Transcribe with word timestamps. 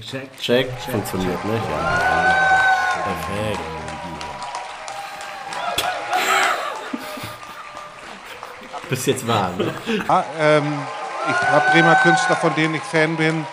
check, 0.00 0.28
check. 0.40 0.68
Check, 0.80 0.90
funktioniert, 0.90 1.44
ne? 1.44 1.54
Ja. 1.54 1.60
Perfekt. 3.04 3.60
Bist 8.90 9.06
jetzt 9.06 9.26
warm, 9.26 9.56
ne? 9.56 9.74
Ja, 10.08 10.24
ähm, 10.38 10.72
ich 11.28 11.48
habe 11.48 11.70
Bremer 11.70 11.96
Künstler, 11.96 12.36
von 12.36 12.54
denen 12.54 12.74
ich 12.74 12.82
Fan 12.82 13.16
bin. 13.16 13.44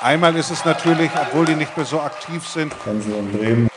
Einmal 0.00 0.36
ist 0.36 0.50
es 0.50 0.64
natürlich, 0.64 1.10
obwohl 1.20 1.44
die 1.44 1.54
nicht 1.54 1.76
mehr 1.76 1.84
so 1.84 2.00
aktiv 2.00 2.46
sind, 2.46 2.72
Hänsel 2.84 3.14
und 3.14 3.32
Bremen. 3.32 3.68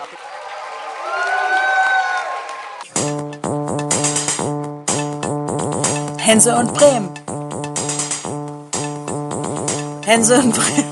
Hänsel 6.19 6.53
und 6.53 6.73
Bremen. 6.73 7.09
Hänsel 10.05 10.39
und 10.39 10.55
Bremen. 10.55 10.90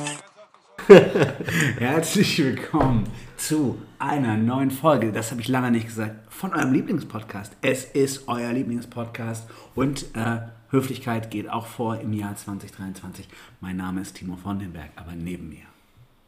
Herzlich 1.78 2.40
willkommen 2.40 3.04
zu 3.38 3.80
einer 4.00 4.38
neuen 4.38 4.72
Folge, 4.72 5.12
das 5.12 5.30
habe 5.30 5.40
ich 5.40 5.48
lange 5.48 5.70
nicht 5.70 5.86
gesagt, 5.86 6.16
von 6.34 6.52
eurem 6.52 6.74
Lieblingspodcast. 6.74 7.56
Es 7.62 7.86
ist 7.86 8.28
euer 8.28 8.52
Lieblingspodcast 8.52 9.48
und 9.76 10.06
äh, 10.16 10.40
Höflichkeit 10.72 11.30
geht 11.30 11.48
auch 11.48 11.68
vor 11.68 12.00
im 12.00 12.12
Jahr 12.14 12.36
2023. 12.36 13.28
Mein 13.62 13.78
Name 13.78 14.02
ist 14.02 14.16
Timo 14.16 14.36
von 14.36 14.58
den 14.58 14.74
Berg, 14.74 14.90
aber 14.96 15.12
neben 15.12 15.50
mir, 15.50 15.66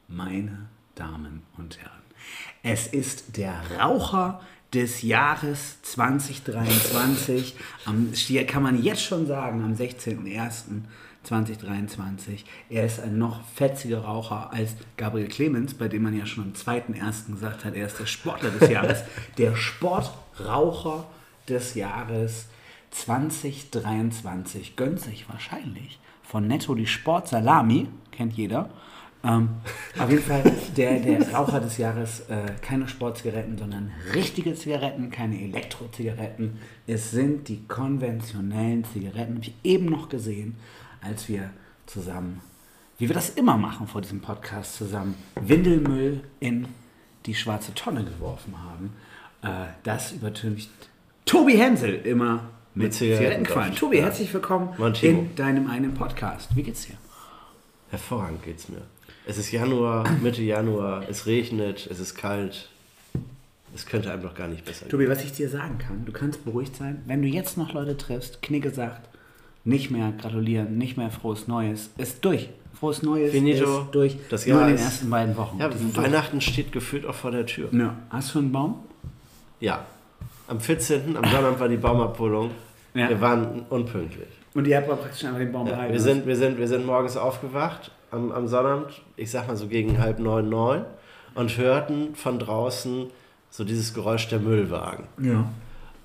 meine 0.07 0.67
Damen 0.93 1.41
und 1.57 1.79
Herren, 1.79 2.03
es 2.61 2.85
ist 2.85 3.37
der 3.37 3.55
Raucher 3.79 4.41
des 4.75 5.01
Jahres 5.01 5.81
2023. 5.81 7.55
Am, 7.85 8.11
kann 8.45 8.61
man 8.61 8.83
jetzt 8.83 9.01
schon 9.01 9.25
sagen, 9.25 9.63
am 9.63 9.75
16.01.2023. 11.27 12.43
Er 12.69 12.85
ist 12.85 12.99
ein 12.99 13.17
noch 13.17 13.43
fetziger 13.45 13.99
Raucher 13.99 14.51
als 14.51 14.75
Gabriel 14.97 15.27
Clemens, 15.27 15.73
bei 15.73 15.87
dem 15.87 16.03
man 16.03 16.17
ja 16.17 16.25
schon 16.25 16.43
am 16.45 16.53
2.01. 16.53 17.31
gesagt 17.33 17.65
hat, 17.65 17.75
er 17.75 17.87
ist 17.87 17.99
der 17.99 18.05
Sportler 18.05 18.49
des 18.49 18.69
Jahres. 18.71 19.03
der 19.37 19.55
Sportraucher 19.55 21.05
des 21.47 21.75
Jahres 21.75 22.47
2023 22.91 24.75
gönnt 24.75 24.99
sich 24.99 25.29
wahrscheinlich 25.29 25.99
von 26.23 26.47
Netto 26.47 26.75
die 26.75 26.87
Sportsalami, 26.87 27.87
kennt 28.11 28.33
jeder. 28.33 28.69
Ähm, 29.23 29.49
auf 29.99 30.09
jeden 30.09 30.23
Fall 30.23 30.43
der, 30.75 30.99
der 30.99 31.31
Raucher 31.31 31.59
des 31.59 31.77
Jahres, 31.77 32.21
äh, 32.21 32.53
keine 32.61 32.87
Sportzigaretten, 32.87 33.57
sondern 33.57 33.91
richtige 34.15 34.55
Zigaretten, 34.55 35.11
keine 35.11 35.39
Elektrozigaretten. 35.41 36.57
Es 36.87 37.11
sind 37.11 37.47
die 37.49 37.67
konventionellen 37.67 38.83
Zigaretten, 38.85 39.35
habe 39.35 39.45
ich 39.45 39.53
eben 39.63 39.85
noch 39.85 40.09
gesehen, 40.09 40.55
als 41.01 41.27
wir 41.27 41.49
zusammen, 41.85 42.41
wie 42.97 43.07
wir 43.09 43.15
das 43.15 43.29
immer 43.31 43.57
machen 43.57 43.87
vor 43.87 44.01
diesem 44.01 44.21
Podcast, 44.21 44.75
zusammen 44.75 45.15
Windelmüll 45.39 46.21
in 46.39 46.67
die 47.25 47.35
schwarze 47.35 47.73
Tonne 47.73 48.03
geworfen 48.03 48.55
haben. 48.63 48.93
Äh, 49.43 49.67
das 49.83 50.11
übertüncht 50.11 50.69
Tobi 51.25 51.57
Hensel 51.57 51.95
immer 52.05 52.49
mit, 52.73 52.85
Mit 52.85 52.93
Zigaretten 52.93 53.23
Zigarettenqualm. 53.45 53.75
Tobi, 53.75 53.97
Ja. 53.97 54.03
herzlich 54.05 54.33
willkommen 54.33 54.69
in 55.01 55.35
deinem 55.35 55.69
einen 55.69 55.93
Podcast. 55.93 56.55
Wie 56.55 56.63
geht's 56.63 56.85
dir? 56.87 56.95
Hervorragend 57.89 58.43
geht's 58.43 58.69
mir. 58.69 58.81
Es 59.25 59.37
ist 59.37 59.51
Januar, 59.51 60.09
Mitte 60.21 60.41
Januar, 60.41 61.03
es 61.09 61.25
regnet, 61.25 61.87
es 61.91 61.99
ist 61.99 62.15
kalt. 62.15 62.69
Es 63.75 63.85
könnte 63.85 64.11
einem 64.11 64.23
doch 64.23 64.35
gar 64.35 64.47
nicht 64.47 64.65
besser 64.65 64.81
gehen. 64.85 64.89
Tobi, 64.91 65.07
was 65.09 65.23
ich 65.23 65.31
dir 65.33 65.49
sagen 65.49 65.77
kann, 65.77 66.05
du 66.05 66.11
kannst 66.11 66.43
beruhigt 66.43 66.75
sein, 66.75 67.01
wenn 67.05 67.21
du 67.21 67.27
jetzt 67.27 67.57
noch 67.57 67.73
Leute 67.73 67.95
triffst, 67.97 68.41
Knigge 68.41 68.71
sagt, 68.71 69.07
nicht 69.63 69.91
mehr 69.91 70.11
gratulieren, 70.19 70.77
nicht 70.77 70.97
mehr 70.97 71.09
frohes 71.11 71.47
Neues, 71.47 71.91
ist 71.97 72.23
durch. 72.25 72.49
Frohes 72.79 73.03
Neues 73.03 73.31
Finito. 73.31 73.81
ist 73.81 73.91
durch. 73.91 74.17
Das 74.29 74.45
Nur 74.47 74.57
Jahr 74.59 74.69
in 74.69 74.75
den 74.75 74.83
ersten 74.83 75.09
beiden 75.09 75.37
Wochen. 75.37 75.59
Ja, 75.59 75.71
sind 75.71 75.95
durch. 75.95 76.05
Weihnachten 76.07 76.41
steht 76.41 76.71
gefühlt 76.71 77.05
auch 77.05 77.13
vor 77.13 77.31
der 77.31 77.45
Tür. 77.45 77.69
Ja. 77.71 77.95
Hast 78.09 78.33
du 78.33 78.39
einen 78.39 78.51
Baum? 78.51 78.79
Ja. 79.59 79.85
Am 80.47 80.59
14. 80.59 81.15
am 81.15 81.23
Sonnabend 81.23 81.59
war 81.59 81.69
die 81.69 81.77
Baumabholung. 81.77 82.51
Ja. 82.93 83.09
Wir 83.09 83.21
waren 83.21 83.61
unpünktlich. 83.69 84.27
Und 84.53 84.67
ihr 84.67 84.77
habt 84.77 84.87
praktisch 84.87 85.23
einfach 85.23 85.39
den 85.39 85.51
Baum 85.51 85.67
Ja, 85.67 85.73
behalten. 85.75 85.93
wir, 85.93 86.01
sind, 86.01 86.25
wir, 86.25 86.35
sind, 86.35 86.57
wir 86.57 86.67
sind 86.67 86.85
morgens 86.85 87.15
aufgewacht 87.15 87.91
am, 88.09 88.31
am 88.31 88.47
Sonnabend, 88.47 89.01
ich 89.15 89.31
sag 89.31 89.47
mal 89.47 89.55
so 89.55 89.67
gegen 89.67 89.99
halb 89.99 90.19
neun, 90.19 90.49
neun, 90.49 90.83
und 91.35 91.57
hörten 91.57 92.15
von 92.15 92.39
draußen 92.39 93.07
so 93.49 93.63
dieses 93.63 93.93
Geräusch 93.93 94.27
der 94.27 94.39
Müllwagen. 94.39 95.05
Ja. 95.21 95.45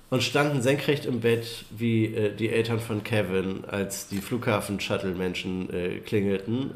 Und 0.09 0.23
standen 0.23 0.61
senkrecht 0.61 1.05
im 1.05 1.19
Bett 1.19 1.65
wie 1.69 2.05
äh, 2.05 2.33
die 2.33 2.49
Eltern 2.49 2.79
von 2.79 3.03
Kevin, 3.03 3.65
als 3.65 4.07
die 4.07 4.19
Flughafen-Shuttle-Menschen 4.19 5.69
äh, 5.73 5.99
klingelten. 5.99 6.71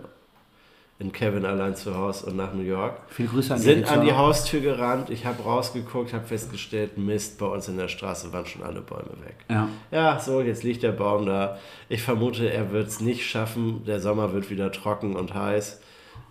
In 0.99 1.11
Kevin 1.11 1.45
allein 1.45 1.75
zu 1.75 1.97
Hause 1.97 2.27
und 2.27 2.35
nach 2.35 2.53
New 2.53 2.61
York. 2.61 2.95
Viele 3.07 3.29
Grüße 3.29 3.55
an 3.55 3.59
Sind 3.59 3.79
Erik 3.79 3.91
an 3.91 4.05
die. 4.05 4.11
Haustür 4.13 4.59
gerannt. 4.59 5.09
Ich 5.09 5.25
habe 5.25 5.41
rausgeguckt, 5.41 6.13
habe 6.13 6.27
festgestellt, 6.27 6.99
Mist, 6.99 7.39
bei 7.39 7.47
uns 7.47 7.67
in 7.67 7.77
der 7.77 7.87
Straße 7.87 8.31
waren 8.33 8.45
schon 8.45 8.61
alle 8.61 8.81
Bäume 8.81 9.09
weg. 9.25 9.37
Ja. 9.49 9.67
Ja, 9.89 10.19
so, 10.19 10.41
jetzt 10.41 10.61
liegt 10.61 10.83
der 10.83 10.91
Baum 10.91 11.25
da. 11.25 11.57
Ich 11.89 12.03
vermute, 12.03 12.51
er 12.51 12.71
wird 12.71 12.89
es 12.89 12.99
nicht 12.99 13.27
schaffen. 13.27 13.83
Der 13.85 13.99
Sommer 13.99 14.31
wird 14.33 14.51
wieder 14.51 14.71
trocken 14.71 15.15
und 15.15 15.33
heiß. 15.33 15.81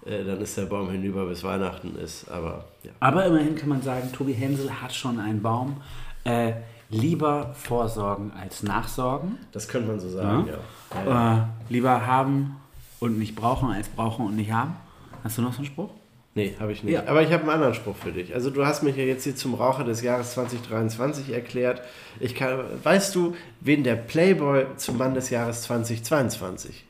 Äh, 0.07 0.23
dann 0.25 0.41
ist 0.41 0.57
der 0.57 0.67
Baum 0.67 0.89
hinüber, 0.89 1.27
bis 1.27 1.43
Weihnachten 1.43 1.97
ist. 1.97 2.31
Aber 2.31 2.67
ja. 2.85 2.93
Aber 3.01 3.25
immerhin 3.27 3.57
kann 3.57 3.71
man 3.71 3.83
sagen, 3.83 4.13
Tobi 4.13 4.35
Hensel 4.35 4.71
hat 4.81 4.95
schon 4.95 5.19
einen 5.19 5.43
Baum. 5.43 5.83
Äh, 6.23 6.53
lieber 6.91 7.55
vorsorgen 7.55 8.33
als 8.39 8.63
nachsorgen. 8.63 9.39
Das 9.53 9.69
könnte 9.69 9.89
man 9.89 10.01
so 10.01 10.09
sagen, 10.09 10.49
ja. 10.49 11.05
ja. 11.05 11.39
Äh, 11.39 11.43
lieber 11.73 12.07
haben 12.07 12.57
und 12.99 13.19
nicht 13.19 13.35
brauchen 13.35 13.71
als 13.71 13.89
brauchen 13.89 14.27
und 14.27 14.37
nicht 14.37 14.53
haben. 14.53 14.77
Hast 15.25 15.39
du 15.39 15.43
noch 15.43 15.53
so 15.53 15.59
einen 15.59 15.67
Spruch? 15.67 15.91
Nee, 16.35 16.55
habe 16.61 16.73
ich 16.73 16.85
nicht. 16.85 16.95
Ja. 16.95 17.07
Aber 17.07 17.23
ich 17.23 17.33
habe 17.33 17.43
einen 17.43 17.51
anderen 17.51 17.75
Spruch 17.75 17.97
für 17.97 18.13
dich. 18.13 18.35
Also 18.35 18.51
du 18.51 18.65
hast 18.65 18.83
mich 18.83 18.97
ja 18.97 19.03
jetzt 19.03 19.25
hier 19.25 19.35
zum 19.35 19.55
Raucher 19.55 19.85
des 19.85 20.03
Jahres 20.03 20.33
2023 20.33 21.31
erklärt. 21.31 21.83
Ich 22.21 22.35
kann, 22.35 22.61
weißt 22.83 23.15
du, 23.15 23.35
wen 23.61 23.83
der 23.83 23.97
Playboy 23.97 24.67
zum 24.77 24.97
Mann 24.97 25.15
des 25.15 25.31
Jahres 25.31 25.63
2022 25.63 26.85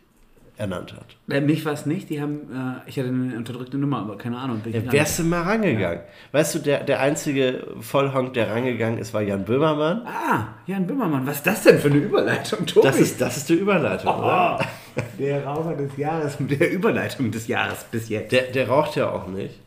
ernannt 0.61 0.93
hat? 0.93 1.17
Äh, 1.29 1.41
mich 1.41 1.65
war 1.65 1.73
es 1.73 1.87
nicht. 1.87 2.11
Die 2.11 2.21
haben, 2.21 2.41
äh, 2.53 2.89
ich 2.89 2.99
hatte 2.99 3.09
eine 3.09 3.37
unterdrückte 3.37 3.79
Nummer, 3.79 3.99
aber 4.01 4.19
keine 4.19 4.39
Ahnung. 4.39 4.61
bin 4.61 4.75
ich 4.75 4.85
Ja, 4.85 4.93
wärst 4.93 5.19
du 5.19 5.25
mal 5.25 5.43
rangegangen. 5.43 6.01
Weißt 6.33 6.55
du, 6.55 6.59
der, 6.59 6.85
der 6.85 7.01
einzige 7.01 7.67
Vollhonk, 7.81 8.35
der 8.35 8.51
rangegangen 8.51 8.99
ist, 8.99 9.15
war 9.15 9.23
Jan 9.23 9.45
Böhmermann. 9.45 10.03
Ah, 10.07 10.49
Jan 10.67 10.87
Böhmermann, 10.87 11.27
was 11.27 11.37
ist 11.39 11.47
das 11.47 11.63
denn 11.63 11.79
für 11.79 11.89
eine 11.89 11.99
Überleitung, 11.99 12.67
Tobi? 12.67 12.87
Das 12.87 13.01
ist, 13.01 13.21
das 13.21 13.39
ist 13.39 13.49
die 13.49 13.55
Überleitung, 13.55 14.15
oder? 14.15 14.59
oh, 14.61 15.01
der 15.19 15.45
Raucher 15.45 15.75
des 15.75 15.97
Jahres 15.97 16.37
der 16.39 16.71
Überleitung 16.71 17.31
des 17.31 17.49
Jahres 17.49 17.85
bis 17.91 18.09
jetzt. 18.09 18.31
Der, 18.31 18.43
der 18.43 18.69
raucht 18.69 18.97
ja 18.97 19.11
auch 19.11 19.27
nicht. 19.29 19.59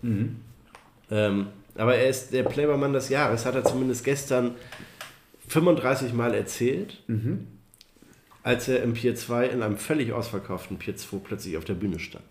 Ähm, 1.12 1.48
aber 1.76 1.96
er 1.96 2.08
ist 2.08 2.34
der 2.34 2.44
Playboy-Mann 2.44 2.94
des 2.94 3.10
Jahres, 3.10 3.46
hat 3.46 3.56
er 3.56 3.64
zumindest 3.64 4.04
gestern 4.06 4.52
35 5.48 6.14
Mal 6.14 6.36
erzählt, 6.36 7.02
als 8.44 8.68
er 8.68 8.84
im 8.84 8.94
Pier 8.94 9.16
2 9.16 9.48
in 9.48 9.64
einem 9.64 9.78
völlig 9.78 10.12
ausverkauften 10.12 10.78
Pier 10.78 10.96
2 10.96 11.18
plötzlich 11.24 11.58
auf 11.58 11.66
der 11.66 11.74
Bühne 11.74 12.00
stand. 12.00 12.26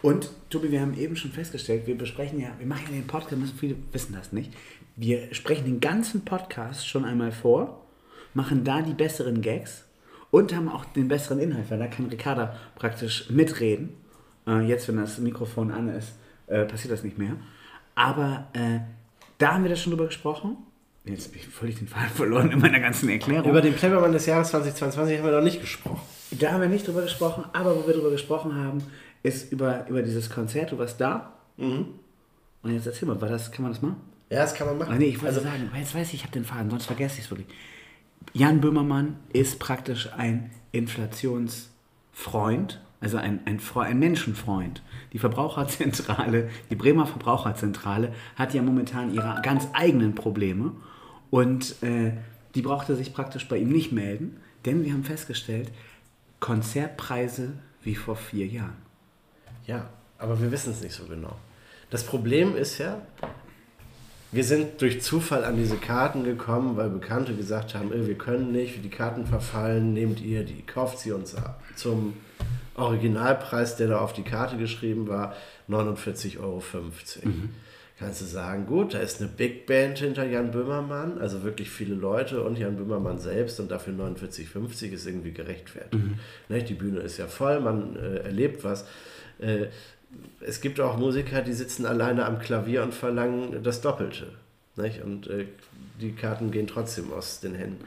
Und 0.00 0.30
Tobi, 0.48 0.70
wir 0.70 0.80
haben 0.80 0.94
eben 0.94 1.16
schon 1.16 1.32
festgestellt, 1.32 1.86
wir 1.86 1.98
besprechen 1.98 2.40
ja, 2.40 2.50
wir 2.58 2.66
machen 2.66 2.84
ja 2.86 2.92
den 2.92 3.06
Podcast, 3.06 3.40
müssen 3.40 3.58
viele 3.58 3.76
wissen 3.92 4.14
das 4.14 4.32
nicht. 4.32 4.52
Wir 4.94 5.34
sprechen 5.34 5.64
den 5.64 5.80
ganzen 5.80 6.24
Podcast 6.24 6.86
schon 6.86 7.04
einmal 7.04 7.32
vor, 7.32 7.84
machen 8.34 8.64
da 8.64 8.82
die 8.82 8.94
besseren 8.94 9.42
Gags 9.42 9.84
und 10.30 10.54
haben 10.54 10.68
auch 10.68 10.84
den 10.84 11.08
besseren 11.08 11.40
Inhalt, 11.40 11.70
weil 11.70 11.78
da 11.78 11.88
kann 11.88 12.06
Ricarda 12.06 12.56
praktisch 12.76 13.28
mitreden. 13.30 13.90
Äh, 14.46 14.66
jetzt, 14.66 14.86
wenn 14.88 14.96
das 14.96 15.18
Mikrofon 15.18 15.70
an 15.70 15.88
ist, 15.88 16.12
äh, 16.46 16.64
passiert 16.64 16.92
das 16.92 17.02
nicht 17.02 17.18
mehr. 17.18 17.36
Aber 17.94 18.48
äh, 18.52 18.80
da 19.38 19.54
haben 19.54 19.64
wir 19.64 19.70
das 19.70 19.80
schon 19.80 19.92
drüber 19.92 20.06
gesprochen. 20.06 20.56
Jetzt 21.04 21.28
habe 21.28 21.36
ich 21.36 21.46
völlig 21.48 21.78
den 21.78 21.88
Faden 21.88 22.10
verloren 22.10 22.52
in 22.52 22.60
meiner 22.60 22.78
ganzen 22.78 23.08
Erklärung. 23.08 23.50
Über 23.50 23.60
den 23.60 23.74
Playboy-Mann 23.74 24.12
des 24.12 24.26
Jahres 24.26 24.50
2022 24.50 25.18
haben 25.18 25.24
wir 25.24 25.32
noch 25.32 25.42
nicht 25.42 25.60
gesprochen. 25.60 26.00
Da 26.30 26.52
haben 26.52 26.60
wir 26.60 26.68
nicht 26.68 26.86
drüber 26.86 27.02
gesprochen, 27.02 27.44
aber 27.52 27.74
wo 27.76 27.84
wir 27.86 27.94
drüber 27.94 28.10
gesprochen 28.10 28.54
haben, 28.54 28.84
ist 29.22 29.52
über, 29.52 29.86
über 29.88 30.02
dieses 30.02 30.30
Konzert. 30.30 30.72
Du 30.72 30.78
warst 30.78 31.00
da. 31.00 31.32
Und 31.56 31.94
jetzt 32.64 32.86
erzähl 32.86 33.08
mal, 33.08 33.20
war 33.20 33.28
das, 33.28 33.50
kann 33.50 33.64
man 33.64 33.72
das 33.72 33.82
machen? 33.82 33.96
Ja, 34.30 34.42
das 34.42 34.54
kann 34.54 34.68
man 34.68 34.78
machen. 34.78 34.92
Ah, 34.92 34.98
nee, 34.98 35.06
ich 35.06 35.20
wollte 35.20 35.36
also, 35.36 35.40
sagen, 35.40 35.68
jetzt 35.76 35.92
weiß 35.94 36.08
ich, 36.08 36.14
ich 36.14 36.22
habe 36.22 36.32
den 36.32 36.44
Faden, 36.44 36.70
sonst 36.70 36.86
vergesse 36.86 37.18
ich 37.18 37.24
es 37.24 37.30
wirklich. 37.30 37.48
Jan 38.32 38.60
Böhmermann 38.60 39.16
ist 39.32 39.58
praktisch 39.58 40.08
ein 40.16 40.52
Inflationsfreund, 40.70 42.80
also 43.00 43.16
ein, 43.18 43.40
ein, 43.44 43.60
ein 43.74 43.98
Menschenfreund. 43.98 44.82
Die 45.12 45.18
Verbraucherzentrale, 45.18 46.48
die 46.70 46.76
Bremer 46.76 47.06
Verbraucherzentrale 47.06 48.14
hat 48.36 48.54
ja 48.54 48.62
momentan 48.62 49.12
ihre 49.12 49.40
ganz 49.42 49.66
eigenen 49.74 50.14
Probleme 50.14 50.72
und 51.32 51.82
äh, 51.82 52.12
die 52.54 52.60
brauchte 52.60 52.94
sich 52.94 53.14
praktisch 53.14 53.48
bei 53.48 53.56
ihm 53.56 53.70
nicht 53.70 53.90
melden, 53.90 54.36
denn 54.66 54.84
wir 54.84 54.92
haben 54.92 55.02
festgestellt, 55.02 55.70
Konzertpreise 56.40 57.54
wie 57.82 57.94
vor 57.94 58.16
vier 58.16 58.46
Jahren. 58.46 58.76
Ja, 59.66 59.88
aber 60.18 60.42
wir 60.42 60.52
wissen 60.52 60.72
es 60.72 60.82
nicht 60.82 60.94
so 60.94 61.06
genau. 61.06 61.34
Das 61.88 62.04
Problem 62.04 62.54
ist 62.54 62.76
ja, 62.76 63.00
wir 64.30 64.44
sind 64.44 64.82
durch 64.82 65.00
Zufall 65.00 65.44
an 65.44 65.56
diese 65.56 65.76
Karten 65.76 66.22
gekommen, 66.22 66.76
weil 66.76 66.90
Bekannte 66.90 67.34
gesagt 67.34 67.74
haben, 67.74 67.92
"Ey, 67.94 68.06
wir 68.06 68.18
können 68.18 68.52
nicht, 68.52 68.84
die 68.84 68.90
Karten 68.90 69.26
verfallen, 69.26 69.94
nehmt 69.94 70.20
ihr 70.20 70.44
die, 70.44 70.60
kauft 70.60 70.98
sie 70.98 71.12
uns 71.12 71.34
ab 71.34 71.62
zum 71.76 72.12
Originalpreis, 72.74 73.76
der 73.76 73.88
da 73.88 74.00
auf 74.00 74.12
die 74.12 74.22
Karte 74.22 74.58
geschrieben 74.58 75.08
war, 75.08 75.34
49,50 75.68 76.40
Euro. 76.40 76.62
Kannst 77.98 78.20
du 78.20 78.24
sagen, 78.24 78.66
gut, 78.66 78.94
da 78.94 78.98
ist 78.98 79.20
eine 79.20 79.30
Big 79.30 79.66
Band 79.66 79.98
hinter 79.98 80.26
Jan 80.26 80.50
Böhmermann, 80.50 81.18
also 81.18 81.42
wirklich 81.42 81.70
viele 81.70 81.94
Leute 81.94 82.42
und 82.42 82.58
Jan 82.58 82.76
Böhmermann 82.76 83.18
selbst 83.18 83.60
und 83.60 83.70
dafür 83.70 83.92
49,50 83.92 84.92
ist 84.92 85.06
irgendwie 85.06 85.32
gerechtfertigt. 85.32 86.02
Ne, 86.48 86.62
die 86.62 86.74
Bühne 86.74 87.00
ist 87.00 87.18
ja 87.18 87.26
voll, 87.26 87.60
man 87.60 87.96
äh, 87.96 88.16
erlebt 88.18 88.64
was. 88.64 88.86
Äh, 89.38 89.66
es 90.40 90.60
gibt 90.60 90.80
auch 90.80 90.96
Musiker, 90.96 91.42
die 91.42 91.52
sitzen 91.52 91.86
alleine 91.86 92.24
am 92.26 92.38
Klavier 92.38 92.82
und 92.82 92.94
verlangen 92.94 93.62
das 93.62 93.80
Doppelte. 93.80 94.32
Nicht? 94.76 95.02
Und 95.02 95.28
äh, 95.28 95.46
die 96.00 96.12
Karten 96.12 96.50
gehen 96.50 96.66
trotzdem 96.66 97.12
aus 97.12 97.40
den 97.40 97.54
Händen. 97.54 97.84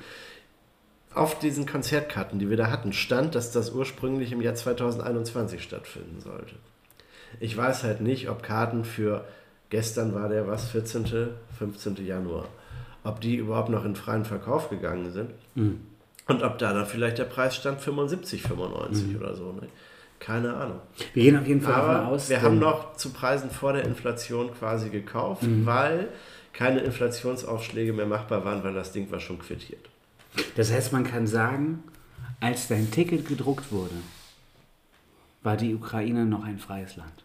Auf 1.13 1.39
diesen 1.39 1.65
Konzertkarten, 1.65 2.39
die 2.39 2.49
wir 2.49 2.57
da 2.57 2.69
hatten, 2.69 2.93
stand, 2.93 3.35
dass 3.35 3.51
das 3.51 3.71
ursprünglich 3.71 4.31
im 4.31 4.41
Jahr 4.41 4.55
2021 4.55 5.63
stattfinden 5.63 6.19
sollte. 6.19 6.55
Ich 7.39 7.55
weiß 7.55 7.83
halt 7.83 8.01
nicht, 8.01 8.29
ob 8.29 8.43
Karten 8.43 8.83
für 8.85 9.25
gestern 9.69 10.13
war 10.13 10.29
der 10.29 10.47
was, 10.47 10.69
14., 10.69 11.05
15. 11.57 11.95
Januar, 12.05 12.45
ob 13.03 13.21
die 13.21 13.35
überhaupt 13.35 13.69
noch 13.69 13.85
in 13.85 13.95
freien 13.95 14.25
Verkauf 14.25 14.69
gegangen 14.69 15.11
sind 15.11 15.31
und 15.55 16.43
ob 16.43 16.57
da 16.57 16.73
dann 16.73 16.85
vielleicht 16.85 17.17
der 17.17 17.25
Preis 17.25 17.55
stand 17.55 17.81
75, 17.81 18.41
95 18.43 19.15
oder 19.17 19.35
so. 19.35 19.51
Ne? 19.53 19.67
Keine 20.19 20.53
Ahnung. 20.55 20.79
Wir 21.13 21.23
gehen 21.23 21.37
auf 21.37 21.45
jeden 21.47 21.61
Fall 21.61 21.73
davon 21.75 21.95
Aber 21.95 22.07
aus. 22.07 22.29
wir 22.29 22.41
haben 22.41 22.57
noch 22.59 22.95
zu 22.95 23.11
Preisen 23.11 23.49
vor 23.51 23.73
der 23.73 23.83
Inflation 23.83 24.51
quasi 24.53 24.89
gekauft, 24.89 25.43
Mhm. 25.43 25.65
weil 25.65 26.07
keine 26.53 26.79
Inflationsaufschläge 26.79 27.91
mehr 27.91 28.05
machbar 28.05 28.45
waren, 28.45 28.63
weil 28.63 28.73
das 28.73 28.93
Ding 28.93 29.11
war 29.11 29.19
schon 29.19 29.39
quittiert. 29.39 29.89
Das 30.55 30.71
heißt, 30.71 30.93
man 30.93 31.03
kann 31.03 31.27
sagen, 31.27 31.83
als 32.39 32.69
dein 32.69 32.89
Ticket 32.91 33.27
gedruckt 33.27 33.71
wurde, 33.73 33.95
war 35.43 35.57
die 35.57 35.75
Ukraine 35.75 36.25
noch 36.25 36.43
ein 36.45 36.57
freies 36.59 36.95
Land. 36.95 37.24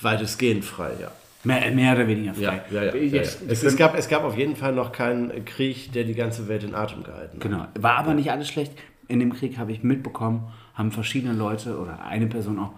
Weitestgehend 0.00 0.64
frei, 0.64 0.92
ja. 1.00 1.10
Mehr, 1.44 1.70
mehr 1.72 1.94
oder 1.94 2.06
weniger 2.06 2.32
frei. 2.32 2.62
ja, 2.70 2.82
ja, 2.84 2.94
ja, 2.94 3.20
Es, 3.20 3.40
es, 3.42 3.76
gab, 3.76 3.96
es 3.98 4.08
gab 4.08 4.24
auf 4.24 4.36
jeden 4.36 4.56
Fall 4.56 4.72
noch 4.72 4.92
keinen 4.92 5.44
Krieg, 5.44 5.92
der 5.92 6.04
die 6.04 6.14
ganze 6.14 6.48
Welt 6.48 6.64
in 6.64 6.74
Atem 6.74 7.02
gehalten 7.02 7.34
hat. 7.34 7.40
Genau. 7.40 7.66
War 7.78 7.98
aber 7.98 8.14
nicht 8.14 8.30
alles 8.30 8.48
schlecht. 8.48 8.72
In 9.08 9.20
dem 9.20 9.34
Krieg 9.34 9.58
habe 9.58 9.72
ich 9.72 9.82
mitbekommen, 9.82 10.50
haben 10.72 10.90
verschiedene 10.90 11.34
Leute 11.34 11.78
oder 11.78 12.02
eine 12.02 12.26
Person 12.26 12.58
auch 12.58 12.72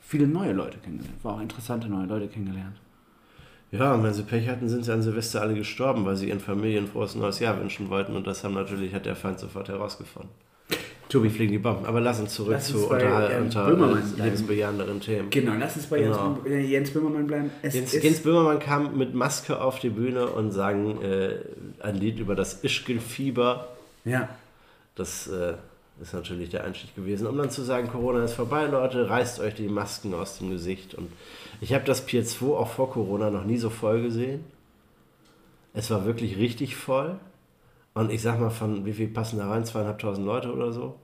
viele 0.00 0.26
neue 0.26 0.52
Leute 0.52 0.78
kennengelernt. 0.78 1.22
War 1.22 1.34
auch 1.34 1.40
interessante 1.40 1.88
neue 1.88 2.06
Leute 2.06 2.28
kennengelernt. 2.28 2.76
Ja, 3.72 3.94
und 3.94 4.02
wenn 4.04 4.14
sie 4.14 4.22
Pech 4.22 4.48
hatten, 4.48 4.68
sind 4.68 4.84
sie 4.84 4.92
an 4.92 5.02
Silvester 5.02 5.42
alle 5.42 5.54
gestorben, 5.54 6.06
weil 6.06 6.16
sie 6.16 6.28
ihren 6.28 6.40
Familien 6.40 6.84
ein 6.84 6.90
frohes 6.90 7.14
neues 7.16 7.40
Jahr 7.40 7.60
wünschen 7.60 7.90
wollten. 7.90 8.16
Und 8.16 8.26
das 8.26 8.44
haben 8.44 8.54
natürlich, 8.54 8.94
hat 8.94 9.04
der 9.04 9.16
Feind 9.16 9.38
sofort 9.40 9.68
herausgefunden. 9.68 10.30
Tobi 11.08 11.30
fliegen 11.30 11.52
die 11.52 11.58
Bomben. 11.58 11.86
Aber 11.86 12.00
lass 12.00 12.18
uns 12.18 12.34
zurück 12.34 12.52
Lass 12.54 12.66
zu 12.68 12.78
uns 12.78 12.88
bei, 12.88 12.96
unter, 12.96 13.30
ähm, 13.30 13.44
unter 13.44 13.96
äh, 14.18 14.22
lebensbejahenderen 14.24 15.00
Themen. 15.00 15.30
Genau, 15.30 15.52
lass 15.58 15.76
uns 15.76 15.86
bei 15.86 16.00
Genau. 16.00 16.38
Jens, 16.44 16.46
äh, 16.46 16.60
Jens 16.60 16.90
Böhmermann 16.90 17.26
bleiben. 17.26 17.50
Es 17.62 17.74
Jens, 17.74 17.92
Jens 17.92 18.20
Böhmermann 18.20 18.58
kam 18.58 18.96
mit 18.98 19.14
Maske 19.14 19.60
auf 19.60 19.78
die 19.78 19.90
Bühne 19.90 20.26
und 20.26 20.50
sang 20.50 21.00
äh, 21.02 21.36
ein 21.80 21.94
Lied 21.96 22.18
über 22.18 22.34
das 22.34 22.62
Ischgl-Fieber. 22.64 23.68
ja. 24.04 24.28
Das 24.96 25.26
äh, 25.28 25.52
ist 26.00 26.14
natürlich 26.14 26.48
der 26.48 26.64
Einstieg 26.64 26.94
gewesen, 26.96 27.26
um 27.26 27.36
dann 27.36 27.50
zu 27.50 27.60
sagen, 27.62 27.88
Corona 27.88 28.24
ist 28.24 28.32
vorbei, 28.32 28.64
Leute, 28.64 29.10
reißt 29.10 29.40
euch 29.40 29.54
die 29.54 29.68
Masken 29.68 30.14
aus 30.14 30.38
dem 30.38 30.50
Gesicht. 30.50 30.94
Und 30.94 31.10
ich 31.60 31.74
habe 31.74 31.84
das 31.84 32.00
Pier 32.06 32.24
2 32.24 32.46
auch 32.56 32.68
vor 32.70 32.90
Corona 32.90 33.28
noch 33.28 33.44
nie 33.44 33.58
so 33.58 33.68
voll 33.68 34.00
gesehen. 34.02 34.44
Es 35.74 35.90
war 35.90 36.06
wirklich 36.06 36.38
richtig 36.38 36.76
voll. 36.76 37.16
Und 37.96 38.12
ich 38.12 38.20
sag 38.20 38.38
mal, 38.38 38.50
von 38.50 38.84
wie 38.84 38.92
viel 38.92 39.08
passen 39.08 39.38
da 39.38 39.48
rein? 39.48 39.64
Zweieinhalbtausend 39.64 40.26
Leute 40.26 40.52
oder 40.52 40.70
so? 40.70 41.00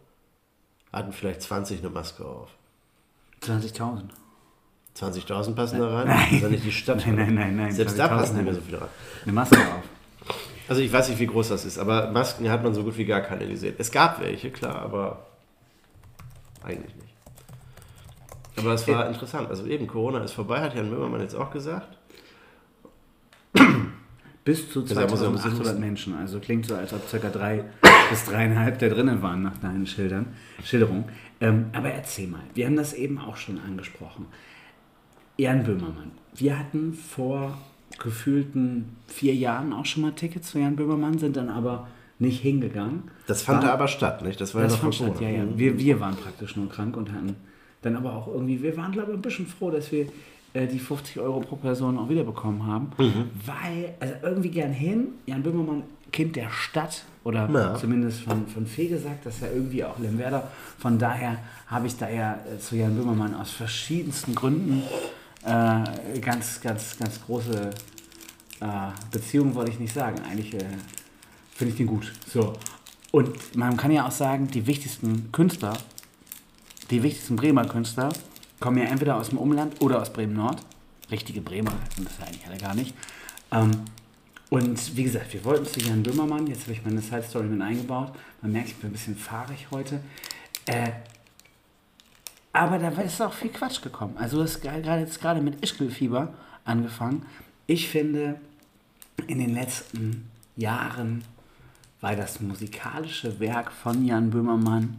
Hatten 0.92 1.12
vielleicht 1.12 1.40
20 1.40 1.78
eine 1.78 1.88
Maske 1.88 2.22
auf. 2.22 2.50
20.000. 3.40 4.10
20.000 4.94 5.54
passen 5.54 5.78
da 5.78 5.88
rein? 5.88 6.08
Nein. 6.08 6.18
Das 6.18 6.32
ist 6.32 6.42
ja 6.42 6.48
nicht 6.50 6.64
die 6.66 6.72
Stadt. 6.72 6.98
Nein, 6.98 7.16
nein, 7.16 7.34
nein, 7.34 7.56
nein, 7.56 7.72
Selbst 7.72 7.98
da 7.98 8.08
20.000 8.08 8.08
passen 8.10 8.36
nicht 8.36 8.44
mehr 8.44 8.54
so 8.54 8.60
viele 8.60 8.80
rein. 8.82 8.88
Eine 9.22 9.32
Maske 9.32 9.56
auf. 9.56 10.36
Also 10.68 10.82
ich 10.82 10.92
weiß 10.92 11.08
nicht, 11.08 11.18
wie 11.18 11.26
groß 11.26 11.48
das 11.48 11.64
ist, 11.64 11.78
aber 11.78 12.10
Masken 12.10 12.50
hat 12.50 12.62
man 12.62 12.74
so 12.74 12.84
gut 12.84 12.98
wie 12.98 13.06
gar 13.06 13.22
keine 13.22 13.48
gesehen. 13.48 13.74
Es 13.78 13.90
gab 13.90 14.20
welche, 14.20 14.50
klar, 14.50 14.82
aber 14.82 15.24
eigentlich 16.62 16.94
nicht. 16.94 17.14
Aber 18.58 18.74
es 18.74 18.86
war 18.86 19.08
interessant. 19.08 19.48
Also 19.48 19.64
eben, 19.64 19.86
Corona 19.86 20.22
ist 20.22 20.32
vorbei, 20.32 20.60
hat 20.60 20.74
Jan 20.74 20.90
Böhmermann 20.90 21.22
jetzt 21.22 21.36
auch 21.36 21.50
gesagt. 21.50 21.96
Bis 24.44 24.70
zu 24.70 24.80
Ja, 24.80 25.06
muss 25.06 25.20
er 25.20 25.28
ein 25.28 25.32
bisschen 25.34 25.52
2800 25.52 25.60
husten. 25.66 25.80
Menschen. 25.80 26.14
Also 26.16 26.40
klingt 26.40 26.66
so, 26.66 26.74
als 26.74 26.92
ob 26.92 27.08
ca. 27.08 27.28
drei 27.30 27.64
bis 28.10 28.24
dreieinhalb 28.24 28.78
da 28.78 28.88
drinnen 28.88 29.22
waren 29.22 29.42
nach 29.42 29.56
deinen 29.58 29.86
Schildern, 29.86 30.26
Schilderungen. 30.64 31.04
Ähm, 31.40 31.66
aber 31.72 31.90
erzähl 31.90 32.26
mal, 32.28 32.40
wir 32.54 32.66
haben 32.66 32.76
das 32.76 32.92
eben 32.94 33.18
auch 33.18 33.36
schon 33.36 33.58
angesprochen. 33.60 34.26
Jan 35.36 35.64
Böhmermann. 35.64 36.10
Wir 36.34 36.58
hatten 36.58 36.92
vor 36.92 37.56
gefühlten 37.98 38.96
vier 39.06 39.34
Jahren 39.34 39.72
auch 39.72 39.86
schon 39.86 40.02
mal 40.02 40.12
Tickets 40.12 40.50
für 40.50 40.60
Jan 40.60 40.76
Böhmermann, 40.76 41.18
sind 41.18 41.36
dann 41.36 41.48
aber 41.48 41.88
nicht 42.18 42.40
hingegangen. 42.40 43.04
Das 43.26 43.42
fand 43.42 43.60
War- 43.62 43.68
da 43.68 43.74
aber 43.74 43.88
statt, 43.88 44.22
nicht? 44.22 44.40
Das 44.40 44.54
war 44.54 44.62
das 44.62 44.72
ja 44.72 44.76
noch 44.76 44.94
fand 44.94 45.12
statt, 45.12 45.20
ja, 45.20 45.28
ja. 45.28 45.44
Wir, 45.56 45.78
wir 45.78 46.00
waren 46.00 46.16
praktisch 46.16 46.56
nur 46.56 46.68
krank 46.68 46.96
und 46.96 47.12
hatten 47.12 47.36
dann 47.82 47.96
aber 47.96 48.12
auch 48.14 48.28
irgendwie, 48.28 48.62
wir 48.62 48.76
waren 48.76 48.92
glaube 48.92 49.10
ich 49.12 49.18
ein 49.18 49.22
bisschen 49.22 49.46
froh, 49.46 49.70
dass 49.70 49.90
wir 49.90 50.06
äh, 50.54 50.66
die 50.66 50.78
50 50.78 51.18
Euro 51.20 51.40
pro 51.40 51.56
Person 51.56 51.98
auch 51.98 52.08
wiederbekommen 52.08 52.66
haben, 52.66 52.90
Mhm. 52.98 53.30
weil, 53.46 53.94
also 54.00 54.14
irgendwie 54.22 54.50
gern 54.50 54.72
hin, 54.72 55.08
Jan 55.26 55.42
Böhmermann, 55.42 55.82
Kind 56.12 56.36
der 56.36 56.50
Stadt 56.50 57.04
oder 57.24 57.48
Ja. 57.50 57.74
zumindest 57.76 58.20
von, 58.20 58.46
von 58.46 58.66
Fee 58.66 58.88
gesagt, 58.88 59.24
das 59.24 59.36
ist 59.36 59.40
ja 59.42 59.48
irgendwie 59.48 59.82
auch 59.84 59.98
Lemwerder, 59.98 60.48
von 60.78 60.98
daher 60.98 61.38
habe 61.68 61.86
ich 61.86 61.96
da 61.96 62.08
ja 62.10 62.34
äh, 62.54 62.58
zu 62.58 62.76
Jan 62.76 62.94
Böhmermann 62.96 63.34
aus 63.34 63.50
verschiedensten 63.50 64.34
Gründen 64.34 64.82
äh, 65.44 66.18
ganz, 66.20 66.60
ganz, 66.60 66.98
ganz 66.98 67.20
große 67.24 67.70
äh, 68.60 68.66
Beziehungen, 69.10 69.54
wollte 69.54 69.70
ich 69.72 69.80
nicht 69.80 69.94
sagen, 69.94 70.16
eigentlich 70.30 70.54
äh, 70.54 70.58
finde 71.54 71.72
ich 71.72 71.78
den 71.78 71.86
gut. 71.86 72.12
So. 72.28 72.52
Und 73.10 73.56
man 73.56 73.76
kann 73.76 73.90
ja 73.90 74.06
auch 74.06 74.10
sagen, 74.12 74.48
die 74.48 74.66
wichtigsten 74.66 75.32
Künstler, 75.32 75.72
die 76.90 77.02
wichtigsten 77.02 77.36
Bremer 77.36 77.64
Künstler, 77.66 78.10
kommen 78.62 78.78
ja 78.78 78.84
entweder 78.84 79.16
aus 79.16 79.28
dem 79.28 79.38
Umland 79.38 79.80
oder 79.80 80.00
aus 80.00 80.12
Bremen-Nord. 80.12 80.64
Richtige 81.10 81.42
Bremer 81.42 81.72
sind 81.94 82.08
das 82.08 82.18
ja 82.18 82.26
eigentlich 82.26 82.46
alle 82.46 82.58
gar 82.58 82.74
nicht. 82.74 82.94
Ähm, 83.50 83.70
und 84.48 84.96
wie 84.96 85.04
gesagt, 85.04 85.32
wir 85.32 85.44
wollten 85.44 85.66
zu 85.66 85.80
Jan 85.80 86.02
Böhmermann, 86.02 86.46
jetzt 86.46 86.62
habe 86.62 86.72
ich 86.72 86.84
meine 86.84 87.00
Side-Story 87.00 87.46
mit 87.46 87.60
eingebaut. 87.60 88.12
Man 88.40 88.52
merkt, 88.52 88.68
ich 88.68 88.76
bin 88.76 88.90
ein 88.90 88.92
bisschen 88.92 89.16
fahrig 89.16 89.66
heute. 89.70 90.00
Äh, 90.66 90.90
aber 92.52 92.78
da 92.78 92.88
ist 93.00 93.20
auch 93.20 93.32
viel 93.32 93.50
Quatsch 93.50 93.82
gekommen. 93.82 94.16
Also 94.18 94.38
du 94.38 94.42
hast 94.44 94.60
gerade 94.60 95.00
jetzt 95.00 95.20
gerade 95.20 95.40
mit 95.40 95.62
Ischgl-Fieber 95.62 96.32
angefangen. 96.64 97.26
Ich 97.66 97.88
finde, 97.88 98.40
in 99.26 99.38
den 99.38 99.54
letzten 99.54 100.28
Jahren 100.56 101.24
war 102.00 102.14
das 102.14 102.40
musikalische 102.40 103.40
Werk 103.40 103.72
von 103.72 104.04
Jan 104.04 104.30
Böhmermann 104.30 104.96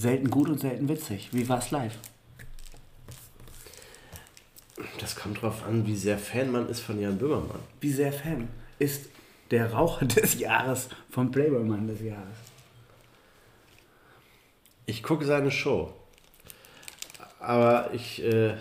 selten 0.00 0.30
gut 0.30 0.48
und 0.48 0.58
selten 0.58 0.88
witzig. 0.88 1.28
Wie 1.32 1.48
war 1.48 1.58
es 1.58 1.70
live? 1.70 1.96
Das 4.98 5.14
kommt 5.14 5.42
drauf 5.42 5.64
an, 5.66 5.86
wie 5.86 5.96
sehr 5.96 6.18
Fan 6.18 6.50
man 6.50 6.68
ist 6.68 6.80
von 6.80 6.98
Jan 6.98 7.18
Böhmermann. 7.18 7.60
Wie 7.80 7.92
sehr 7.92 8.12
Fan 8.12 8.48
ist 8.78 9.10
der 9.50 9.72
Raucher 9.72 10.06
des 10.06 10.38
Jahres 10.38 10.88
vom 11.10 11.30
Playboy-Mann 11.30 11.86
des 11.86 12.00
Jahres? 12.00 12.36
Ich 14.86 15.02
gucke 15.02 15.24
seine 15.24 15.50
Show. 15.50 15.92
Aber 17.38 17.90
ich 17.92 18.22
äh, 18.22 18.54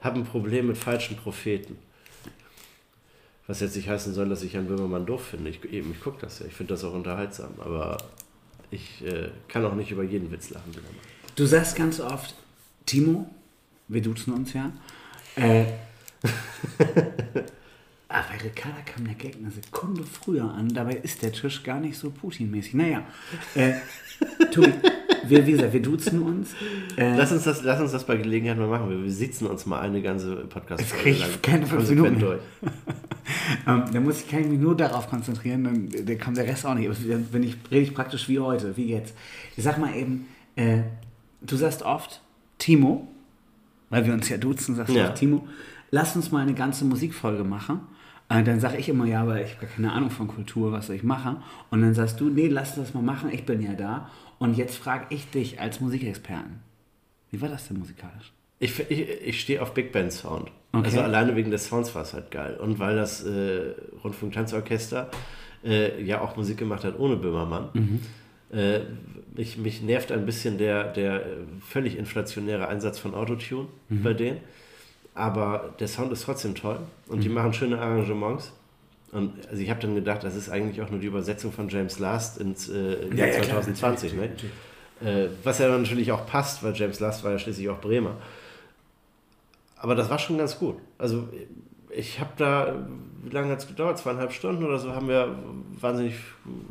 habe 0.00 0.18
ein 0.18 0.24
Problem 0.24 0.68
mit 0.68 0.76
falschen 0.76 1.16
Propheten. 1.16 1.78
Was 3.46 3.60
jetzt 3.60 3.76
nicht 3.76 3.88
heißen 3.88 4.12
soll, 4.12 4.28
dass 4.28 4.42
ich 4.42 4.54
Jan 4.54 4.66
Böhmermann 4.66 5.06
doof 5.06 5.28
finde. 5.28 5.50
Ich, 5.50 5.64
eben, 5.64 5.92
ich 5.92 6.00
gucke 6.00 6.20
das 6.20 6.40
ja. 6.40 6.46
Ich 6.46 6.54
finde 6.54 6.74
das 6.74 6.82
auch 6.84 6.94
unterhaltsam. 6.94 7.54
Aber 7.60 7.96
ich 8.70 9.04
äh, 9.04 9.30
kann 9.48 9.64
auch 9.64 9.74
nicht 9.74 9.90
über 9.90 10.02
jeden 10.02 10.30
Witz 10.30 10.50
lachen. 10.50 10.72
Du 11.34 11.46
sagst 11.46 11.76
ganz 11.76 12.00
oft, 12.00 12.34
Timo, 12.86 13.28
wir 13.88 14.02
duzen 14.02 14.32
uns 14.32 14.52
ja. 14.52 14.72
Äh, 15.36 15.64
bei 18.08 18.44
Ricarda 18.44 18.80
kam 18.84 19.04
der 19.04 19.14
Gag 19.14 19.36
eine 19.36 19.50
Sekunde 19.50 20.04
früher 20.04 20.50
an, 20.52 20.68
dabei 20.72 20.94
ist 20.94 21.22
der 21.22 21.32
Tisch 21.32 21.62
gar 21.62 21.80
nicht 21.80 21.98
so 21.98 22.10
Putin-mäßig. 22.10 22.74
Naja, 22.74 23.02
äh, 23.54 23.74
Tobi, 24.50 24.72
wir, 25.26 25.46
wie 25.46 25.52
gesagt, 25.52 25.72
wir 25.72 25.82
duzen 25.82 26.22
uns. 26.22 26.54
Äh, 26.96 27.16
Lass 27.16 27.32
uns, 27.32 27.44
das, 27.44 27.62
lass 27.62 27.80
uns 27.80 27.92
das 27.92 28.04
bei 28.04 28.16
Gelegenheit 28.16 28.58
mal 28.58 28.68
machen. 28.68 28.88
Wir, 28.90 29.02
wir 29.02 29.12
sitzen 29.12 29.46
uns 29.46 29.66
mal 29.66 29.80
eine 29.80 30.02
ganze 30.02 30.36
podcast 30.36 30.82
Das 30.82 30.92
krieg 30.92 31.18
ich 31.18 31.42
keine 31.42 31.66
fünf 31.66 31.88
Minuten. 31.90 32.20
durch. 32.20 32.40
Ähm, 33.66 33.84
da 33.92 34.00
muss 34.00 34.20
ich 34.20 34.28
kann 34.28 34.40
ich 34.42 34.46
mich 34.46 34.60
nur 34.60 34.76
darauf 34.76 35.08
konzentrieren, 35.08 35.64
dann, 35.64 35.88
dann 36.06 36.18
kommt 36.18 36.36
der 36.36 36.46
Rest 36.46 36.64
auch 36.64 36.74
nicht. 36.74 36.88
Aber 36.88 36.96
dann 37.08 37.24
bin 37.24 37.42
ich, 37.42 37.56
rede 37.70 37.82
ich 37.82 37.94
praktisch 37.94 38.28
wie 38.28 38.38
heute, 38.38 38.76
wie 38.76 38.86
jetzt. 38.86 39.14
Ich 39.56 39.64
sag 39.64 39.78
mal 39.78 39.94
eben, 39.96 40.26
äh, 40.54 40.82
du 41.42 41.56
sagst 41.56 41.82
oft 41.82 42.22
Timo, 42.58 43.08
weil 43.90 44.06
wir 44.06 44.12
uns 44.14 44.28
ja 44.28 44.36
duzen, 44.36 44.76
sagst 44.76 44.94
du 44.94 44.98
Ja. 44.98 45.08
oft 45.08 45.16
Timo, 45.16 45.46
lass 45.90 46.14
uns 46.14 46.30
mal 46.30 46.42
eine 46.42 46.54
ganze 46.54 46.84
Musikfolge 46.84 47.42
machen. 47.44 47.80
Äh, 48.28 48.42
dann 48.44 48.60
sage 48.60 48.76
ich 48.76 48.88
immer, 48.88 49.04
ja, 49.06 49.22
aber 49.22 49.42
ich 49.42 49.56
habe 49.56 49.66
keine 49.66 49.92
Ahnung 49.92 50.10
von 50.10 50.28
Kultur, 50.28 50.70
was 50.72 50.86
soll 50.86 50.96
ich 50.96 51.02
machen? 51.02 51.38
Und 51.70 51.82
dann 51.82 51.94
sagst 51.94 52.20
du, 52.20 52.28
nee, 52.28 52.48
lass 52.48 52.74
das 52.76 52.94
mal 52.94 53.02
machen, 53.02 53.30
ich 53.32 53.44
bin 53.44 53.60
ja 53.60 53.72
da. 53.74 54.08
Und 54.38 54.56
jetzt 54.56 54.76
frage 54.76 55.06
ich 55.10 55.30
dich 55.30 55.60
als 55.60 55.80
Musikexperten. 55.80 56.60
Wie 57.30 57.40
war 57.40 57.48
das 57.48 57.68
denn 57.68 57.78
musikalisch? 57.78 58.32
Ich, 58.58 58.78
ich, 58.90 59.08
ich 59.08 59.40
stehe 59.40 59.60
auf 59.60 59.74
Big 59.74 59.92
Band 59.92 60.12
Sound. 60.12 60.50
Okay. 60.72 60.84
Also 60.84 61.00
alleine 61.00 61.36
wegen 61.36 61.50
des 61.50 61.66
Sounds 61.66 61.94
war 61.94 62.02
es 62.02 62.14
halt 62.14 62.30
geil. 62.30 62.56
Und 62.56 62.78
weil 62.78 62.96
das 62.96 63.24
äh, 63.24 63.74
Rundfunk-Tanzorchester 64.02 65.10
äh, 65.64 66.02
ja 66.02 66.20
auch 66.20 66.36
Musik 66.36 66.58
gemacht 66.58 66.84
hat 66.84 66.98
ohne 66.98 67.16
Böhmermann. 67.16 68.00
Äh, 68.52 68.80
mich, 69.36 69.58
mich 69.58 69.82
nervt 69.82 70.12
ein 70.12 70.24
bisschen 70.24 70.56
der, 70.58 70.84
der 70.84 71.22
völlig 71.66 71.98
inflationäre 71.98 72.68
Einsatz 72.68 72.98
von 72.98 73.14
Autotune 73.14 73.66
bei 73.88 74.14
denen. 74.14 74.38
Aber 75.14 75.74
der 75.80 75.88
Sound 75.88 76.12
ist 76.12 76.24
trotzdem 76.24 76.54
toll 76.54 76.78
und 77.08 77.24
die 77.24 77.28
machen 77.28 77.52
schöne 77.54 77.78
Arrangements. 77.78 78.52
Und 79.12 79.32
also 79.48 79.62
ich 79.62 79.70
habe 79.70 79.80
dann 79.80 79.94
gedacht, 79.94 80.24
das 80.24 80.34
ist 80.34 80.50
eigentlich 80.50 80.82
auch 80.82 80.90
nur 80.90 81.00
die 81.00 81.06
Übersetzung 81.06 81.52
von 81.52 81.68
James 81.68 81.98
Last 81.98 82.38
ins 82.38 82.68
äh, 82.68 83.06
Jahr 83.14 83.28
Ja, 83.28 83.34
ja, 83.34 83.40
klar, 83.40 83.62
2020. 83.62 84.14
natürlich, 84.14 84.42
ne? 85.02 85.08
Äh, 85.08 85.28
was 85.42 85.58
ja 85.58 85.68
natürlich 85.68 86.12
auch 86.12 86.26
passt, 86.26 86.62
weil 86.62 86.74
James 86.74 87.00
Last 87.00 87.24
war 87.24 87.32
ja 87.32 87.38
schließlich 87.38 87.68
auch 87.68 87.80
Bremer. 87.80 88.16
Aber 89.86 89.94
das 89.94 90.10
war 90.10 90.18
schon 90.18 90.36
ganz 90.36 90.58
gut. 90.58 90.74
Also 90.98 91.28
ich 91.90 92.18
habe 92.18 92.30
da, 92.36 92.74
wie 93.22 93.30
lange 93.30 93.52
hat 93.52 93.60
es 93.60 93.68
gedauert? 93.68 93.98
Zweieinhalb 93.98 94.32
Stunden 94.32 94.64
oder 94.64 94.80
so 94.80 94.92
haben 94.92 95.06
wir 95.06 95.38
wahnsinnig, 95.80 96.16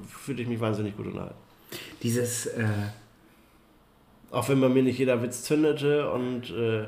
fühlte 0.10 0.42
ich 0.42 0.50
mich 0.50 0.60
wahnsinnig 0.60 0.98
gut 0.98 1.08
unterhalten. 1.08 1.36
Dieses, 2.04 2.46
äh, 2.48 2.68
Auch 4.32 4.50
wenn 4.50 4.60
bei 4.60 4.68
mir 4.68 4.84
nicht 4.84 5.00
jeder 5.00 5.22
Witz 5.24 5.44
zündete 5.44 6.12
und 6.12 6.50
äh, 6.50 6.88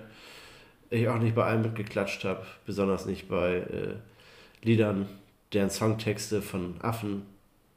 ich 0.89 1.07
auch 1.07 1.17
nicht 1.19 1.33
bei 1.33 1.45
allem 1.45 1.61
mitgeklatscht 1.61 2.25
habe, 2.25 2.45
besonders 2.65 3.05
nicht 3.05 3.29
bei 3.29 3.55
äh, 3.59 3.95
Liedern, 4.63 5.07
deren 5.53 5.69
Songtexte 5.69 6.41
von 6.41 6.75
Affen 6.81 7.21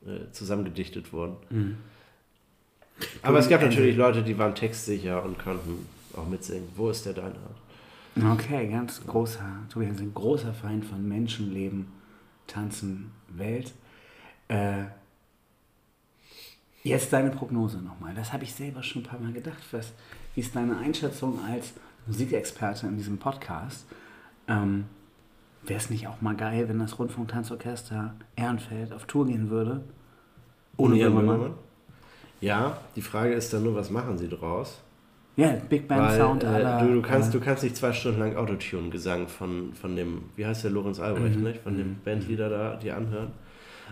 äh, 0.05 0.33
zusammengedichtet 0.33 1.13
wurden. 1.13 1.37
Aber 3.23 3.39
es 3.39 3.49
gab 3.49 3.63
natürlich 3.63 3.97
Leute, 3.97 4.23
die 4.25 4.37
waren 4.39 4.57
textsicher 4.57 5.23
und 5.25 5.39
konnten 5.39 5.87
auch 6.17 6.27
mitsingen. 6.27 6.69
Wo 6.75 6.91
ist 6.91 7.07
der 7.07 7.13
Deinhard? 7.13 7.57
Okay, 8.27 8.69
ganz 8.69 9.05
großer, 9.07 9.45
Tobias 9.69 10.01
ein 10.01 10.15
großer 10.15 10.53
Feind 10.53 10.85
von 10.85 11.07
Menschenleben, 11.07 11.87
Tanzen, 12.47 13.13
Welt. 13.29 13.73
Äh, 14.49 14.85
jetzt 16.83 17.13
deine 17.13 17.31
Prognose 17.31 17.79
nochmal. 17.79 18.15
Das 18.15 18.33
habe 18.33 18.45
ich 18.45 18.55
selber 18.55 18.83
schon 18.83 19.03
ein 19.03 19.07
paar 19.07 19.21
Mal 19.21 19.33
gedacht. 19.33 19.63
Was, 19.73 19.93
wie 20.35 20.41
ist 20.41 20.55
deine 20.57 20.77
Einschätzung 20.79 21.39
als 21.45 21.73
Musikexperte 22.07 22.87
in 22.87 22.97
diesem 22.97 23.19
Podcast? 23.19 23.87
Ähm, 24.49 24.87
Wäre 25.63 25.79
es 25.79 25.91
nicht 25.91 26.09
auch 26.09 26.21
mal 26.23 26.35
geil, 26.35 26.69
wenn 26.69 26.79
das 26.79 26.99
Rundfunk-Tanzorchester 26.99 28.15
Ehrenfeld 28.35 28.93
auf 28.93 29.05
Tour 29.05 29.27
gehen 29.27 29.51
würde? 29.51 29.83
Ohne? 30.77 30.97
Böhmermann? 30.97 31.55
Ja, 32.41 32.79
die 32.97 33.03
Frage 33.03 33.35
ist 33.35 33.53
dann 33.53 33.65
nur, 33.65 33.75
was 33.75 33.91
machen 33.91 34.17
sie 34.17 34.29
draus? 34.29 34.81
Ja, 35.37 35.53
Big 35.69 35.89
Band 35.89 36.03
Weil 36.11 36.19
Sound 36.19 36.45
äh, 36.45 36.63
du, 36.81 36.95
du, 36.97 37.03
kannst, 37.03 37.31
äh, 37.35 37.39
du 37.39 37.45
kannst 37.45 37.63
nicht 37.63 37.77
zwei 37.77 37.93
Stunden 37.93 38.19
lang 38.21 38.37
Autotune-Gesang 38.37 39.29
von, 39.29 39.73
von 39.75 39.97
dem, 39.97 40.23
wie 40.37 40.45
heißt 40.45 40.65
der, 40.65 40.71
Lorenz 40.71 41.01
Albrecht, 41.01 41.37
Mhm. 41.39 41.45
nicht? 41.45 41.61
von 41.63 41.77
dem 41.77 41.97
Bandleader 42.05 42.49
da, 42.51 42.77
die 42.77 42.91
anhören. 42.91 43.33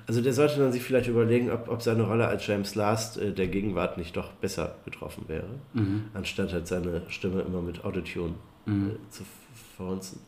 Also 0.06 0.20
der 0.20 0.32
sollte 0.32 0.58
dann 0.58 0.72
sich 0.72 0.82
vielleicht 0.82 1.08
überlegen, 1.08 1.50
ob, 1.50 1.68
ob 1.68 1.82
seine 1.82 2.02
Rolle 2.04 2.26
als 2.26 2.46
James 2.46 2.74
Last 2.74 3.18
äh, 3.18 3.32
der 3.32 3.46
Gegenwart 3.48 3.98
nicht 3.98 4.16
doch 4.16 4.32
besser 4.32 4.76
getroffen 4.84 5.24
wäre, 5.28 5.48
Mhm. 5.74 6.04
anstatt 6.14 6.52
halt 6.52 6.66
seine 6.66 7.02
Stimme 7.08 7.42
immer 7.42 7.62
mit 7.62 7.84
Autotune 7.84 8.34
äh, 8.66 8.70
zu 9.10 9.22
f- 9.22 9.76
verhunzen. 9.76 10.20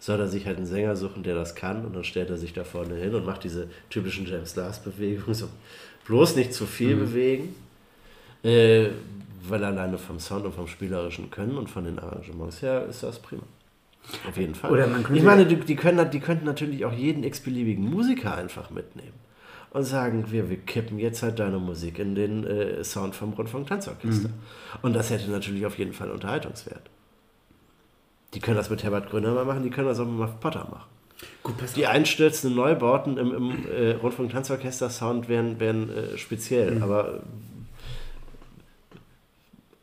Soll 0.00 0.18
er 0.20 0.28
sich 0.28 0.46
halt 0.46 0.56
einen 0.58 0.66
Sänger 0.66 0.96
suchen, 0.96 1.22
der 1.22 1.34
das 1.34 1.54
kann 1.54 1.84
und 1.84 1.94
dann 1.94 2.04
stellt 2.04 2.30
er 2.30 2.36
sich 2.36 2.52
da 2.52 2.64
vorne 2.64 2.94
hin 2.96 3.14
und 3.14 3.24
macht 3.24 3.44
diese 3.44 3.68
typischen 3.90 4.26
James 4.26 4.54
Last-Bewegungen, 4.56 5.34
so 5.34 5.48
bloß 6.06 6.36
nicht 6.36 6.52
zu 6.52 6.64
Mhm. 6.64 6.68
viel 6.68 6.96
bewegen, 6.96 7.54
äh, 8.42 8.88
weil 9.48 9.64
alleine 9.64 9.98
vom 9.98 10.18
Sound 10.18 10.44
und 10.46 10.54
vom 10.54 10.66
spielerischen 10.66 11.30
Können 11.30 11.56
und 11.56 11.68
von 11.70 11.84
den 11.84 11.98
Arrangements 11.98 12.62
her 12.62 12.86
ist 12.86 13.02
das 13.02 13.18
prima. 13.20 13.42
Auf 14.28 14.36
jeden 14.36 14.54
Fall. 14.54 14.70
Oder 14.70 14.86
man 14.86 15.02
könnte- 15.02 15.18
ich 15.18 15.24
meine, 15.24 15.46
die, 15.46 15.56
die, 15.56 15.76
können, 15.76 16.10
die 16.10 16.20
könnten 16.20 16.44
natürlich 16.44 16.84
auch 16.84 16.92
jeden 16.92 17.24
x-beliebigen 17.24 17.88
Musiker 17.88 18.34
einfach 18.36 18.70
mitnehmen 18.70 19.14
und 19.70 19.84
sagen, 19.84 20.26
wir, 20.30 20.50
wir 20.50 20.58
kippen 20.58 20.98
jetzt 20.98 21.22
halt 21.22 21.38
deine 21.38 21.58
Musik 21.58 21.98
in 21.98 22.14
den 22.14 22.44
äh, 22.44 22.84
Sound 22.84 23.16
vom 23.16 23.32
Rundfunk-Tanzorchester. 23.32 24.28
Mhm. 24.28 24.34
Und 24.82 24.92
das 24.94 25.10
hätte 25.10 25.30
natürlich 25.30 25.64
auf 25.66 25.78
jeden 25.78 25.92
Fall 25.94 26.10
Unterhaltungswert. 26.10 26.82
Die 28.34 28.40
können 28.40 28.56
das 28.56 28.68
mit 28.70 28.82
Herbert 28.82 29.10
Grönemeyer 29.10 29.44
machen, 29.44 29.62
die 29.62 29.70
können 29.70 29.88
das 29.88 29.98
auch 30.00 30.06
mit 30.06 30.16
Muff 30.18 30.40
Potter 30.40 30.66
machen. 30.70 30.88
Gut, 31.42 31.54
Die 31.76 31.86
einstürzenden 31.86 32.56
Neubauten 32.56 33.16
im, 33.16 33.32
im 33.34 33.66
äh, 33.70 33.92
Rundfunk-Tanzorchester-Sound 33.92 35.28
wären, 35.28 35.60
wären 35.60 35.88
äh, 35.88 36.18
speziell, 36.18 36.82
aber 36.82 37.14
äh, 37.14 37.20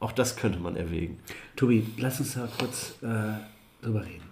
auch 0.02 0.12
das 0.12 0.36
könnte 0.36 0.60
man 0.60 0.76
erwägen. 0.76 1.20
Tobi, 1.56 1.86
lass 1.98 2.20
uns 2.20 2.34
da 2.34 2.48
kurz 2.60 2.96
äh, 3.02 3.84
drüber 3.84 4.04
reden. 4.06 4.24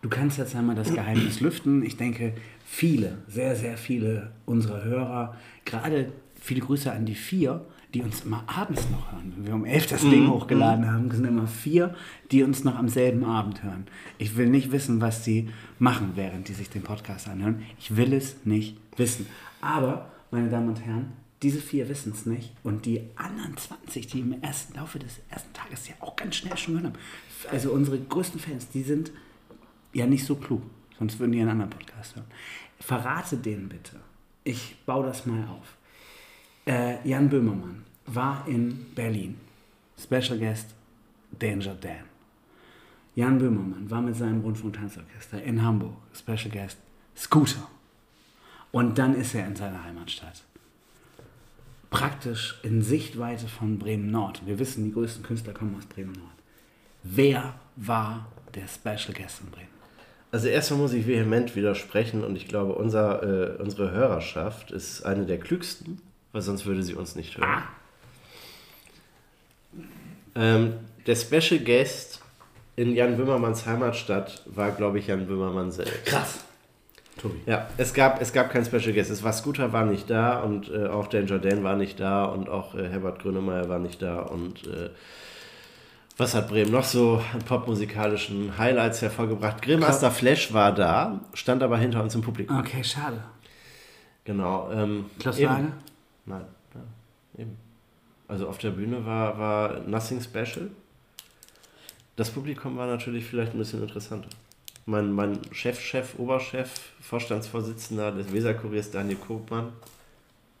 Du 0.00 0.08
kannst 0.08 0.38
jetzt 0.38 0.56
einmal 0.56 0.74
das 0.74 0.92
Geheimnis 0.92 1.40
lüften. 1.40 1.84
Ich 1.84 1.96
denke, 1.96 2.32
viele, 2.64 3.18
sehr, 3.28 3.54
sehr 3.54 3.76
viele 3.76 4.32
unserer 4.46 4.82
Hörer, 4.82 5.36
gerade 5.64 6.10
viele 6.40 6.60
Grüße 6.60 6.90
an 6.90 7.06
die 7.06 7.14
vier, 7.14 7.64
die 7.94 8.02
uns 8.02 8.22
immer 8.24 8.42
abends 8.46 8.88
noch 8.90 9.12
hören. 9.12 9.32
Wenn 9.36 9.46
wir 9.46 9.54
um 9.54 9.64
elf 9.64 9.86
das 9.86 10.00
Ding 10.00 10.28
hochgeladen 10.28 10.90
haben, 10.90 11.10
sind 11.10 11.26
immer 11.26 11.46
vier, 11.46 11.94
die 12.32 12.42
uns 12.42 12.64
noch 12.64 12.76
am 12.76 12.88
selben 12.88 13.24
Abend 13.24 13.62
hören. 13.62 13.86
Ich 14.18 14.36
will 14.36 14.48
nicht 14.48 14.72
wissen, 14.72 15.00
was 15.00 15.24
sie 15.24 15.50
machen, 15.78 16.12
während 16.14 16.48
die 16.48 16.54
sich 16.54 16.70
den 16.70 16.82
Podcast 16.82 17.28
anhören. 17.28 17.62
Ich 17.78 17.96
will 17.96 18.12
es 18.14 18.36
nicht 18.44 18.78
wissen. 18.96 19.26
Aber, 19.60 20.10
meine 20.30 20.48
Damen 20.48 20.70
und 20.70 20.84
Herren, 20.84 21.12
diese 21.42 21.60
vier 21.60 21.88
wissen 21.88 22.12
es 22.12 22.24
nicht. 22.26 22.52
Und 22.62 22.86
die 22.86 23.02
anderen 23.16 23.56
20, 23.56 24.06
die 24.06 24.20
im 24.20 24.40
ersten 24.42 24.74
Laufe 24.74 24.98
des 24.98 25.20
ersten 25.28 25.52
Tages 25.52 25.88
ja 25.88 25.94
auch 26.00 26.14
ganz 26.16 26.36
schnell 26.36 26.56
schon 26.56 26.74
gehört 26.74 26.94
haben. 26.94 27.02
Also 27.50 27.72
unsere 27.72 27.98
größten 27.98 28.40
Fans, 28.40 28.68
die 28.68 28.82
sind 28.82 29.10
ja 29.92 30.06
nicht 30.06 30.24
so 30.24 30.36
klug. 30.36 30.62
Sonst 30.98 31.18
würden 31.18 31.32
die 31.32 31.40
einen 31.40 31.50
anderen 31.50 31.70
Podcast 31.70 32.14
hören. 32.14 32.26
Verrate 32.78 33.36
denen 33.36 33.68
bitte. 33.68 33.96
Ich 34.44 34.76
baue 34.86 35.06
das 35.06 35.26
mal 35.26 35.44
auf. 35.48 35.76
Äh, 36.66 37.06
Jan 37.08 37.28
Böhmermann 37.28 37.84
war 38.06 38.46
in 38.46 38.86
Berlin. 38.94 39.36
Special 39.98 40.38
Guest 40.38 40.74
Danger 41.38 41.74
Dan. 41.74 42.04
Jan 43.14 43.38
Böhmermann 43.38 43.90
war 43.90 44.00
mit 44.00 44.16
seinem 44.16 44.40
Rundfunk-Tanzorchester 44.40 45.42
in 45.42 45.62
Hamburg. 45.62 45.96
Special 46.14 46.50
Guest 46.50 46.78
Scooter. 47.16 47.68
Und 48.70 48.96
dann 48.96 49.14
ist 49.14 49.34
er 49.34 49.46
in 49.46 49.56
seiner 49.56 49.84
Heimatstadt. 49.84 50.44
Praktisch 51.92 52.58
in 52.62 52.82
Sichtweite 52.82 53.46
von 53.46 53.78
Bremen-Nord. 53.78 54.46
Wir 54.46 54.58
wissen, 54.58 54.84
die 54.84 54.92
größten 54.92 55.22
Künstler 55.22 55.52
kommen 55.52 55.76
aus 55.78 55.84
Bremen-Nord. 55.84 56.32
Wer 57.02 57.54
war 57.76 58.26
der 58.54 58.66
Special 58.66 59.14
Guest 59.14 59.42
in 59.42 59.50
Bremen? 59.50 59.68
Also 60.30 60.48
erstmal 60.48 60.80
muss 60.80 60.94
ich 60.94 61.06
vehement 61.06 61.54
widersprechen 61.54 62.24
und 62.24 62.34
ich 62.34 62.48
glaube, 62.48 62.72
unser, 62.72 63.22
äh, 63.22 63.62
unsere 63.62 63.90
Hörerschaft 63.90 64.70
ist 64.70 65.04
eine 65.04 65.26
der 65.26 65.38
klügsten, 65.38 66.00
weil 66.32 66.40
sonst 66.40 66.64
würde 66.64 66.82
sie 66.82 66.94
uns 66.94 67.14
nicht 67.14 67.36
hören. 67.36 67.62
Ähm, 70.34 70.74
der 71.06 71.14
Special 71.14 71.60
Guest 71.60 72.22
in 72.76 72.94
Jan 72.94 73.18
Böhmermanns 73.18 73.66
Heimatstadt 73.66 74.42
war, 74.46 74.70
glaube 74.70 74.98
ich, 74.98 75.08
Jan 75.08 75.26
Böhmermann 75.26 75.70
selbst. 75.70 76.06
Krass. 76.06 76.44
Tobi. 77.18 77.40
Ja, 77.46 77.68
es 77.76 77.92
gab, 77.94 78.20
es 78.20 78.32
gab 78.32 78.50
keinen 78.50 78.64
Special 78.64 78.92
Guest. 78.92 79.10
Es 79.10 79.22
war 79.22 79.32
Scooter 79.32 79.72
war 79.72 79.84
nicht 79.84 80.08
da 80.10 80.40
und 80.40 80.70
äh, 80.70 80.86
auch 80.86 81.06
Danger 81.06 81.38
Dan 81.38 81.62
war 81.62 81.76
nicht 81.76 82.00
da 82.00 82.24
und 82.24 82.48
auch 82.48 82.74
äh, 82.74 82.88
Herbert 82.88 83.20
Grönemeyer 83.20 83.68
war 83.68 83.78
nicht 83.78 84.02
da 84.02 84.20
und 84.20 84.66
äh, 84.66 84.90
was 86.16 86.34
hat 86.34 86.48
Bremen 86.48 86.70
noch 86.70 86.84
so 86.84 87.22
an 87.32 87.40
popmusikalischen 87.40 88.58
Highlights 88.58 89.00
hervorgebracht? 89.00 89.62
Grillmaster 89.62 90.10
Flash 90.10 90.52
war 90.52 90.74
da, 90.74 91.20
stand 91.32 91.62
aber 91.62 91.78
hinter 91.78 92.02
uns 92.02 92.14
im 92.14 92.22
Publikum. 92.22 92.58
Okay, 92.58 92.84
schade. 92.84 93.22
Genau. 94.24 94.70
Ähm, 94.72 95.06
Klaus. 95.18 95.40
Lage? 95.40 95.72
Nein, 96.26 96.44
ja, 96.74 97.42
eben. 97.42 97.56
Also 98.28 98.48
auf 98.48 98.58
der 98.58 98.70
Bühne 98.70 99.04
war, 99.04 99.38
war 99.38 99.80
Nothing 99.80 100.20
Special. 100.20 100.70
Das 102.16 102.30
Publikum 102.30 102.76
war 102.76 102.86
natürlich 102.86 103.24
vielleicht 103.24 103.52
ein 103.52 103.58
bisschen 103.58 103.82
interessanter. 103.82 104.28
Mein, 104.84 105.12
mein 105.12 105.38
Chef, 105.52 105.80
Chef, 105.80 106.18
Oberchef, 106.18 106.70
Vorstandsvorsitzender 107.00 108.12
des 108.12 108.32
Weserkuriers, 108.32 108.90
Daniel 108.90 109.16
Kopmann, 109.16 109.72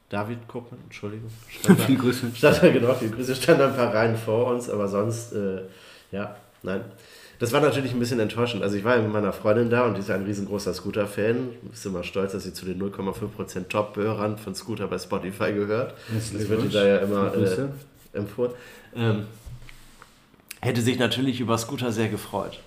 David 0.08 0.46
Kopmann, 0.46 0.80
Entschuldigung. 0.84 1.30
Stand 1.48 1.78
da, 1.80 1.84
Viele 1.84 1.98
Grüße. 1.98 2.30
Stand 2.34 2.62
da, 2.62 2.68
genau, 2.70 2.94
viele 2.94 3.10
Grüße, 3.10 3.34
stand 3.34 3.60
da 3.60 3.68
ein 3.68 3.76
paar 3.76 3.92
Reihen 3.92 4.16
vor 4.16 4.46
uns, 4.46 4.68
aber 4.70 4.86
sonst, 4.86 5.32
äh, 5.32 5.62
ja, 6.12 6.36
nein. 6.62 6.82
Das 7.38 7.50
war 7.52 7.60
natürlich 7.60 7.92
ein 7.92 7.98
bisschen 7.98 8.20
enttäuschend. 8.20 8.62
Also 8.62 8.76
ich 8.76 8.84
war 8.84 8.94
ja 8.94 9.02
mit 9.02 9.12
meiner 9.12 9.32
Freundin 9.32 9.68
da 9.68 9.84
und 9.86 9.94
die 9.94 10.00
ist 10.00 10.10
ein 10.12 10.22
riesengroßer 10.22 10.72
Scooter-Fan. 10.74 11.48
Ich 11.72 11.82
bin 11.82 11.92
immer 11.92 12.04
stolz, 12.04 12.30
dass 12.30 12.44
sie 12.44 12.52
zu 12.52 12.64
den 12.64 12.80
0,5% 12.80 13.68
Top-Hörern 13.68 14.38
von 14.38 14.54
Scooter 14.54 14.86
bei 14.86 14.96
Spotify 14.96 15.52
gehört. 15.52 15.94
Das 16.14 16.32
wird 16.32 16.62
die 16.62 16.68
da 16.68 16.86
ja 16.86 16.98
immer 16.98 17.34
äh, 17.34 17.68
empfohlen. 18.12 18.52
Ähm, 18.94 19.26
hätte 20.60 20.82
sich 20.82 21.00
natürlich 21.00 21.40
über 21.40 21.58
Scooter 21.58 21.90
sehr 21.90 22.08
gefreut. 22.08 22.60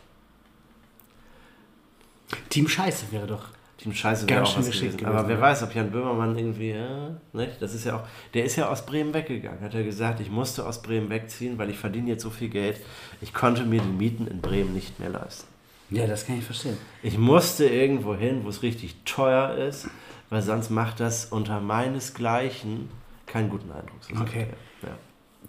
Team 2.49 2.67
Scheiße 2.67 3.05
wäre 3.11 3.27
doch. 3.27 3.49
Team 3.77 3.93
Scheiße 3.93 4.27
wäre 4.27 4.39
Ganz 4.39 4.49
auch 4.49 4.53
schön 4.53 4.61
was 4.61 4.71
geschickt 4.71 4.97
gewesen. 4.97 5.05
Aber 5.07 5.23
gewesen, 5.23 5.29
wer 5.29 5.35
ne? 5.35 5.41
weiß, 5.41 5.63
ob 5.63 5.75
Jan 5.75 5.91
Böhmermann 5.91 6.37
irgendwie, 6.37 6.71
ja, 6.71 7.17
nicht? 7.33 7.61
Das 7.61 7.73
ist 7.73 7.85
ja 7.85 7.97
auch, 7.97 8.03
der 8.33 8.45
ist 8.45 8.55
ja 8.55 8.69
aus 8.69 8.85
Bremen 8.85 9.13
weggegangen. 9.13 9.61
Hat 9.61 9.73
er 9.73 9.83
gesagt, 9.83 10.19
ich 10.21 10.29
musste 10.31 10.65
aus 10.65 10.81
Bremen 10.81 11.09
wegziehen, 11.09 11.57
weil 11.57 11.69
ich 11.69 11.77
verdiene 11.77 12.09
jetzt 12.09 12.23
so 12.23 12.29
viel 12.29 12.49
Geld. 12.49 12.79
Ich 13.21 13.33
konnte 13.33 13.63
mir 13.63 13.81
die 13.81 13.89
Mieten 13.89 14.27
in 14.27 14.41
Bremen 14.41 14.73
nicht 14.73 14.99
mehr 14.99 15.09
leisten. 15.09 15.47
Ja, 15.91 16.07
das 16.07 16.25
kann 16.25 16.39
ich 16.39 16.45
verstehen. 16.45 16.77
Ich 17.03 17.17
musste 17.17 17.65
irgendwo 17.67 18.15
hin, 18.15 18.41
wo 18.43 18.49
es 18.49 18.63
richtig 18.63 18.95
teuer 19.05 19.55
ist, 19.55 19.87
weil 20.29 20.41
sonst 20.41 20.71
macht 20.71 20.99
das 20.99 21.25
unter 21.25 21.59
meinesgleichen 21.59 22.89
keinen 23.27 23.49
guten 23.49 23.71
Eindruck. 23.71 24.01
So 24.01 24.15
sagt 24.15 24.29
Okay. 24.29 24.47
er. 24.49 24.57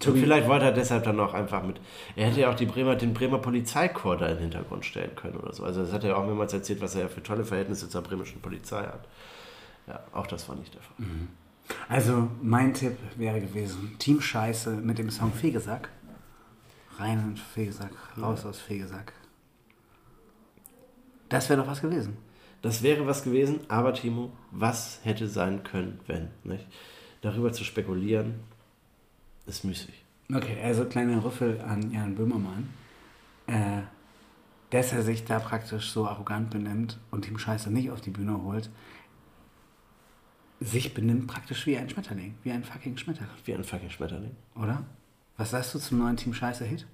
Ja. 0.03 0.11
Und 0.11 0.19
vielleicht 0.19 0.49
wollte 0.49 0.67
er 0.67 0.73
deshalb 0.73 1.05
dann 1.05 1.19
auch 1.21 1.35
einfach 1.35 1.63
mit. 1.63 1.81
Er 2.17 2.29
hätte 2.29 2.41
ja 2.41 2.51
auch 2.51 2.55
die 2.55 2.67
Bremer, 2.67 2.97
den 2.97 3.15
Bremer 3.15 3.39
Polizeikorps 3.39 4.21
da 4.21 4.27
in 4.27 4.35
den 4.35 4.43
Hintergrund 4.43 4.85
stellen 4.85 5.15
können 5.17 5.37
oder 5.37 5.53
so. 5.53 5.65
Also 5.65 5.83
das 5.83 5.93
hat 5.93 6.05
er 6.05 6.19
auch 6.19 6.27
mehrmals 6.27 6.53
erzählt, 6.53 6.81
was 6.81 6.95
er 6.95 7.03
ja 7.03 7.09
für 7.09 7.23
tolle 7.23 7.45
Verhältnisse 7.45 7.89
zur 7.89 8.03
bremischen 8.03 8.41
Polizei 8.41 8.83
hat. 8.83 9.07
Ja, 9.87 10.01
auch 10.13 10.27
das 10.27 10.49
war 10.49 10.57
nicht 10.57 10.75
der 10.75 10.83
Fall. 10.83 10.97
Also, 11.89 12.29
mein 12.43 12.75
Tipp 12.75 12.97
wäre 13.17 13.41
gewesen: 13.41 13.97
Team 13.99 14.21
Scheiße 14.21 14.71
mit 14.71 14.99
dem 14.99 15.11
Song 15.11 15.33
Fegesack. 15.33 15.89
Rein 16.99 17.19
in 17.21 17.37
Fegesack, 17.37 17.93
raus 18.21 18.47
aus 18.47 18.59
Fegesack. 18.59 19.13
Das 21.29 21.49
wäre 21.51 21.61
doch 21.61 21.69
was 21.69 21.83
gewesen. 21.83 22.17
Das 22.63 22.83
wäre 22.83 23.07
was 23.07 23.23
gewesen, 23.23 23.61
aber 23.69 23.93
Timo, 23.93 24.33
was 24.51 25.01
hätte 25.03 25.29
sein 25.29 25.63
können, 25.63 26.01
wenn? 26.07 26.31
Nicht? 26.45 26.67
Darüber 27.21 27.53
zu 27.53 27.65
spekulieren, 27.65 28.41
ist 29.47 29.65
müßig. 29.65 30.05
Okay, 30.35 30.57
also 30.63 30.85
kleiner 30.87 31.23
Rüffel 31.25 31.61
an 31.61 31.91
Jan 31.93 32.15
Böhmermann. 32.15 32.69
Äh, 33.47 33.83
dass 34.71 34.93
er 34.93 35.03
sich 35.03 35.25
da 35.25 35.39
praktisch 35.39 35.91
so 35.93 36.07
arrogant 36.09 36.51
benimmt 36.51 36.99
und 37.13 37.23
Team 37.23 37.39
Scheiße 37.39 37.71
nicht 37.71 37.91
auf 37.93 38.01
die 38.01 38.11
Bühne 38.11 38.43
holt, 38.43 38.69
sich 40.61 40.93
benimmt 40.95 41.29
praktisch 41.29 41.67
wie 41.67 41.77
ein 41.77 41.89
Schmetterling, 41.89 42.35
wie 42.43 42.51
ein 42.51 42.65
fucking 42.65 42.97
Schmetterling, 42.97 43.31
Wie 43.45 43.55
ein 43.55 43.63
fucking 43.63 43.91
Schmetterling. 43.91 44.35
oder? 44.57 44.83
Was 45.37 45.51
sagst 45.51 45.75
du 45.75 45.79
zum 45.79 45.99
neuen 45.99 46.17
Team 46.17 46.35
Scheiße-Hit? 46.35 46.87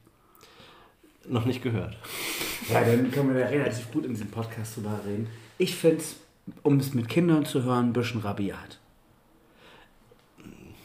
Noch 1.28 1.44
nicht 1.46 1.62
gehört. 1.62 1.96
Ja, 2.68 2.80
dann 2.84 3.10
können 3.12 3.32
wir 3.32 3.40
da 3.40 3.46
relativ 3.48 3.90
gut 3.92 4.04
in 4.04 4.10
diesem 4.10 4.28
Podcast 4.30 4.76
drüber 4.76 5.00
reden. 5.06 5.28
Ich 5.58 5.76
finde 5.76 5.98
es, 5.98 6.16
um 6.62 6.78
es 6.78 6.92
mit 6.92 7.08
Kindern 7.08 7.46
zu 7.46 7.62
hören, 7.62 7.88
ein 7.90 7.92
bisschen 7.92 8.20
rabiat. 8.20 8.80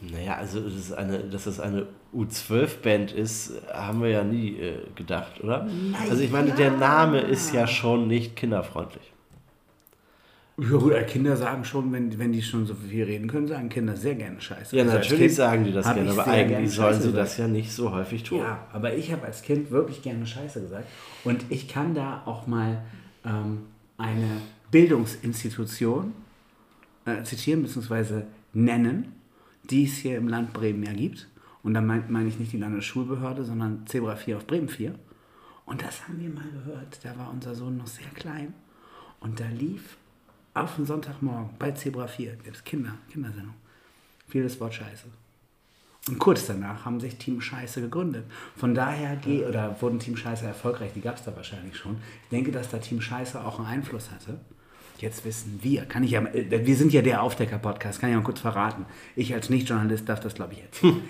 Naja, 0.02 0.36
also 0.36 0.60
dass 0.60 0.74
es 0.74 0.92
eine, 0.92 1.20
dass 1.20 1.48
es 1.48 1.60
eine 1.60 1.88
U12-Band 2.16 3.12
ist, 3.12 3.54
haben 3.74 4.02
wir 4.02 4.10
ja 4.10 4.24
nie 4.24 4.56
äh, 4.58 4.78
gedacht, 4.96 5.44
oder? 5.44 5.68
also 6.10 6.22
ich 6.22 6.32
meine, 6.32 6.52
der 6.52 6.72
Name 6.72 7.20
ist 7.20 7.54
ja 7.54 7.66
schon 7.68 8.08
nicht 8.08 8.36
kinderfreundlich. 8.36 9.12
Ja 10.60 10.78
gut, 10.78 10.94
äh, 10.94 11.04
Kinder 11.04 11.38
sagen 11.38 11.64
schon, 11.64 11.92
wenn, 11.92 12.18
wenn 12.18 12.32
die 12.32 12.42
schon 12.42 12.66
so 12.66 12.74
viel 12.74 13.04
reden 13.04 13.28
können, 13.28 13.48
sagen 13.48 13.70
Kinder 13.70 13.96
sehr 13.96 14.16
gerne 14.16 14.42
Scheiße. 14.42 14.76
Ja, 14.76 14.84
Also 14.84 14.98
als 14.98 15.10
natürlich 15.10 15.36
sagen 15.36 15.64
die 15.66 15.72
das 15.72 15.86
gerne, 15.86 16.10
aber 16.10 16.28
eigentlich 16.28 16.72
sollen 16.72 16.94
Scheiße 16.94 17.02
sie 17.02 17.08
gesagt. 17.10 17.28
das 17.28 17.38
ja 17.38 17.48
nicht 17.48 17.72
so 17.72 17.92
häufig 17.92 18.24
tun. 18.24 18.40
Ja, 18.40 18.66
aber 18.74 18.96
ich 18.96 19.12
habe 19.12 19.26
als 19.26 19.44
Kind 19.44 19.70
wirklich 19.70 20.02
gerne 20.02 20.26
Scheiße 20.26 20.62
gesagt. 20.62 20.86
Und 21.24 21.46
ich 21.50 21.68
kann 21.68 21.94
da 21.94 22.24
auch 22.26 22.48
mal 22.48 22.84
ähm, 23.24 23.64
eine 24.00 24.42
Bildungsinstitution 24.72 26.14
äh, 27.06 27.22
zitieren 27.24 27.62
bzw. 27.62 28.24
nennen, 28.54 29.14
die 29.70 29.86
es 29.86 29.98
hier 29.98 30.18
im 30.18 30.28
Land 30.28 30.54
Bremen 30.54 30.84
ja 30.84 30.94
gibt. 30.94 31.28
Und 31.64 31.74
da 31.74 31.82
meine 31.82 32.06
mein 32.10 32.28
ich 32.28 32.40
nicht 32.40 32.54
die 32.54 32.58
Landesschulbehörde, 32.58 33.44
sondern 33.44 33.86
Zebra 33.88 34.16
4 34.16 34.38
auf 34.38 34.48
Bremen 34.48 34.70
4. 34.70 34.96
Und 35.66 35.82
das 35.82 36.08
haben 36.08 36.20
wir 36.20 36.30
mal 36.30 36.50
gehört. 36.50 37.00
Da 37.04 37.18
war 37.18 37.30
unser 37.30 37.54
Sohn 37.54 37.78
noch 37.78 37.88
sehr 37.88 38.08
klein. 38.16 38.54
Und 39.20 39.40
da 39.40 39.46
lief 39.48 39.98
auf 40.54 40.76
den 40.76 40.86
Sonntagmorgen 40.86 41.50
bei 41.60 41.72
Zebra 41.72 42.08
4, 42.08 42.38
das 42.46 42.64
Kinder, 42.64 42.94
Kindersendung, 43.12 43.54
fiel 44.28 44.44
das 44.44 44.60
Wort 44.60 44.74
Scheiße. 44.74 45.08
Und 46.08 46.20
kurz 46.20 46.48
danach 46.48 46.86
haben 46.86 47.00
sich 47.00 47.18
Team 47.18 47.42
Scheiße 47.42 47.82
gegründet. 47.82 48.26
Von 48.56 48.74
daher 48.74 49.18
geh, 49.18 49.44
oder 49.44 49.82
wurden 49.82 50.00
Team 50.00 50.16
Scheiße 50.16 50.46
erfolgreich, 50.46 50.92
die 50.96 51.02
gab 51.02 51.18
es 51.18 51.24
da 51.24 51.36
wahrscheinlich 51.36 51.76
schon. 51.76 51.98
Ich 52.24 52.30
denke, 52.30 52.52
dass 52.52 52.70
da 52.70 52.78
Team 52.78 53.02
Scheiße 53.02 53.44
auch 53.44 53.60
einen 53.60 53.68
Einfluss 53.68 54.10
hatte. 54.10 54.40
Jetzt 55.00 55.26
wissen 55.26 55.60
wir, 55.62 55.86
kann 55.86 56.04
ich 56.04 56.12
ja, 56.12 56.22
äh, 56.22 56.66
wir 56.66 56.76
sind 56.76 56.92
ja 56.94 57.02
der 57.02 57.22
Aufdecker-Podcast, 57.22 58.00
kann 58.00 58.10
ich 58.10 58.16
mal 58.16 58.24
kurz 58.24 58.40
verraten. 58.40 58.86
Ich 59.16 59.34
als 59.34 59.50
Nicht-Journalist 59.50 60.10
darf 60.10 60.20
das, 60.20 60.34
glaube 60.34 60.54
ich, 60.54 60.64
erzählen. 60.64 61.02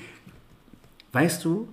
weißt 1.13 1.45
du, 1.45 1.67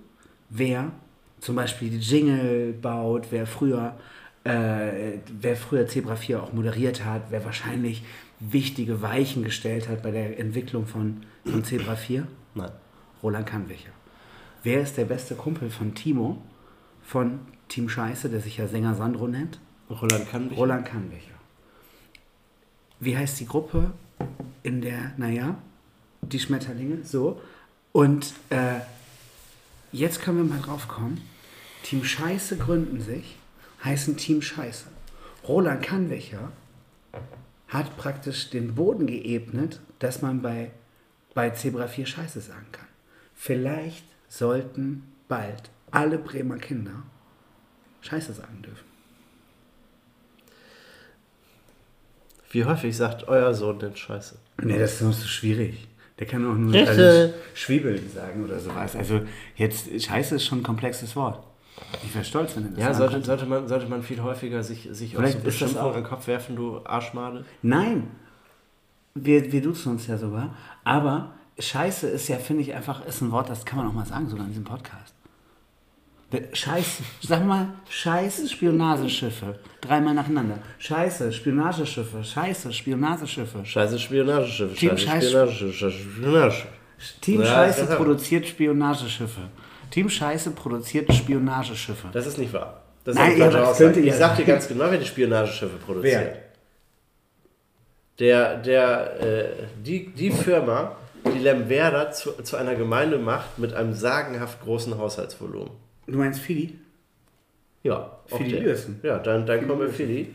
wer 0.49 0.91
zum 1.39 1.55
Beispiel 1.55 1.89
die 1.89 1.99
Jingle 1.99 2.73
baut, 2.73 3.27
wer 3.31 3.45
früher, 3.45 3.97
äh, 4.43 5.19
wer 5.39 5.55
früher 5.55 5.87
Zebra 5.87 6.15
4 6.15 6.41
auch 6.41 6.53
moderiert 6.53 7.03
hat, 7.03 7.23
wer 7.29 7.43
wahrscheinlich 7.43 8.03
wichtige 8.39 9.01
Weichen 9.01 9.43
gestellt 9.43 9.89
hat 9.89 10.01
bei 10.03 10.11
der 10.11 10.39
Entwicklung 10.39 10.85
von, 10.85 11.21
von 11.45 11.63
Zebra 11.63 11.95
4? 11.95 12.27
Nein. 12.53 12.71
Roland 13.21 13.45
Kannwicher. 13.45 13.91
Wer 14.63 14.81
ist 14.81 14.97
der 14.97 15.05
beste 15.05 15.35
Kumpel 15.35 15.69
von 15.69 15.93
Timo, 15.93 16.41
von 17.01 17.39
Team 17.67 17.89
Scheiße, 17.89 18.29
der 18.29 18.39
sich 18.39 18.57
ja 18.57 18.67
Sänger 18.67 18.95
Sandro 18.95 19.27
nennt? 19.27 19.59
Roland 19.89 20.29
kann 20.29 20.47
mich. 20.47 20.57
Roland 20.57 20.85
Kannwicher. 20.85 21.34
Wie 23.05 23.15
heißt 23.15 23.39
die 23.39 23.45
Gruppe 23.45 23.91
in 24.63 24.81
der, 24.81 25.11
naja, 25.17 25.59
die 26.23 26.39
Schmetterlinge, 26.39 27.03
so. 27.03 27.39
Und 27.91 28.33
äh, 28.49 28.79
jetzt 29.91 30.23
können 30.23 30.37
wir 30.37 30.55
mal 30.55 30.59
drauf 30.59 30.87
kommen. 30.87 31.21
Team 31.83 32.03
Scheiße 32.03 32.57
gründen 32.57 32.99
sich, 32.99 33.37
heißen 33.83 34.17
Team 34.17 34.41
Scheiße. 34.41 34.87
Roland 35.47 35.83
Kannwicher 35.83 36.51
hat 37.67 37.95
praktisch 37.95 38.49
den 38.49 38.73
Boden 38.73 39.05
geebnet, 39.05 39.81
dass 39.99 40.23
man 40.23 40.41
bei, 40.41 40.71
bei 41.35 41.51
Zebra 41.51 41.87
4 41.87 42.07
Scheiße 42.07 42.41
sagen 42.41 42.65
kann. 42.71 42.87
Vielleicht 43.35 44.03
sollten 44.29 45.03
bald 45.27 45.69
alle 45.91 46.17
Bremer 46.17 46.57
Kinder 46.57 47.03
Scheiße 48.01 48.33
sagen 48.33 48.63
dürfen. 48.63 48.94
Wie 52.55 52.63
häufig 52.63 52.95
sagt 52.95 53.27
euer 53.27 53.53
Sohn 53.53 53.79
denn 53.79 53.97
Scheiße? 53.97 54.37
Nee, 54.63 54.79
das 54.79 54.93
ist 54.93 55.01
noch 55.01 55.11
so 55.11 55.27
schwierig. 55.27 55.89
Der 56.17 56.25
kann 56.25 56.49
auch 56.49 56.55
nur 56.55 56.73
also, 56.73 57.33
Schwiebeln 57.53 58.09
sagen 58.09 58.45
oder 58.45 58.57
sowas. 58.61 58.95
Also 58.95 59.19
jetzt, 59.57 59.89
Scheiße 60.01 60.35
ist 60.35 60.45
schon 60.45 60.59
ein 60.59 60.63
komplexes 60.63 61.17
Wort. 61.17 61.45
Ich 62.05 62.15
wäre 62.15 62.23
stolz, 62.23 62.55
wenn 62.55 62.63
er 62.63 62.69
das 62.69 62.79
Ja, 62.79 62.93
sollte, 62.93 63.21
sollte, 63.25 63.45
man, 63.45 63.67
sollte 63.67 63.87
man 63.87 64.01
viel 64.01 64.21
häufiger 64.23 64.63
sich, 64.63 64.87
sich 64.89 65.17
auch 65.17 65.19
Vielleicht 65.19 65.33
so 65.33 65.39
ist 65.39 65.45
das 65.47 65.53
Beschimpfungen 65.53 65.83
auch- 65.91 65.95
an 65.97 66.01
den 66.03 66.09
Kopf 66.09 66.27
werfen, 66.27 66.55
du 66.55 66.79
Arschmade? 66.85 67.43
Nein, 67.61 68.07
wir, 69.15 69.51
wir 69.51 69.61
duzen 69.61 69.91
uns 69.91 70.07
ja 70.07 70.17
sogar. 70.17 70.55
Aber 70.85 71.33
Scheiße 71.59 72.07
ist 72.07 72.29
ja, 72.29 72.37
finde 72.37 72.61
ich, 72.61 72.73
einfach 72.73 73.05
ist 73.05 73.19
ein 73.19 73.31
Wort, 73.33 73.49
das 73.49 73.65
kann 73.65 73.79
man 73.79 73.87
auch 73.89 73.93
mal 73.93 74.05
sagen, 74.05 74.29
sogar 74.29 74.45
in 74.45 74.51
diesem 74.51 74.63
Podcast. 74.63 75.13
Der 76.35 76.55
Scheiß, 76.55 76.97
sag 77.21 77.45
mal, 77.45 77.67
Scheiß 77.89 78.51
Spionageschiffe. 78.51 79.57
Dreimal 79.81 80.13
nacheinander. 80.13 80.57
Scheiße, 80.79 81.31
Spionageschiffe. 81.31 82.23
Scheiße, 82.23 82.73
Spionageschiffe. 82.73 83.63
Scheiße 83.63 83.99
Spionageschiffe, 83.99 84.75
Team 84.75 84.97
scheiße 84.97 85.07
Scheiß- 85.07 85.27
Spionageschiffe, 85.27 85.73
scheiße 85.73 85.97
Spionageschiffe. 85.97 86.67
Team 87.21 87.41
Ja, 87.41 87.45
Scheiße 87.47 87.85
produziert 87.95 88.47
Spionageschiffe. 88.47 89.41
Team 89.91 90.09
Scheiße 90.09 90.51
produziert 90.51 91.13
Spionageschiffe. 91.13 92.09
Das 92.11 92.25
ist 92.25 92.37
nicht 92.37 92.51
wahr. 92.53 92.81
Das 93.03 93.15
Nein, 93.15 93.31
eine 93.33 93.39
ja, 93.39 93.49
das 93.51 93.77
könnte 93.77 93.99
ja 93.99 94.07
Ich 94.07 94.15
sag 94.15 94.35
dir 94.35 94.45
ganz 94.45 94.67
genau, 94.67 94.85
wer 94.89 94.97
die 94.97 95.05
Spionageschiffe 95.05 95.77
produziert. 95.77 96.21
Wer? 96.21 96.45
Der, 98.19 98.57
der, 98.57 99.21
äh, 99.21 99.49
die, 99.83 100.07
die 100.13 100.31
Firma, 100.31 100.95
die 101.25 101.39
Lemwerder 101.39 102.11
zu, 102.11 102.31
zu 102.43 102.55
einer 102.55 102.75
Gemeinde 102.75 103.17
macht 103.19 103.59
mit 103.59 103.73
einem 103.73 103.93
sagenhaft 103.93 104.61
großen 104.61 104.97
Haushaltsvolumen. 104.97 105.84
Du 106.07 106.17
meinst 106.17 106.39
Fili? 106.39 106.77
Ja, 107.83 108.19
Fili. 108.27 108.59
Lürsen. 108.59 108.99
Ja, 109.03 109.19
dann, 109.19 109.45
dann 109.45 109.67
kommen 109.67 109.81
wir 109.81 109.89
Fili. 109.89 110.33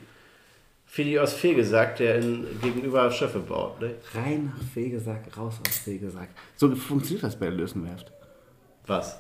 Fili 0.87 1.19
aus 1.19 1.35
Fegesack, 1.35 1.97
der 1.97 2.17
in, 2.19 2.45
gegenüber 2.61 3.11
Schiffe 3.13 3.39
baut. 3.39 3.81
Ne? 3.81 3.95
Rein 4.15 4.47
nach 4.47 4.63
Fegesack, 4.75 5.37
raus 5.37 5.61
aus 5.67 5.79
Fegesack. 5.79 6.29
So 6.57 6.75
funktioniert 6.75 7.23
das 7.23 7.39
bei 7.39 7.47
der 7.47 7.55
Lösenwerft. 7.55 8.11
Was? 8.87 9.19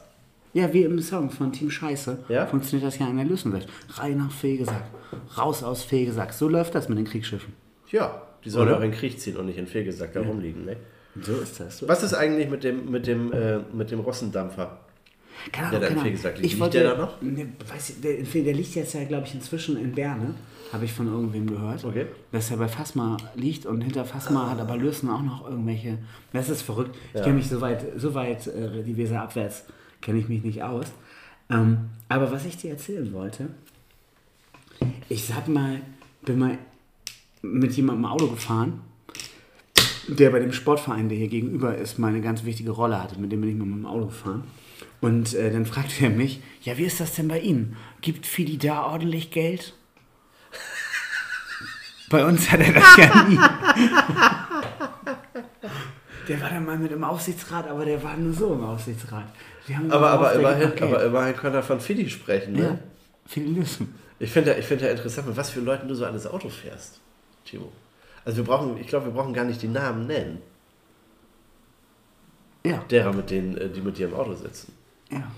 Ja, 0.52 0.72
wie 0.72 0.82
im 0.82 1.00
Song 1.00 1.30
von 1.30 1.52
Team 1.52 1.70
Scheiße 1.70 2.24
Ja? 2.28 2.46
funktioniert 2.46 2.88
das 2.88 2.98
ja 2.98 3.08
in 3.08 3.16
der 3.16 3.26
Lösenwerft. 3.26 3.68
Rein 3.94 4.18
nach 4.18 4.32
Fegesack, 4.32 4.82
raus 5.38 5.62
aus 5.62 5.84
Fegesack. 5.84 6.32
So 6.32 6.48
läuft 6.48 6.74
das 6.74 6.88
mit 6.88 6.98
den 6.98 7.04
Kriegsschiffen. 7.04 7.52
Ja, 7.92 8.22
die 8.44 8.50
sollen 8.50 8.66
Oder? 8.68 8.78
auch 8.78 8.82
in 8.82 8.90
den 8.90 8.98
Krieg 8.98 9.20
ziehen 9.20 9.36
und 9.36 9.46
nicht 9.46 9.58
in 9.58 9.68
Fegesack 9.68 10.12
da 10.12 10.22
rumliegen. 10.22 10.64
Ne? 10.64 10.76
So 11.22 11.34
ist 11.34 11.60
das. 11.60 11.78
So 11.78 11.88
Was 11.88 12.02
ist 12.02 12.14
eigentlich 12.14 12.48
mit 12.48 12.64
dem, 12.64 12.90
mit 12.90 13.06
dem, 13.06 13.32
äh, 13.32 13.58
mit 13.72 13.92
dem 13.92 14.00
Russendampfer? 14.00 14.78
Keine 15.52 15.70
der 15.70 15.80
da 15.80 15.86
in 15.86 15.94
keine 15.94 16.06
Fegesack 16.06 16.36
liegt? 16.38 16.52
Ich 16.52 16.60
wollte, 16.60 16.80
der 16.80 16.94
da 16.94 17.02
noch? 17.02 17.22
Ne, 17.22 17.48
weiß 17.68 17.90
ich, 17.90 18.00
der, 18.00 18.42
der 18.42 18.54
liegt 18.54 18.74
jetzt 18.74 18.94
ja, 18.94 19.04
glaube 19.04 19.26
ich, 19.26 19.34
inzwischen 19.34 19.76
in 19.76 19.92
Berne. 19.92 20.34
Habe 20.72 20.84
ich 20.84 20.92
von 20.92 21.08
irgendwem 21.08 21.48
gehört. 21.48 21.84
Okay. 21.84 22.06
Dass 22.30 22.50
er 22.50 22.58
bei 22.58 22.68
Fasma 22.68 23.16
liegt 23.34 23.66
und 23.66 23.80
hinter 23.80 24.04
Fasma 24.04 24.50
hat 24.50 24.60
aber 24.60 24.76
Lürsen 24.76 25.10
auch 25.10 25.22
noch 25.22 25.48
irgendwelche. 25.48 25.98
Das 26.32 26.48
ist 26.48 26.62
verrückt. 26.62 26.96
Ich 27.12 27.22
kenne 27.22 27.34
mich 27.34 27.48
so 27.48 27.60
weit, 27.60 27.84
so 27.96 28.14
weit 28.14 28.46
äh, 28.46 28.82
die 28.84 28.96
Weser 28.96 29.22
abwärts, 29.22 29.64
kenne 30.00 30.18
ich 30.18 30.28
mich 30.28 30.44
nicht 30.44 30.62
aus. 30.62 30.86
Ähm, 31.50 31.90
aber 32.08 32.30
was 32.30 32.46
ich 32.46 32.56
dir 32.56 32.70
erzählen 32.70 33.12
wollte, 33.12 33.48
ich 35.08 35.24
sag 35.24 35.48
mal, 35.48 35.80
bin 36.22 36.38
mal 36.38 36.58
mit 37.42 37.72
jemandem 37.72 38.04
im 38.04 38.10
Auto 38.10 38.28
gefahren, 38.28 38.80
der 40.06 40.30
bei 40.30 40.38
dem 40.38 40.52
Sportverein, 40.52 41.08
der 41.08 41.18
hier 41.18 41.28
gegenüber 41.28 41.76
ist, 41.76 41.98
mal 41.98 42.08
eine 42.08 42.20
ganz 42.20 42.44
wichtige 42.44 42.70
Rolle 42.70 43.02
hatte. 43.02 43.18
Mit 43.18 43.32
dem 43.32 43.40
bin 43.40 43.50
ich 43.50 43.56
mal 43.56 43.64
mit 43.64 43.78
dem 43.78 43.86
Auto 43.86 44.06
gefahren. 44.06 44.44
Und 45.00 45.34
äh, 45.34 45.50
dann 45.50 45.66
fragte 45.66 46.04
er 46.04 46.10
mich, 46.10 46.40
ja, 46.62 46.76
wie 46.76 46.84
ist 46.84 47.00
das 47.00 47.14
denn 47.14 47.28
bei 47.28 47.40
Ihnen? 47.40 47.76
Gibt 48.00 48.26
Fidi 48.26 48.58
da 48.58 48.84
ordentlich 48.84 49.30
Geld? 49.30 49.74
Bei 52.10 52.24
uns 52.24 52.50
hat 52.50 52.60
er 52.60 52.72
das 52.72 52.96
ja 52.96 53.22
nie. 53.22 53.38
Der 56.28 56.40
war 56.40 56.50
dann 56.50 56.64
mal 56.64 56.78
mit 56.78 56.92
im 56.92 57.04
Aufsichtsrat, 57.04 57.68
aber 57.68 57.84
der 57.84 58.02
war 58.02 58.16
nur 58.16 58.32
so 58.32 58.52
im 58.52 58.64
Aufsichtsrat. 58.64 59.26
Aber, 59.88 60.10
aber, 60.10 60.32
immerhin, 60.32 60.72
aber 60.82 61.04
immerhin 61.04 61.36
kann 61.36 61.54
er 61.54 61.62
von 61.62 61.80
Fidi 61.80 62.10
sprechen. 62.10 62.54
Ne? 62.54 62.62
Ja, 62.62 62.78
Fidi 63.26 63.46
Lüssen. 63.54 63.94
Ich 64.18 64.30
finde 64.30 64.50
ja, 64.52 64.58
ich 64.58 64.66
find 64.66 64.82
ja 64.82 64.88
interessant, 64.88 65.28
mit 65.28 65.36
was 65.36 65.50
für 65.50 65.60
Leuten 65.60 65.88
du 65.88 65.94
so 65.94 66.04
alles 66.04 66.26
Auto 66.26 66.50
fährst, 66.50 67.00
Timo. 67.44 67.72
Also 68.24 68.38
wir 68.38 68.44
brauchen, 68.44 68.76
ich 68.78 68.86
glaube, 68.86 69.06
wir 69.06 69.12
brauchen 69.12 69.32
gar 69.32 69.44
nicht 69.44 69.62
die 69.62 69.68
Namen 69.68 70.06
nennen, 70.06 70.42
Ja, 72.64 72.78
derer, 72.90 73.12
mit 73.12 73.30
denen, 73.30 73.56
äh, 73.56 73.68
die 73.70 73.80
mit 73.80 73.98
dir 73.98 74.08
im 74.08 74.14
Auto 74.14 74.34
sitzen. 74.34 74.72
ja. 75.10 75.30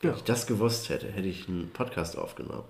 Wenn 0.00 0.14
ich 0.14 0.22
das 0.22 0.46
gewusst 0.46 0.90
hätte, 0.90 1.08
hätte 1.08 1.26
ich 1.26 1.48
einen 1.48 1.70
Podcast 1.72 2.16
aufgenommen. 2.16 2.62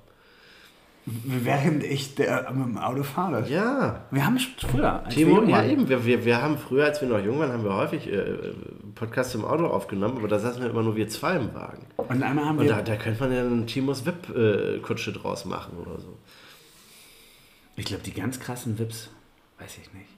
Während 1.04 1.84
ich 1.84 2.14
der, 2.14 2.50
mit 2.52 2.64
dem 2.66 2.78
Auto 2.78 3.02
fahre. 3.02 3.46
Ja, 3.50 4.06
Wir 4.10 4.24
haben 4.24 4.38
schon 4.38 4.70
früher. 4.70 5.04
Als 5.04 5.14
Timo, 5.14 5.42
ja 5.44 5.62
eben. 5.62 5.90
Wir, 5.90 6.06
wir, 6.06 6.24
wir 6.24 6.40
haben 6.42 6.56
früher, 6.56 6.86
als 6.86 7.02
wir 7.02 7.08
noch 7.08 7.18
jung 7.22 7.38
waren, 7.38 7.52
haben 7.52 7.64
wir 7.64 7.74
häufig 7.74 8.10
äh, 8.10 8.54
Podcasts 8.94 9.34
im 9.34 9.44
Auto 9.44 9.66
aufgenommen, 9.66 10.16
aber 10.16 10.28
da 10.28 10.38
saßen 10.38 10.62
wir 10.62 10.70
immer 10.70 10.82
nur 10.82 10.96
wir 10.96 11.08
zwei 11.08 11.36
im 11.36 11.52
Wagen. 11.54 11.84
Und 11.98 12.22
einmal 12.22 12.46
haben 12.46 12.58
Und 12.58 12.64
wir. 12.64 12.72
da, 12.72 12.80
da 12.82 12.96
könnte 12.96 13.20
man 13.20 13.32
ja 13.32 13.40
einen 13.40 13.66
Timos 13.66 14.06
VIP-Kutsche 14.06 15.12
draus 15.12 15.44
machen 15.44 15.76
oder 15.78 15.98
so. 16.00 16.16
Ich 17.76 17.84
glaube, 17.84 18.02
die 18.04 18.12
ganz 18.14 18.40
krassen 18.40 18.78
Vips, 18.78 19.10
weiß 19.58 19.76
ich 19.82 19.92
nicht. 19.92 20.08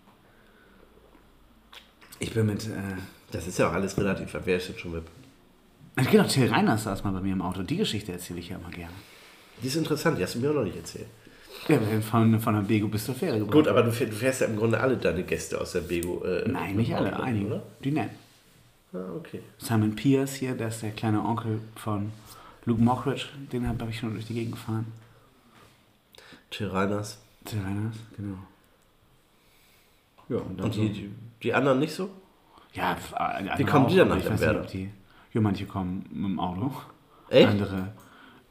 Ich 2.20 2.32
bin 2.32 2.46
mit. 2.46 2.64
Äh, 2.66 2.70
Das 3.32 3.46
ist 3.46 3.58
ja 3.58 3.68
auch 3.68 3.72
alles 3.72 3.96
relativ. 3.98 4.36
Wer 4.44 4.56
ist 4.56 4.68
jetzt 4.68 4.80
schon 4.80 4.92
VIP? 4.92 5.06
genau, 6.10 6.24
Till 6.24 6.48
Reiners 6.48 6.84
saß 6.84 7.02
mal 7.04 7.12
bei 7.12 7.20
mir 7.20 7.32
im 7.32 7.42
Auto. 7.42 7.62
Die 7.62 7.76
Geschichte 7.76 8.12
erzähle 8.12 8.38
ich 8.40 8.48
ja 8.50 8.56
immer 8.56 8.70
gerne. 8.70 8.94
Die 9.62 9.66
ist 9.66 9.76
interessant, 9.76 10.18
die 10.18 10.22
hast 10.22 10.34
du 10.36 10.38
mir 10.40 10.50
auch 10.50 10.54
noch 10.54 10.64
nicht 10.64 10.76
erzählt. 10.76 11.06
Ja, 11.68 11.78
wir 11.80 11.86
sind 11.88 12.04
von, 12.04 12.40
von 12.40 12.54
der 12.54 12.62
Bego 12.62 12.88
bis 12.88 13.04
zur 13.04 13.14
Fähre 13.14 13.38
gebracht. 13.38 13.52
Gut, 13.52 13.68
aber 13.68 13.82
du 13.82 13.92
fährst, 13.92 14.12
du 14.12 14.16
fährst 14.16 14.40
ja 14.40 14.46
im 14.46 14.56
Grunde 14.56 14.80
alle 14.80 14.96
deine 14.96 15.22
Gäste 15.24 15.60
aus 15.60 15.72
der 15.72 15.80
Bego. 15.82 16.24
Äh, 16.24 16.48
Nein, 16.48 16.76
nicht 16.76 16.94
alle, 16.94 17.12
Auto, 17.14 17.22
einige. 17.22 17.46
Oder? 17.46 17.62
Die 17.84 17.90
nennen. 17.90 18.10
Ah, 18.92 18.98
okay. 19.16 19.40
Simon 19.58 19.94
Pierce 19.94 20.34
hier, 20.34 20.54
der 20.54 20.68
ist 20.68 20.82
der 20.82 20.90
kleine 20.92 21.22
Onkel 21.22 21.60
von 21.76 22.12
Luke 22.64 22.80
Mockridge. 22.82 23.26
Den 23.52 23.68
habe 23.68 23.86
ich 23.90 23.98
schon 23.98 24.14
durch 24.14 24.26
die 24.26 24.34
Gegend 24.34 24.52
gefahren. 24.52 24.86
Till 26.50 26.68
Reiners. 26.68 27.18
Till 27.44 27.60
Reiners, 27.60 27.96
genau. 28.16 28.38
Ja, 30.28 30.36
und 30.38 30.56
dann 30.58 30.66
Und 30.66 30.74
so. 30.74 30.80
die, 30.82 31.10
die, 31.42 31.54
anderen 31.54 31.78
nicht 31.78 31.94
so? 31.94 32.10
Ja, 32.72 32.96
andere 33.14 33.58
Wie 33.58 33.64
kommen 33.64 33.88
die 33.88 33.96
dann 33.96 34.08
nach 34.08 34.22
Lemberda? 34.22 34.60
ob 34.60 34.66
die, 34.68 34.90
Ja, 35.32 35.40
manche 35.40 35.66
kommen 35.66 36.04
mit 36.12 36.24
dem 36.30 36.40
Auto. 36.40 36.70
Echt? 37.28 37.48
Andere 37.48 37.88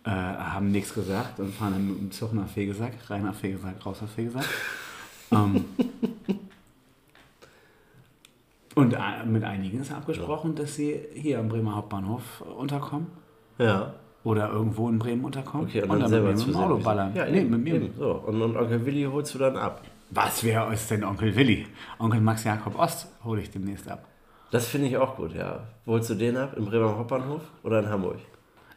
äh, 0.06 0.10
haben 0.10 0.72
nichts 0.72 0.94
gesagt 0.94 1.40
und 1.40 1.54
fahren 1.54 1.74
dann 1.74 1.88
mit 1.88 2.00
dem 2.00 2.12
Zug 2.12 2.34
nach 2.34 2.48
Fegesack, 2.48 2.94
rein 3.10 3.24
nach 3.24 3.36
Fegesack, 3.36 3.86
raus 3.86 4.02
nach 4.02 4.10
Fegesack. 4.10 4.46
ähm, 5.32 5.66
und 8.76 8.94
äh, 8.94 9.26
mit 9.26 9.44
einigen 9.44 9.82
ist 9.82 9.92
abgesprochen, 9.92 10.56
dass 10.56 10.76
sie 10.76 11.00
hier 11.14 11.40
am 11.40 11.50
Bremer 11.50 11.76
Hauptbahnhof 11.76 12.42
unterkommen 12.42 13.08
Ja. 13.58 13.94
oder 14.24 14.50
irgendwo 14.52 14.88
in 14.90 15.00
Bremen 15.00 15.26
unterkommen 15.26 15.68
Okay, 15.68 15.82
und 15.84 15.90
und 15.90 16.00
dann 16.00 16.00
dann 16.02 16.10
selber 16.10 16.28
mit, 16.30 16.38
mir 16.38 16.46
mit 16.48 16.56
dem 16.56 16.62
Auto 16.62 16.78
ballern. 16.78 17.12
Ja, 17.16 17.26
nee, 17.26 17.40
eben, 17.42 17.50
mit 17.50 17.64
mir. 17.64 17.76
eben. 17.76 17.94
So. 17.98 18.12
Und, 18.12 18.42
und 18.42 18.56
Onkel 18.58 18.86
Willi 18.86 19.04
holst 19.04 19.34
du 19.36 19.40
dann 19.40 19.58
ab. 19.58 19.82
Was 20.12 20.44
wäre 20.44 20.74
es 20.74 20.88
denn 20.88 21.04
Onkel 21.04 21.36
Willi? 21.36 21.68
Onkel 22.00 22.22
Max 22.22 22.44
Jakob 22.44 22.78
Ost 22.78 23.08
hole 23.24 23.42
ich 23.42 23.52
demnächst 23.52 23.88
ab. 23.88 24.08
Das 24.52 24.68
finde 24.68 24.88
ich 24.88 24.98
auch 24.98 25.16
gut, 25.16 25.34
ja. 25.34 25.68
Wo 25.86 25.94
holst 25.94 26.10
du 26.10 26.16
den 26.16 26.36
ab? 26.36 26.56
Im 26.58 26.66
Bremer 26.66 26.98
Hauptbahnhof 26.98 27.42
oder 27.62 27.80
in 27.80 27.90
Hamburg? 27.90 28.18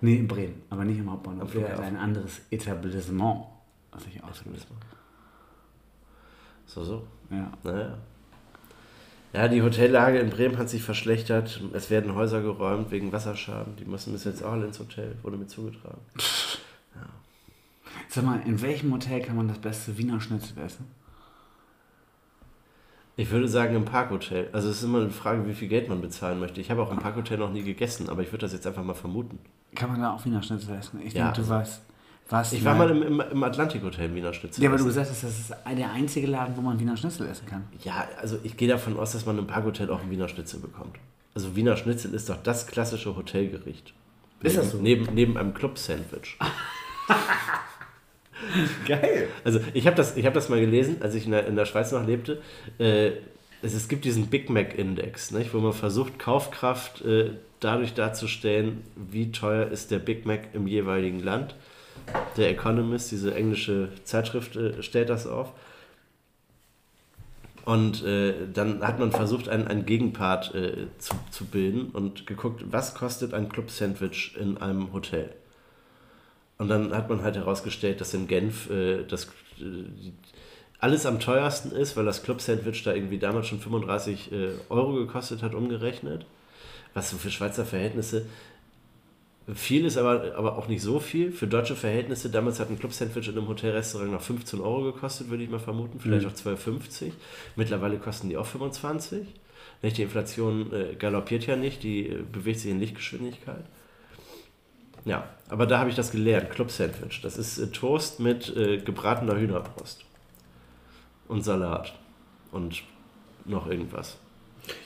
Nee, 0.03 0.17
in 0.17 0.29
Bremen, 0.29 0.63
aber 0.69 0.85
nicht 0.85 0.99
im 0.99 1.11
Hauptbahnhof. 1.11 1.45
Ist 1.45 1.53
Flughafen. 1.53 1.85
ein 1.85 1.97
anderes 1.97 2.43
Etablissement, 2.51 3.47
was 3.91 4.07
ich 4.07 4.23
auslöse. 4.23 4.67
So, 6.67 6.85
so. 6.85 7.07
Ja. 7.31 7.51
Naja. 7.63 7.99
Ja, 9.33 9.49
die 9.49 9.63
Hotellage 9.63 10.19
in 10.19 10.29
Bremen 10.29 10.59
hat 10.59 10.69
sich 10.69 10.83
verschlechtert. 10.83 11.63
Es 11.73 11.89
werden 11.89 12.15
Häuser 12.15 12.43
geräumt 12.43 12.91
wegen 12.91 13.13
Wasserschaden. 13.13 13.77
Die 13.77 13.87
müssen 13.87 14.13
bis 14.13 14.25
jetzt 14.25 14.43
auch 14.43 14.53
alle 14.53 14.67
ins 14.67 14.79
Hotel. 14.79 15.17
Wurde 15.23 15.39
mir 15.39 15.47
zugetragen. 15.47 16.01
Sag 18.09 18.25
mal, 18.25 18.41
in 18.45 18.61
welchem 18.61 18.93
Hotel 18.93 19.23
kann 19.23 19.37
man 19.37 19.49
das 19.49 19.59
beste 19.59 19.97
Wiener 19.97 20.21
Schnitzel 20.21 20.59
essen? 20.59 20.85
Ich 23.17 23.31
würde 23.31 23.47
sagen 23.47 23.77
im 23.77 23.85
Parkhotel. 23.85 24.49
Also 24.53 24.71
es 24.71 24.79
ist 24.79 24.85
immer 24.85 25.01
eine 25.01 25.11
Frage, 25.11 25.47
wie 25.47 25.53
viel 25.53 25.69
Geld 25.69 25.89
man 25.89 26.01
bezahlen 26.01 26.41
möchte. 26.41 26.61
Ich 26.61 26.71
habe 26.71 26.83
auch 26.83 26.91
im 26.91 26.99
Parkhotel 26.99 27.39
noch 27.39 27.51
nie 27.53 27.63
gegessen, 27.63 28.09
aber 28.09 28.23
ich 28.23 28.29
würde 28.29 28.39
das 28.47 28.53
jetzt 28.53 28.67
einfach 28.67 28.83
mal 28.83 28.95
vermuten. 28.95 29.39
Kann 29.75 29.91
man 29.91 30.01
da 30.01 30.13
auch 30.15 30.25
Wiener 30.25 30.43
Schnitzel 30.43 30.75
essen? 30.75 31.01
Ich 31.05 31.13
Ja, 31.13 31.27
denke, 31.31 31.43
du 31.43 31.49
warst, 31.49 31.83
warst 32.31 32.53
Ich 32.55 32.65
war 32.65 32.75
mal 32.75 32.91
im, 32.91 33.03
im, 33.03 33.21
im 33.21 33.43
Atlantikhotel 33.43 34.07
in 34.07 34.15
Wiener 34.15 34.33
Schnitzel. 34.33 34.63
Ja, 34.65 34.71
aber 34.71 34.79
du 34.79 34.85
gesagt 34.87 35.11
hast, 35.11 35.23
das 35.25 35.39
ist 35.39 35.51
der 35.51 35.91
einzige 35.93 36.27
Laden, 36.27 36.57
wo 36.57 36.63
man 36.63 36.81
Wiener 36.81 36.97
Schnitzel 36.97 37.27
essen 37.27 37.47
kann. 37.47 37.65
Ja, 37.83 38.07
also 38.21 38.39
ich 38.43 38.57
gehe 38.57 38.69
davon 38.69 38.99
aus, 38.99 39.13
dass 39.13 39.27
man 39.27 39.39
im 39.39 39.47
Parkhotel 39.47 39.91
auch 39.91 40.01
einen 40.01 40.11
Wiener 40.11 40.29
Schnitzel 40.29 40.61
bekommt. 40.61 40.97
Also 41.35 41.55
Wiener 41.55 41.77
Schnitzel 41.77 42.15
ist 42.15 42.31
doch 42.31 42.43
das 42.43 42.67
klassische 42.67 43.15
Hotelgericht. 43.15 43.93
Ist 44.41 44.57
das 44.57 44.73
neben, 44.75 45.05
so? 45.05 45.11
Neben, 45.11 45.15
neben 45.15 45.37
einem 45.37 45.55
Club-Sandwich. 45.55 46.39
Geil. 48.87 49.29
Also 49.45 49.61
ich 49.75 49.87
habe 49.87 49.97
das, 49.97 50.17
hab 50.17 50.35
das 50.35 50.49
mal 50.49 50.61
gelesen, 50.61 50.97
als 51.01 51.15
ich 51.15 51.27
in 51.27 51.33
der, 51.33 51.47
in 51.47 51.57
der 51.57 51.67
Schweiz 51.67 51.93
noch 51.93 52.07
lebte. 52.07 52.41
Äh, 52.79 53.13
es, 53.63 53.75
es 53.75 53.89
gibt 53.89 54.05
diesen 54.05 54.27
Big 54.27 54.51
Mac-Index, 54.51 55.31
nicht, 55.31 55.55
wo 55.55 55.61
man 55.61 55.73
versucht, 55.73 56.19
Kaufkraft 56.19 57.03
äh, 57.05 57.31
dadurch 57.61 57.95
darzustellen, 57.95 58.83
wie 58.97 59.31
teuer 59.31 59.69
ist 59.69 59.91
der 59.91 59.99
Big 59.99 60.27
Mac 60.27 60.49
im 60.53 60.67
jeweiligen 60.67 61.21
Land. 61.21 61.55
Der 62.37 62.51
Economist, 62.51 63.13
diese 63.13 63.35
englische 63.35 63.91
Zeitschrift, 64.05 64.57
äh, 64.57 64.83
stellt 64.83 65.09
das 65.09 65.27
auf. 65.27 65.53
Und 67.65 68.05
äh, 68.05 68.35
dann 68.53 68.85
hat 68.85 68.99
man 68.99 69.13
versucht, 69.13 69.49
einen, 69.49 69.69
einen 69.69 69.87
Gegenpart 69.87 70.53
äh, 70.55 70.89
zu, 70.99 71.15
zu 71.31 71.45
bilden 71.45 71.91
und 71.93 72.27
geguckt, 72.27 72.65
was 72.73 72.95
kostet 72.95 73.35
ein 73.35 73.49
Club-Sandwich 73.49 74.37
in 74.37 74.59
einem 74.59 74.93
Hotel. 74.93 75.33
Und 76.63 76.69
dann 76.69 76.95
hat 76.95 77.09
man 77.09 77.23
halt 77.25 77.35
herausgestellt, 77.35 78.01
dass 78.01 78.15
in 78.15 78.29
Genf 78.29 78.71
äh, 78.71 79.03
das 79.03 79.25
äh, 79.59 80.13
alles 80.79 81.07
am 81.07 81.19
teuersten 81.19 81.73
ist, 81.73 81.97
weil 81.97 82.05
das 82.05 82.23
Club-Sandwich 82.23 82.85
da 82.85 82.95
irgendwie 82.95 83.19
damals 83.19 83.49
schon 83.49 83.59
35 83.59 84.31
äh, 84.31 84.51
Euro 84.69 84.93
gekostet 84.93 85.43
hat, 85.43 85.57
umgerechnet. 85.57 86.25
Was 86.95 87.11
so 87.11 87.17
für 87.17 87.33
Schweizer 87.33 87.65
Verhältnisse 87.65 88.27
viel 89.53 89.87
ist, 89.87 89.97
aber, 89.97 90.37
aber 90.37 90.57
auch 90.57 90.69
nicht 90.69 90.83
so 90.83 91.01
viel. 91.01 91.33
Für 91.33 91.49
deutsche 91.49 91.75
Verhältnisse, 91.75 92.31
damals 92.31 92.61
hat 92.61 92.71
ein 92.71 92.79
Club-Sandwich 92.79 93.27
in 93.27 93.37
einem 93.37 93.49
Hotelrestaurant 93.49 94.13
noch 94.13 94.23
15 94.23 94.61
Euro 94.61 94.93
gekostet, 94.93 95.31
würde 95.31 95.43
ich 95.43 95.51
mal 95.51 95.59
vermuten. 95.59 95.99
Vielleicht 95.99 96.27
auch 96.27 96.33
12,50. 96.33 97.11
Mittlerweile 97.57 97.99
kosten 97.99 98.29
die 98.29 98.37
auch 98.37 98.47
25. 98.47 99.27
Nicht, 99.83 99.99
die 99.99 100.03
Inflation 100.03 100.73
äh, 100.73 100.95
galoppiert 100.95 101.45
ja 101.45 101.57
nicht, 101.57 101.83
die 101.83 102.07
äh, 102.07 102.23
bewegt 102.23 102.61
sich 102.61 102.71
in 102.71 102.79
Lichtgeschwindigkeit. 102.79 103.65
Ja, 105.05 105.25
aber 105.49 105.67
da 105.67 105.79
habe 105.79 105.91
ich 105.91 105.97
das 105.97 106.11
gelernt. 106.13 106.51
Club 106.51 106.71
Sandwich. 106.71 107.21
Das 107.23 107.37
ist 107.37 107.59
äh, 107.59 107.69
Toast 107.69 108.21
mit 108.21 108.55
äh, 108.57 108.79
gebratener 108.79 109.37
Hühnerbrust. 109.37 110.05
Und 111.29 111.43
Salat. 111.43 111.95
Und 112.53 112.83
noch 113.45 113.67
irgendwas. 113.67 114.17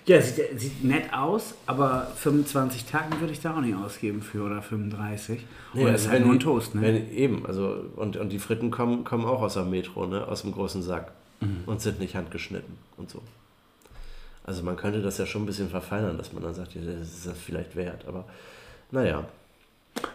Ja, 0.07 0.21
sieht, 0.23 0.59
sieht 0.59 0.85
nett 0.85 1.13
aus, 1.13 1.55
aber 1.67 2.07
25 2.17 2.87
Tagen 2.87 3.21
würde 3.21 3.33
ich 3.33 3.41
da 3.41 3.57
auch 3.57 3.61
nicht 3.61 3.77
ausgeben 3.77 4.23
für 4.23 4.43
oder 4.45 4.63
35. 4.63 5.45
Oder 5.75 5.95
ist 5.95 6.09
halt 6.09 6.21
wenn 6.21 6.27
nur 6.27 6.37
ein 6.37 6.41
Toast, 6.41 6.75
ne? 6.75 6.81
Wenn, 6.81 7.13
eben, 7.13 7.45
also 7.45 7.85
und, 7.97 8.17
und 8.17 8.31
die 8.31 8.39
Fritten 8.39 8.71
kommen, 8.71 9.05
kommen 9.05 9.27
auch 9.27 9.43
aus 9.43 9.55
der 9.55 9.65
Metro, 9.65 10.07
ne? 10.07 10.27
aus 10.27 10.43
dem 10.43 10.53
großen 10.53 10.83
Sack. 10.83 11.13
Mhm. 11.41 11.65
Und 11.67 11.83
sind 11.83 12.01
nicht 12.01 12.17
handgeschnitten 12.17 12.79
und 12.97 13.11
so. 13.11 13.21
Also 14.45 14.63
man 14.63 14.77
könnte 14.77 15.03
das 15.03 15.19
ja 15.19 15.27
schon 15.27 15.43
ein 15.43 15.47
bisschen 15.47 15.69
verfeinern, 15.69 16.17
dass 16.17 16.33
man 16.33 16.43
dann 16.43 16.55
sagt, 16.55 16.75
ja, 16.75 16.81
das 16.81 17.09
ist 17.09 17.27
das 17.27 17.37
vielleicht 17.37 17.77
wert. 17.77 18.07
Aber 18.07 18.25
naja. 18.91 19.27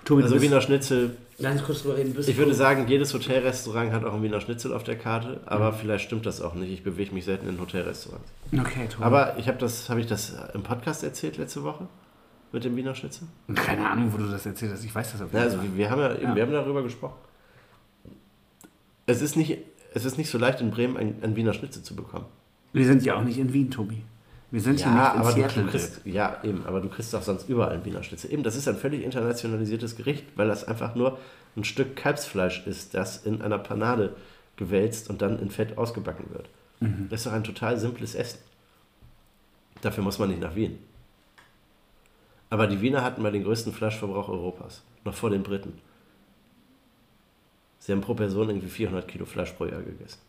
Tobi, 0.05 0.23
Also 0.23 0.41
Wiener 0.41 0.61
Schnitzel, 0.61 1.15
ganz 1.41 1.63
kurz 1.63 1.81
drüber 1.83 1.97
reden, 1.97 2.13
bist 2.13 2.27
Ich 2.29 2.37
würde 2.37 2.53
sagen, 2.53 2.87
jedes 2.87 3.13
Hotelrestaurant 3.13 3.91
hat 3.93 4.03
auch 4.03 4.13
ein 4.15 4.23
Wiener 4.23 4.41
Schnitzel 4.41 4.73
auf 4.73 4.83
der 4.83 4.97
Karte, 4.97 5.27
Mhm. 5.29 5.47
aber 5.47 5.73
vielleicht 5.73 6.05
stimmt 6.05 6.25
das 6.25 6.41
auch 6.41 6.53
nicht. 6.55 6.71
Ich 6.71 6.83
bewege 6.83 7.13
mich 7.13 7.25
selten 7.25 7.47
in 7.47 7.59
Hotelrestaurants. 7.59 8.27
Okay, 8.53 8.87
Tobi. 8.89 9.03
Aber 9.03 9.37
ich 9.37 9.47
habe 9.47 9.57
das, 9.57 9.89
habe 9.89 9.99
ich 10.01 10.07
das 10.07 10.33
im 10.53 10.63
Podcast 10.63 11.03
erzählt 11.03 11.37
letzte 11.37 11.63
Woche 11.63 11.87
mit 12.51 12.63
dem 12.63 12.75
Wiener 12.75 12.93
Schnitzel? 12.95 13.27
Keine 13.55 13.89
Ahnung, 13.89 14.11
wo 14.13 14.17
du 14.17 14.27
das 14.29 14.45
erzählt 14.45 14.73
hast. 14.73 14.83
Ich 14.83 14.93
weiß 14.93 15.13
das 15.13 15.21
auf 15.21 15.31
jeden 15.31 15.43
also 15.43 15.57
Fall. 15.57 15.65
wir, 15.67 15.77
wir 15.77 15.89
haben 15.89 16.01
ja, 16.01 16.13
eben, 16.15 16.23
Ja. 16.23 16.35
wir 16.35 16.43
haben 16.43 16.51
darüber 16.51 16.83
gesprochen. 16.83 17.15
Es 19.05 19.21
ist 19.21 19.35
nicht, 19.35 19.57
es 19.93 20.05
ist 20.05 20.17
nicht 20.17 20.29
so 20.29 20.37
leicht 20.37 20.61
in 20.61 20.71
Bremen 20.71 20.97
ein, 20.97 21.15
ein 21.21 21.35
Wiener 21.35 21.53
Schnitzel 21.53 21.83
zu 21.83 21.95
bekommen. 21.95 22.25
Wir 22.73 22.85
sind 22.85 23.03
ja 23.03 23.15
auch 23.15 23.23
nicht 23.23 23.37
in 23.37 23.51
Wien, 23.53 23.71
Tobi. 23.71 24.03
Wir 24.51 24.59
sind 24.61 24.79
hier 24.79 24.87
Ja, 24.91 25.03
nicht 25.03 25.13
in 25.15 25.19
aber 25.21 25.29
du, 25.29 25.35
Seattle. 25.35 25.63
du 25.63 25.69
kriegst, 25.69 26.01
ja, 26.05 26.37
eben, 26.43 26.65
aber 26.65 26.81
du 26.81 26.89
kriegst 26.89 27.13
doch 27.13 27.21
sonst 27.23 27.47
überall 27.47 27.83
Wiener 27.85 28.03
Schnitzel. 28.03 28.31
Eben, 28.31 28.43
das 28.43 28.55
ist 28.57 28.67
ein 28.67 28.75
völlig 28.75 29.03
internationalisiertes 29.03 29.95
Gericht, 29.95 30.25
weil 30.35 30.47
das 30.49 30.65
einfach 30.65 30.93
nur 30.93 31.17
ein 31.55 31.63
Stück 31.63 31.95
Kalbsfleisch 31.95 32.67
ist, 32.67 32.93
das 32.93 33.25
in 33.25 33.41
einer 33.41 33.57
Panade 33.57 34.15
gewälzt 34.57 35.09
und 35.09 35.21
dann 35.21 35.39
in 35.39 35.49
Fett 35.49 35.77
ausgebacken 35.77 36.25
wird. 36.33 36.49
Mhm. 36.81 37.07
Das 37.09 37.21
ist 37.21 37.27
doch 37.27 37.33
ein 37.33 37.45
total 37.45 37.79
simples 37.79 38.13
Essen. 38.13 38.39
Dafür 39.81 40.03
muss 40.03 40.19
man 40.19 40.29
nicht 40.29 40.41
nach 40.41 40.55
Wien. 40.55 40.77
Aber 42.49 42.67
die 42.67 42.81
Wiener 42.81 43.03
hatten 43.03 43.21
mal 43.21 43.31
den 43.31 43.43
größten 43.43 43.71
Fleischverbrauch 43.71 44.27
Europas, 44.27 44.83
noch 45.05 45.13
vor 45.13 45.29
den 45.29 45.43
Briten. 45.43 45.79
Sie 47.79 47.93
haben 47.93 48.01
pro 48.01 48.13
Person 48.13 48.49
irgendwie 48.49 48.67
400 48.67 49.07
Kilo 49.07 49.25
Fleisch 49.25 49.51
pro 49.53 49.65
Jahr 49.65 49.81
gegessen. 49.81 50.19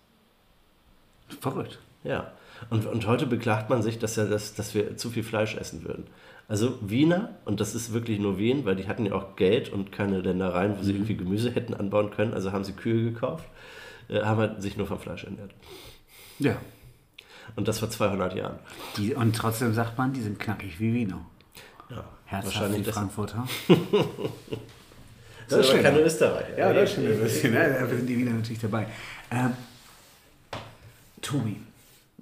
Verrückt. 1.41 1.81
Ja, 2.05 2.33
und, 2.71 2.87
und 2.87 3.07
heute 3.07 3.27
beklagt 3.27 3.71
man 3.71 3.83
sich, 3.83 3.99
dass, 3.99 4.17
ja 4.17 4.25
das, 4.25 4.55
dass 4.55 4.75
wir 4.75 4.97
zu 4.97 5.11
viel 5.11 5.23
Fleisch 5.23 5.57
essen 5.57 5.85
würden. 5.85 6.07
Also 6.49 6.79
Wiener, 6.83 7.31
und 7.45 7.61
das 7.61 7.75
ist 7.75 7.93
wirklich 7.93 8.19
nur 8.19 8.39
Wien, 8.39 8.65
weil 8.65 8.77
die 8.77 8.87
hatten 8.87 9.07
ja 9.07 9.13
auch 9.13 9.37
Geld 9.37 9.71
und 9.71 9.93
keine 9.93 10.21
Ländereien, 10.21 10.79
wo 10.79 10.83
sie 10.83 10.93
irgendwie 10.93 11.17
Gemüse 11.17 11.51
hätten 11.51 11.73
anbauen 11.73 12.11
können, 12.11 12.35
also 12.35 12.53
haben 12.53 12.65
sie 12.65 12.73
Kühe 12.73 13.13
gekauft, 13.13 13.47
äh, 14.09 14.23
haben 14.23 14.39
halt 14.39 14.63
sich 14.63 14.77
nur 14.77 14.87
vom 14.87 14.99
Fleisch 14.99 15.25
ernährt. 15.25 15.53
Ja. 16.39 16.57
Und 17.57 17.69
das 17.69 17.79
vor 17.79 17.91
200 17.91 18.35
Jahren. 18.35 18.59
Die, 18.97 19.15
und 19.15 19.35
trotzdem 19.35 19.73
sagt 19.75 19.97
man, 19.99 20.13
die 20.13 20.21
sind 20.21 20.39
knackig 20.39 20.79
wie 20.81 20.93
Wiener. 20.95 21.25
Ja, 21.91 22.05
Herzhaft 22.27 22.77
wie 22.77 22.83
das. 22.83 22.95
Frankfurter. 22.95 23.47
Das 25.49 25.61
ist 25.61 25.67
aber 25.67 25.75
schön. 25.75 25.83
keine 25.83 26.01
Österreicher. 26.01 26.59
Ja, 26.59 26.73
das 26.73 26.93
stimmt 26.93 27.09
ein 27.09 27.21
bisschen. 27.21 27.53
Ne? 27.53 27.77
Da 27.79 27.87
sind 27.87 28.07
die 28.07 28.17
Wiener 28.17 28.31
natürlich 28.31 28.61
dabei. 28.61 28.87
Ähm, 29.31 29.53
Tobi, 31.21 31.61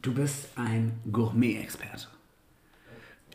du 0.03 0.15
bist 0.15 0.49
ein 0.57 1.01
Gourmet-Experte. 1.11 2.09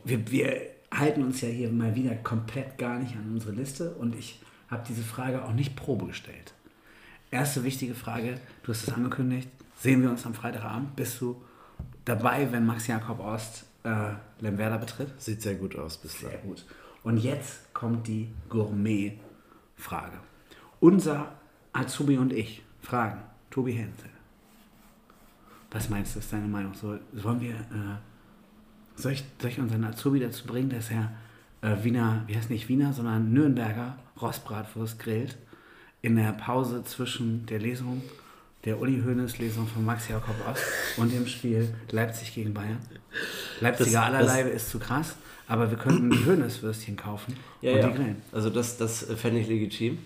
Wir, 0.04 0.30
wir 0.32 0.62
halten 0.92 1.24
uns 1.24 1.42
ja 1.42 1.50
hier 1.50 1.72
mal 1.72 1.96
wieder 1.96 2.16
komplett 2.16 2.78
gar 2.78 3.00
nicht 3.00 3.16
an 3.16 3.34
unsere 3.34 3.54
Liste 3.54 3.92
und 3.96 4.16
ich 4.16 4.40
habe 4.70 4.84
diese 4.88 5.04
Frage 5.04 5.44
auch 5.44 5.54
nicht 5.54 5.76
Probe 5.76 6.08
gestellt. 6.08 6.54
Erste 7.32 7.64
wichtige 7.64 7.96
Frage, 7.96 8.40
du 8.64 8.72
hast 8.72 8.88
es 8.88 8.94
angekündigt, 8.94 9.50
sehen 9.78 10.02
wir 10.02 10.10
uns 10.10 10.26
am 10.26 10.34
Freitagabend. 10.34 10.96
Bist 10.96 11.20
du 11.22 11.42
dabei, 12.06 12.52
wenn 12.52 12.66
Max 12.66 12.88
Jakob 12.88 13.20
Ost 13.20 13.66
äh, 13.84 14.14
Lemwerder 14.40 14.78
betritt? 14.78 15.10
Sieht 15.18 15.42
sehr 15.42 15.56
gut 15.56 15.76
aus 15.76 15.98
bislang. 15.98 16.32
Sehr 16.32 16.40
gut. 16.42 16.66
Und 17.04 17.18
jetzt 17.18 17.74
kommt 17.74 18.08
die 18.08 18.30
Gourmet-Frage. 18.50 20.20
Unser 20.80 21.34
Azubi 21.74 22.18
und 22.18 22.32
ich 22.32 22.64
fragen 22.82 23.22
Tobi 23.50 23.74
Hensel. 23.74 24.15
Was 25.76 25.90
meinst 25.90 26.16
du, 26.16 26.20
ist 26.20 26.32
deine 26.32 26.48
Meinung? 26.48 26.74
So, 26.74 26.98
sollen 27.14 27.42
wir, 27.42 27.52
äh, 27.56 27.98
soll, 28.96 29.12
ich, 29.12 29.26
soll 29.42 29.52
ich 29.52 29.60
unseren 29.60 29.84
Azubi 29.84 30.22
dazu 30.22 30.48
bringen, 30.48 30.70
dass 30.70 30.90
er 30.90 31.12
äh, 31.62 31.84
Wiener, 31.84 32.24
wie 32.28 32.38
heißt 32.38 32.50
nicht 32.50 32.70
Wiener, 32.70 32.94
sondern 32.94 33.34
Nürnberger 33.34 33.98
Rostbratwurst 34.22 35.00
grillt 35.00 35.36
in 36.02 36.16
der 36.16 36.32
Pause 36.32 36.82
zwischen 36.86 37.46
der 37.48 37.60
Lesung, 37.60 38.02
der 38.64 38.80
Uli 38.80 39.02
Hoeneß 39.06 39.38
Lesung 39.40 39.68
von 39.68 39.84
Max 39.84 40.08
Jakob 40.08 40.36
Ost 40.50 40.64
und 40.96 41.12
dem 41.12 41.28
Spiel 41.28 41.68
Leipzig 41.92 42.34
gegen 42.34 42.54
Bayern? 42.54 42.80
Leipziger 43.60 43.92
Das- 44.00 44.06
allerlei 44.30 44.44
ist 44.52 44.70
zu 44.70 44.80
krass, 44.80 45.18
aber 45.50 45.70
wir 45.70 45.78
könnten 45.78 46.10
die 46.10 46.26
Hoeneß-Würstchen 46.26 46.96
kaufen 46.96 47.36
Ja, 47.62 47.74
und 47.74 47.78
ja. 47.80 47.88
die 47.90 47.94
grillen. 47.96 48.22
Also 48.32 48.50
das, 48.50 48.78
das 48.78 49.04
fände 49.18 49.42
ich 49.42 49.48
legitim. 49.50 49.98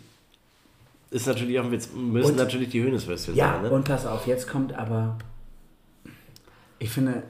Ist 1.12 1.28
natürlich 1.28 1.60
auch 1.60 1.70
Witz. 1.70 1.90
Müssen 1.94 2.32
Und- 2.32 2.38
natürlich 2.38 2.70
die 2.70 2.82
Höhneswürstchen 2.82 3.36
Ja, 3.36 3.54
sein, 3.54 3.62
ne? 3.64 3.70
und 3.70 3.86
pass 3.86 4.08
auf, 4.08 4.26
jetzt 4.26 4.48
kommt 4.50 4.74
aber. 4.74 5.16
Ich 6.80 6.90
finde, 6.90 7.24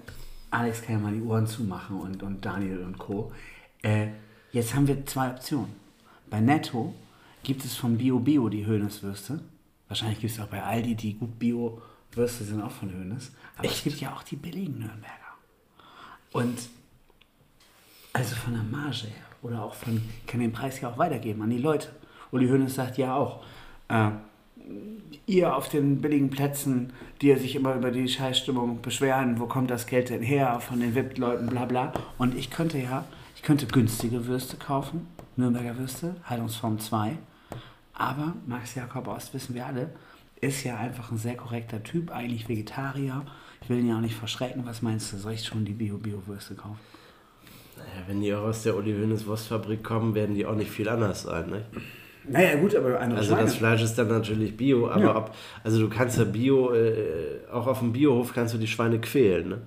Alex 0.52 0.82
kann 0.82 0.96
ja 0.96 1.00
mal 1.00 1.14
die 1.14 1.22
Ohren 1.22 1.48
zumachen 1.48 2.00
und, 2.00 2.24
und 2.24 2.46
Daniel 2.46 2.84
und 2.84 2.98
Co. 2.98 3.32
Äh, 3.82 4.08
jetzt 4.52 4.76
haben 4.76 4.88
wir 4.88 5.06
zwei 5.06 5.30
Optionen. 5.30 5.74
Bei 6.30 6.40
Netto 6.40 6.94
gibt 7.44 7.66
es 7.66 7.76
von 7.76 7.98
Bio 7.98 8.20
Bio 8.20 8.50
die 8.50 8.66
Höhneswürste. 8.66 9.42
Wahrscheinlich 9.88 10.20
gibt 10.20 10.34
es 10.34 10.40
auch 10.40 10.48
bei 10.48 10.62
Aldi 10.62 10.96
die 10.96 11.16
gut 11.16 11.40
Bio-Würste 11.40 12.44
sind 12.44 12.62
auch 12.62 12.72
von 12.72 12.92
Höhnes. 12.92 13.32
Aber 13.58 13.68
es 13.68 13.84
gibt 13.84 14.00
ja 14.00 14.14
auch 14.14 14.22
die 14.22 14.36
billigen 14.36 14.80
Nürnberger. 14.80 15.16
Und 16.32 16.70
also 18.14 18.36
von 18.36 18.54
der 18.54 18.64
Marge 18.64 19.08
her 19.08 19.26
oder 19.42 19.64
auch 19.64 19.74
von, 19.74 20.02
kann 20.28 20.42
den 20.42 20.52
Preis 20.52 20.80
ja 20.80 20.90
auch 20.90 20.98
weitergeben 20.98 21.42
an 21.42 21.50
die 21.50 21.58
Leute. 21.58 21.90
Uli 22.32 22.48
Hoeneß 22.48 22.76
sagt 22.76 22.98
ja 23.00 23.16
auch, 23.16 23.44
äh, 23.88 24.12
ihr 25.26 25.56
auf 25.56 25.70
den 25.70 26.02
billigen 26.02 26.30
Plätzen, 26.30 26.92
die 27.22 27.36
sich 27.36 27.56
immer 27.56 27.76
über 27.76 27.92
die 27.92 28.08
Scheißstimmung 28.08 28.82
beschweren, 28.82 29.40
wo 29.40 29.46
kommt 29.46 29.70
das 29.70 29.86
Geld 29.86 30.10
denn 30.10 30.24
her 30.24 30.60
von 30.60 30.80
den 30.80 30.96
VIP-Leuten, 30.96 31.48
bla 31.48 31.66
bla. 31.66 31.94
Und 32.18 32.36
ich 32.36 32.50
könnte 32.50 32.80
ja, 32.80 33.06
ich 33.36 33.44
könnte 33.44 33.68
günstige 33.68 34.26
Würste 34.26 34.58
kaufen, 34.58 35.08
Nürnberger 35.36 35.78
Würste, 35.78 36.16
Haltungsform 36.24 36.80
2. 36.80 37.18
Aber 37.94 38.34
Max 38.48 38.76
Jakob 38.76 39.08
Ost, 39.08 39.34
wissen 39.34 39.54
wir 39.56 39.66
alle, 39.66 39.92
ist 40.42 40.64
ja 40.64 40.78
einfach 40.78 41.12
ein 41.12 41.18
sehr 41.18 41.36
korrekter 41.36 41.84
Typ, 41.84 42.12
eigentlich 42.12 42.48
Vegetarier. 42.48 43.26
Ich 43.62 43.70
will 43.70 43.80
ihn 43.80 43.90
ja 43.90 43.98
auch 43.98 44.02
nicht 44.02 44.16
verschrecken. 44.16 44.66
Was 44.66 44.82
meinst 44.82 45.12
du, 45.12 45.18
soll 45.18 45.34
ich 45.34 45.46
schon 45.46 45.66
die 45.66 45.74
Bio-Bio-Würste 45.74 46.56
kaufen? 46.56 46.80
Naja, 47.78 48.08
wenn 48.08 48.22
die 48.22 48.34
auch 48.34 48.44
aus 48.44 48.64
der 48.64 48.76
Uli 48.76 48.94
Hoeneß 48.94 49.26
Wurstfabrik 49.28 49.84
kommen, 49.84 50.16
werden 50.16 50.36
die 50.36 50.46
auch 50.46 50.56
nicht 50.56 50.72
viel 50.72 50.90
anders 50.90 51.24
sein. 51.24 51.50
Ne? 51.50 51.66
Naja, 52.30 52.56
gut, 52.56 52.76
aber 52.76 53.00
andere 53.00 53.20
Also 53.20 53.36
das 53.36 53.56
Fleisch 53.56 53.82
ist 53.82 53.96
dann 53.98 54.08
natürlich 54.08 54.56
Bio, 54.56 54.90
aber 54.90 55.02
Ja. 55.02 55.16
ob, 55.16 55.36
also 55.64 55.80
du 55.80 55.90
kannst 55.90 56.18
ja 56.18 56.24
Bio, 56.26 56.74
äh, 56.74 57.40
auch 57.52 57.68
auf 57.68 57.80
dem 57.80 57.92
Biohof 57.94 58.34
kannst 58.34 58.54
du 58.54 58.58
die 58.58 58.68
Schweine 58.68 59.00
quälen. 59.00 59.50
Ne? 59.50 59.62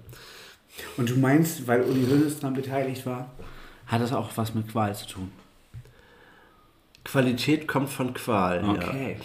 Und 0.97 1.11
du 1.11 1.17
meinst, 1.17 1.67
weil 1.67 1.83
Uli 1.83 2.07
Hoeneß 2.07 2.41
daran 2.41 2.55
beteiligt 2.55 3.05
war, 3.05 3.31
hat 3.87 4.01
das 4.01 4.13
auch 4.13 4.31
was 4.37 4.55
mit 4.55 4.69
Qual 4.69 4.95
zu 4.95 5.07
tun? 5.07 5.31
Qualität 7.05 7.67
kommt 7.67 7.89
von 7.91 8.15
Qual. 8.15 8.63
Ja. 8.63 8.71
Okay. 8.71 9.17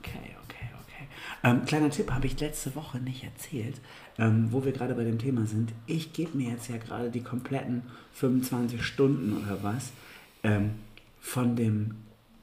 Okay, 0.00 0.34
okay, 0.44 0.68
okay. 0.82 1.06
Ähm, 1.44 1.64
kleiner 1.64 1.90
Tipp 1.90 2.10
habe 2.10 2.26
ich 2.26 2.38
letzte 2.40 2.74
Woche 2.74 2.98
nicht 2.98 3.22
erzählt, 3.24 3.76
ähm, 4.18 4.48
wo 4.50 4.64
wir 4.64 4.72
gerade 4.72 4.94
bei 4.94 5.04
dem 5.04 5.18
Thema 5.18 5.46
sind. 5.46 5.72
Ich 5.86 6.12
gebe 6.12 6.36
mir 6.36 6.50
jetzt 6.50 6.68
ja 6.68 6.76
gerade 6.76 7.10
die 7.10 7.22
kompletten 7.22 7.82
25 8.14 8.82
Stunden 8.84 9.44
oder 9.44 9.62
was 9.62 9.90
ähm, 10.42 10.72
von 11.20 11.54
dem 11.56 11.94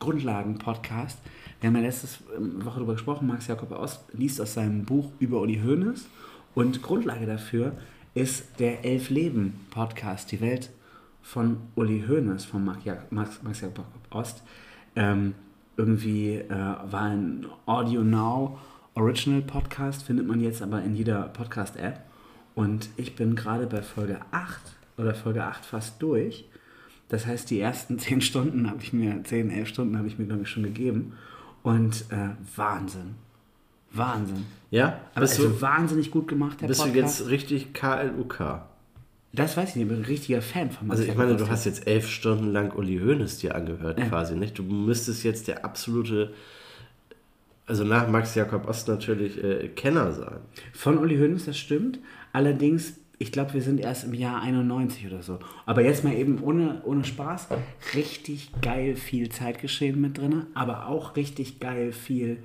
Grundlagen-Podcast. 0.04 1.18
Wir 1.62 1.70
haben 1.70 1.78
ja 1.78 1.84
letzte 1.84 2.08
Woche 2.38 2.80
darüber 2.80 2.92
gesprochen, 2.92 3.26
Max 3.26 3.48
Jakob 3.48 3.72
Ost 3.72 4.04
liest 4.12 4.42
aus 4.42 4.54
seinem 4.54 4.84
Buch 4.84 5.13
über 5.20 5.39
Uli 5.39 5.62
Hoeneß 5.63 6.10
und 6.56 6.82
Grundlage 6.82 7.26
dafür 7.26 7.72
ist 8.13 8.60
der 8.60 8.84
Elf 8.84 9.10
Leben 9.10 9.66
Podcast, 9.72 10.30
die 10.34 10.42
Welt 10.42 10.72
von 11.22 11.56
Uli 11.76 12.04
Hoeneß, 12.06 12.44
von 12.44 12.66
Max, 12.66 13.42
Max 13.44 13.62
Jakob 13.62 13.86
Ost. 14.10 14.44
Ähm, 14.98 15.36
irgendwie 15.78 16.34
äh, 16.34 16.50
war 16.50 17.04
ein 17.04 17.46
Audio 17.66 18.04
Now 18.04 18.60
Original 18.96 19.42
Podcast, 19.42 20.04
findet 20.04 20.28
man 20.28 20.42
jetzt 20.42 20.62
aber 20.62 20.82
in 20.84 20.96
jeder 20.96 21.30
Podcast-App. 21.30 22.02
Und 22.56 22.89
ich 22.98 23.16
bin 23.16 23.36
gerade 23.36 23.68
bei 23.68 23.82
Folge 23.82 24.20
8 24.32 24.60
oder 24.98 25.16
Folge 25.16 25.46
8 25.46 25.63
fast 25.63 26.02
durch. 26.02 26.50
Das 27.13 27.28
heißt, 27.28 27.52
die 27.52 27.60
ersten 27.60 27.99
10 27.99 28.21
Stunden 28.21 28.67
habe 28.67 28.82
ich 28.82 28.91
mir, 28.91 29.23
10, 29.23 29.52
11 29.52 29.67
Stunden 29.67 29.97
habe 29.99 30.08
ich 30.08 30.17
mir, 30.17 30.26
glaube 30.26 30.41
ich, 30.41 30.49
schon 30.49 30.63
gegeben. 30.63 31.13
Und 31.62 32.06
äh, 32.10 32.30
Wahnsinn. 32.56 33.13
Wahnsinn. 33.91 34.45
Ja? 34.71 34.99
Aber 35.13 35.21
also 35.21 35.47
du, 35.47 35.62
wahnsinnig 35.62 36.10
gut 36.10 36.28
gemacht, 36.28 36.60
der 36.62 36.67
bist 36.67 36.82
du 36.82 36.86
Podcast. 36.91 37.19
jetzt 37.19 37.30
richtig 37.30 37.73
KLUK? 37.73 38.63
das 39.32 39.56
weiß 39.58 39.69
ich 39.69 39.76
nicht, 39.76 39.84
ich 39.84 39.89
bin 39.89 39.99
ein 39.99 40.06
richtiger 40.06 40.41
Fan 40.41 40.71
von 40.71 40.89
Also 40.89 41.04
ich 41.04 41.15
meine, 41.15 41.36
du 41.36 41.47
hast 41.49 41.65
jetzt 41.65 41.88
elf 41.88 42.08
Stunden 42.10 42.52
lang 42.52 42.71
Uli 42.71 42.99
Hoeneß 42.99 43.38
dir 43.38 43.54
angehört 43.56 43.99
Ja. 43.99 44.06
quasi, 44.06 44.36
nicht? 44.36 44.58
Du 44.58 44.63
müsstest 44.63 45.23
jetzt 45.23 45.47
der 45.47 45.63
absolute, 45.63 46.34
also 47.67 47.84
nach 47.84 48.08
Max 48.08 48.34
Jakob 48.36 48.67
Ost 48.67 48.88
natürlich 48.88 49.41
äh, 49.43 49.67
Kenner 49.69 50.12
sein. 50.12 50.38
Von 50.73 50.97
Uli 50.97 51.17
Hoeneß, 51.17 51.45
das 51.45 51.58
stimmt. 51.58 51.99
Allerdings, 52.32 52.95
ich 53.19 53.32
glaube, 53.32 53.54
wir 53.54 53.62
sind 53.62 53.80
erst 53.80 54.04
im 54.04 54.13
Jahr 54.13 54.41
91 54.41 55.08
oder 55.08 55.21
so. 55.21 55.39
Aber 55.65 55.84
jetzt 55.84 56.04
mal 56.04 56.13
eben 56.13 56.41
ohne, 56.41 56.82
ohne 56.84 57.04
Spaß. 57.04 57.47
Richtig 57.93 58.52
geil 58.62 58.95
viel 58.95 59.30
Zeitgeschehen 59.30 60.02
mit 60.02 60.17
drin, 60.17 60.47
aber 60.54 60.88
auch 60.88 61.15
richtig 61.15 61.60
geil 61.60 61.91
viel 61.93 62.39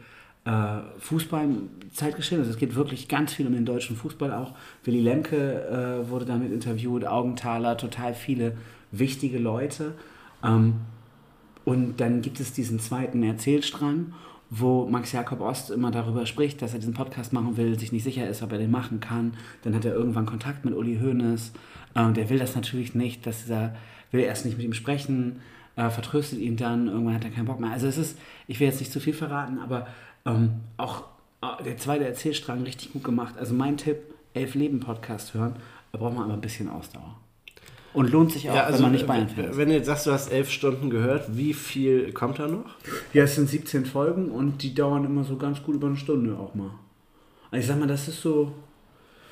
äh, 0.44 0.80
Fußball-Zeitgeschehen. 0.98 2.40
Also 2.40 2.52
es 2.52 2.58
geht 2.58 2.74
wirklich 2.74 3.08
ganz 3.08 3.34
viel 3.34 3.46
um 3.46 3.54
den 3.54 3.64
deutschen 3.64 3.96
Fußball 3.96 4.32
auch. 4.32 4.52
Willy 4.84 5.00
Lemke 5.00 5.62
äh, 6.06 6.10
wurde 6.10 6.26
damit 6.26 6.52
interviewt, 6.52 7.06
Augenthaler, 7.06 7.76
total 7.76 8.14
viele 8.14 8.56
wichtige 8.92 9.38
Leute. 9.38 9.94
Ähm, 10.44 10.74
und 11.64 12.00
dann 12.00 12.22
gibt 12.22 12.40
es 12.40 12.52
diesen 12.52 12.80
zweiten 12.80 13.22
Erzählstrang, 13.22 14.14
wo 14.50 14.86
Max 14.86 15.12
Jakob 15.12 15.40
Ost 15.40 15.70
immer 15.70 15.90
darüber 15.90 16.24
spricht, 16.26 16.62
dass 16.62 16.72
er 16.72 16.78
diesen 16.78 16.94
Podcast 16.94 17.32
machen 17.32 17.56
will, 17.56 17.78
sich 17.78 17.92
nicht 17.92 18.04
sicher 18.04 18.28
ist, 18.28 18.42
ob 18.42 18.52
er 18.52 18.58
den 18.58 18.70
machen 18.70 19.00
kann. 19.00 19.34
Dann 19.62 19.74
hat 19.74 19.84
er 19.84 19.94
irgendwann 19.94 20.26
Kontakt 20.26 20.64
mit 20.64 20.74
Uli 20.74 20.98
Hoeneß. 21.00 21.52
Äh, 21.94 22.12
der 22.12 22.30
will 22.30 22.38
das 22.38 22.54
natürlich 22.54 22.94
nicht, 22.94 23.26
dass 23.26 23.48
er 23.48 23.76
will 24.10 24.20
erst 24.20 24.44
nicht 24.46 24.56
mit 24.56 24.64
ihm 24.64 24.72
sprechen, 24.72 25.40
äh, 25.76 25.90
vertröstet 25.90 26.38
ihn 26.38 26.56
dann, 26.56 26.88
irgendwann 26.88 27.14
hat 27.14 27.24
er 27.24 27.30
keinen 27.30 27.46
Bock 27.46 27.60
mehr. 27.60 27.70
Also 27.70 27.86
es 27.86 27.98
ist, 27.98 28.18
ich 28.46 28.58
will 28.58 28.66
jetzt 28.66 28.80
nicht 28.80 28.92
zu 28.92 29.00
viel 29.00 29.12
verraten, 29.12 29.58
aber 29.58 29.86
ähm, 30.24 30.60
auch 30.76 31.04
äh, 31.42 31.62
der 31.64 31.76
zweite 31.76 32.06
Erzählstrang 32.06 32.62
richtig 32.62 32.92
gut 32.92 33.04
gemacht. 33.04 33.36
Also 33.38 33.54
mein 33.54 33.76
Tipp, 33.76 33.98
Elf 34.34 34.54
Leben 34.54 34.80
Podcast 34.80 35.34
hören. 35.34 35.56
Da 35.92 35.98
braucht 35.98 36.14
man 36.14 36.24
aber 36.24 36.34
ein 36.34 36.40
bisschen 36.40 36.68
Ausdauer. 36.68 37.16
Und 37.94 38.12
lohnt 38.12 38.32
sich 38.32 38.50
auch, 38.50 38.54
Ja, 38.54 38.64
also 38.64 38.78
wenn 38.78 38.82
man 38.82 38.92
nicht 38.92 39.06
Bayern-Fan 39.06 39.44
ist. 39.46 39.56
wenn 39.56 39.68
du 39.68 39.74
jetzt 39.74 39.86
sagst, 39.86 40.06
du 40.06 40.12
hast 40.12 40.30
elf 40.30 40.50
Stunden 40.50 40.90
gehört, 40.90 41.36
wie 41.36 41.54
viel 41.54 42.12
kommt 42.12 42.38
da 42.38 42.46
noch? 42.46 42.66
Ja, 43.12 43.24
es 43.24 43.34
sind 43.34 43.48
17 43.48 43.86
Folgen 43.86 44.30
und 44.30 44.62
die 44.62 44.74
dauern 44.74 45.04
immer 45.04 45.24
so 45.24 45.36
ganz 45.36 45.62
gut 45.62 45.76
über 45.76 45.86
eine 45.86 45.96
Stunde 45.96 46.36
auch 46.36 46.54
mal. 46.54 46.70
Also 47.50 47.60
ich 47.62 47.66
sag 47.66 47.78
mal, 47.78 47.88
das 47.88 48.06
ist 48.08 48.20
so 48.20 48.52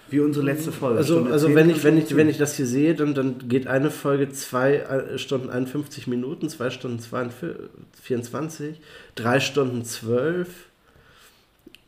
wie 0.09 0.21
unsere 0.21 0.45
letzte 0.47 0.73
Folge. 0.73 0.99
Also, 0.99 1.14
Stunde 1.14 1.33
also 1.33 1.47
10 1.49 1.57
wenn 1.57 1.71
ich, 1.71 1.85
wenn 1.85 1.99
ich, 1.99 2.16
wenn 2.16 2.29
ich 2.29 2.38
das 2.38 2.57
hier 2.57 2.66
sehe, 2.66 2.95
dann, 2.95 3.14
dann 3.14 3.49
geht 3.49 3.66
eine 3.66 3.90
Folge 3.90 4.31
zwei 4.31 4.77
äh, 4.77 5.19
Stunden 5.19 5.51
51 5.51 6.07
Minuten, 6.07 6.49
zwei 6.49 6.71
Stunden 6.71 7.01
42, 7.01 7.69
24, 8.03 8.81
drei 9.16 9.40
Stunden 9.40 9.85
12. 9.85 10.49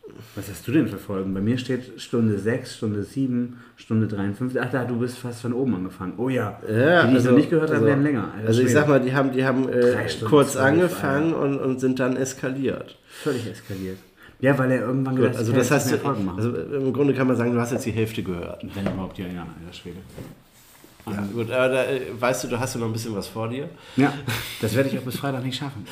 10. 0.09 0.17
Was 0.35 0.49
hast 0.51 0.67
du 0.67 0.73
denn 0.73 0.89
für 0.89 0.99
Folgen? 0.99 1.35
Bei 1.35 1.41
mir 1.41 1.59
steht 1.59 2.01
Stunde 2.01 2.39
6, 2.39 2.77
Stunde 2.77 3.03
7, 3.03 3.57
Stunde 3.77 4.07
53. 4.09 4.61
Ach 4.61 4.71
da, 4.71 4.85
du 4.85 4.99
bist 4.99 5.19
fast 5.19 5.43
von 5.43 5.53
oben 5.53 5.75
angefangen. 5.75 6.15
Oh 6.17 6.29
ja. 6.29 6.61
Ja, 6.69 7.03
die, 7.03 7.09
die 7.09 7.13
ich 7.13 7.19
also- 7.19 7.31
noch 7.31 7.37
nicht 7.37 7.51
gehört 7.51 7.69
habe, 7.69 7.75
also- 7.77 7.87
werden 7.87 8.03
länger. 8.05 8.33
Alter 8.35 8.49
Also 8.49 8.63
ich 8.63 8.73
sag 8.73 8.89
mal, 8.89 9.01
die 9.01 9.15
haben, 9.15 9.33
die 9.33 9.45
haben 9.45 9.69
äh, 9.69 9.97
kurz 10.25 10.57
angefangen 10.57 11.35
und, 11.35 11.59
und 11.59 11.81
sind 11.81 11.99
dann 12.01 12.17
eskaliert. 12.17 12.99
Völlig 13.09 13.47
eskaliert. 13.47 13.99
Ja, 14.41 14.57
weil 14.57 14.71
er 14.71 14.83
irgendwann 14.83 15.17
Gut, 15.17 15.25
gedacht 15.25 15.39
also 15.39 15.53
hat, 15.53 15.61
das 15.61 15.71
heißt, 15.71 15.91
mehr 15.91 15.99
Folgen 16.01 16.25
machen. 16.25 16.39
also 16.39 16.55
im 16.57 16.93
Grunde 16.93 17.13
kann 17.13 17.27
man 17.27 17.37
sagen, 17.37 17.53
du 17.53 17.61
hast 17.61 17.73
jetzt 17.73 17.87
die 17.87 17.91
Hälfte 17.91 18.23
gehört. 18.23 18.65
Wenn 18.75 18.87
überhaupt, 18.87 19.19
ja, 19.19 19.27
ja, 19.27 19.41
alter 19.43 19.73
Schwede. 19.73 19.97
Ja, 21.07 21.27
gut, 21.33 21.51
aber 21.51 21.69
da, 21.69 21.85
äh, 21.85 22.01
weißt 22.19 22.45
du, 22.45 22.49
du 22.49 22.61
hast 22.61 22.75
ja 22.75 22.81
noch 22.81 22.87
ein 22.87 22.93
bisschen 22.93 23.17
was 23.17 23.27
vor 23.27 23.49
dir. 23.49 23.69
Ja, 23.97 24.13
das 24.61 24.77
werde 24.77 24.91
ich 24.91 24.99
auch 24.99 25.03
bis 25.03 25.17
Freitag 25.17 25.43
nicht 25.43 25.59
schaffen. 25.59 25.85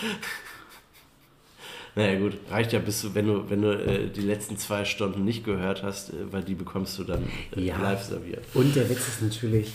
Naja 1.96 2.18
gut, 2.20 2.34
reicht 2.50 2.72
ja 2.74 2.78
bis 2.78 3.14
wenn 3.14 3.26
du, 3.26 3.48
wenn 3.48 3.62
du 3.62 3.70
äh, 3.72 4.08
die 4.10 4.20
letzten 4.20 4.58
zwei 4.58 4.84
Stunden 4.84 5.24
nicht 5.24 5.44
gehört 5.44 5.82
hast, 5.82 6.10
äh, 6.10 6.30
weil 6.30 6.42
die 6.44 6.54
bekommst 6.54 6.98
du 6.98 7.04
dann 7.04 7.24
äh, 7.56 7.60
Ja. 7.62 7.78
live 7.80 8.02
serviert. 8.04 8.44
Und 8.54 8.76
der 8.76 8.88
Witz 8.90 9.08
ist 9.08 9.22
natürlich, 9.22 9.72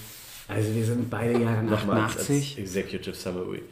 also 0.47 0.73
wir 0.73 0.85
sind 0.85 1.09
beide 1.09 1.39
Jahrgang 1.39 1.65
Nochmal 1.65 2.01
als, 2.01 2.17
als 2.17 2.21
88. 2.29 2.59
Executive 2.59 3.15
Summary. 3.15 3.63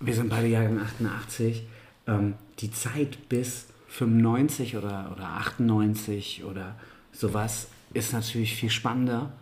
Wir 0.00 0.14
sind 0.14 0.30
beide 0.30 0.46
Jahrgang 0.48 0.80
88. 0.80 1.62
Ähm, 2.06 2.34
die 2.60 2.70
Zeit 2.70 3.28
bis 3.28 3.66
95 3.88 4.76
oder, 4.76 5.12
oder 5.14 5.24
98 5.24 6.44
oder 6.44 6.76
sowas 7.12 7.68
ist 7.92 8.12
natürlich 8.14 8.54
viel 8.54 8.70
spannender, 8.70 9.32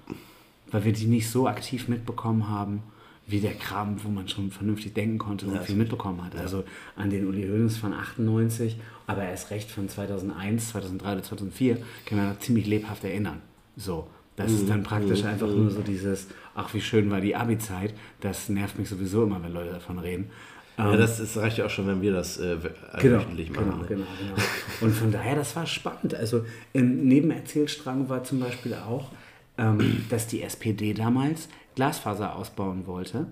weil 0.73 0.85
wir 0.85 0.93
die 0.93 1.07
nicht 1.07 1.31
so 1.31 1.47
aktiv 1.47 1.87
mitbekommen 1.89 2.49
haben, 2.49 2.83
wie 3.29 3.41
der 3.41 3.55
Kram, 3.55 3.97
wo 4.05 4.09
man 4.09 4.29
schon 4.29 4.51
vernünftig 4.51 4.95
denken 4.95 5.19
konnte 5.19 5.47
und 5.47 5.61
viel 5.63 5.75
mitbekommen 5.77 6.25
hat. 6.25 6.37
Also 6.37 6.63
an 6.95 7.11
den 7.11 7.27
Uli 7.27 7.43
Hoeneß 7.49 7.77
von 7.77 7.93
98, 7.93 8.77
aber 9.07 9.25
erst 9.25 9.51
recht 9.51 9.71
von 9.71 9.89
2001, 9.89 10.69
2003 10.71 11.13
oder 11.13 11.23
2004 11.23 11.79
kann 12.07 12.19
man 12.19 12.41
ziemlich 12.41 12.67
lebhaft 12.67 13.03
erinnern. 13.05 13.41
So, 13.77 14.07
das 14.37 14.53
ist 14.53 14.69
dann 14.69 14.83
praktisch 14.85 15.25
einfach 15.25 15.49
nur 15.49 15.71
so 15.71 15.81
dieses, 15.83 16.29
ach 16.55 16.73
wie 16.75 16.81
schön 16.81 17.11
war 17.11 17.21
die 17.21 17.35
Abi-Zeit, 17.35 17.95
das 18.21 18.49
nervt 18.49 18.79
mich 18.79 18.89
sowieso 18.89 19.25
immer, 19.25 19.43
wenn 19.43 19.53
Leute 19.53 19.71
davon 19.73 19.99
reden. 19.99 20.31
Ja, 20.79 20.93
Ähm, 20.93 20.99
das, 20.99 21.19
das 21.19 21.37
reicht 21.39 21.59
ja 21.59 21.67
auch 21.67 21.71
schon, 21.71 21.87
wenn 21.87 22.03
wir 22.03 22.13
das 22.13 22.37
äh, 22.39 22.57
Genau, 23.01 23.25
genau, 23.35 23.61
machen. 23.63 23.81
ne? 23.81 23.87
genau, 23.89 24.05
genau. 24.21 24.35
Und 24.83 24.93
von 24.95 25.11
daher, 25.11 25.35
das 25.35 25.57
war 25.57 25.67
spannend. 25.67 26.15
Also 26.15 26.45
im 26.75 27.09
Nebenerzählstrang 27.09 28.09
war 28.09 28.25
zum 28.25 28.41
Beispiel 28.41 28.75
auch, 28.75 29.11
ähm, 29.59 30.05
dass 30.11 30.27
die 30.27 30.43
SPD 30.43 30.93
damals 30.93 31.49
Glasfaser 31.77 32.35
ausbauen 32.35 32.87
wollte. 32.87 33.29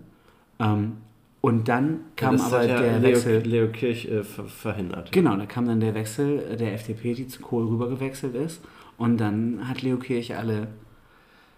Ähm, 0.61 0.99
und 1.41 1.69
dann 1.69 2.01
kam 2.17 2.37
das 2.37 2.47
aber 2.47 2.65
ja 2.65 2.81
der 2.81 2.99
Leo, 3.01 3.11
Wechsel. 3.11 3.41
Leo 3.41 3.69
Kirch 3.69 4.07
äh, 4.07 4.23
ver 4.23 4.45
verhindert. 4.45 5.13
Genau, 5.13 5.37
da 5.37 5.45
kam 5.45 5.67
dann 5.67 5.81
der 5.81 5.95
Wechsel 5.95 6.57
der 6.57 6.73
FDP, 6.75 7.15
die 7.15 7.27
zu 7.27 7.43
Kohl 7.43 7.67
rübergewechselt 7.67 8.35
ist. 8.35 8.63
Und 8.97 9.19
dann 9.19 9.69
hat 9.69 9.83
Leo 9.83 9.97
Kirch 9.97 10.37
alle 10.37 10.69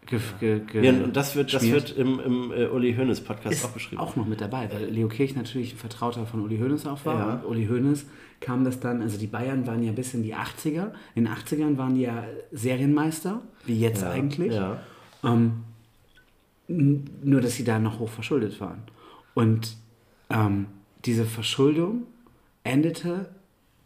ge 0.07 0.18
ge 0.40 0.61
ge 0.61 0.85
Ja, 0.85 0.92
und 1.05 1.16
das 1.16 1.37
wird, 1.37 1.53
das 1.53 1.62
wird 1.70 1.96
im, 1.96 2.18
im 2.18 2.53
äh, 2.53 2.66
Uli 2.66 2.94
Hoeneß 2.94 3.20
Podcast 3.20 3.57
ist 3.57 3.64
auch 3.64 3.70
beschrieben. 3.70 4.01
auch 4.01 4.16
noch 4.16 4.27
mit 4.27 4.40
dabei, 4.40 4.68
weil 4.72 4.87
Leo 4.87 5.09
Kirch 5.09 5.37
natürlich 5.37 5.75
ein 5.75 5.79
Vertrauter 5.79 6.27
von 6.27 6.40
Uli 6.40 6.59
Hoeneß 6.59 6.87
auch 6.87 7.05
war. 7.05 7.18
Ja. 7.18 7.35
Und 7.35 7.44
Uli 7.44 7.66
Hoeneß 7.66 8.07
kam 8.40 8.64
das 8.64 8.81
dann, 8.81 9.03
also 9.03 9.18
die 9.18 9.27
Bayern 9.27 9.66
waren 9.66 9.83
ja 9.83 9.92
bis 9.92 10.14
in 10.14 10.22
die 10.22 10.35
80er. 10.35 10.92
In 11.14 11.25
den 11.25 11.33
80ern 11.33 11.77
waren 11.79 11.94
die 11.94 12.03
ja 12.03 12.25
Serienmeister, 12.53 13.40
wie 13.66 13.79
jetzt 13.79 14.03
ja, 14.03 14.11
eigentlich. 14.11 14.53
Ja. 14.53 14.81
Ähm, 15.25 15.62
nur, 16.68 17.40
dass 17.40 17.55
sie 17.55 17.64
da 17.64 17.79
noch 17.79 17.98
hoch 17.98 18.09
verschuldet 18.09 18.61
waren. 18.61 18.83
Und 19.35 19.76
ähm, 20.31 20.66
diese 21.05 21.24
Verschuldung 21.24 22.05
endete 22.64 23.31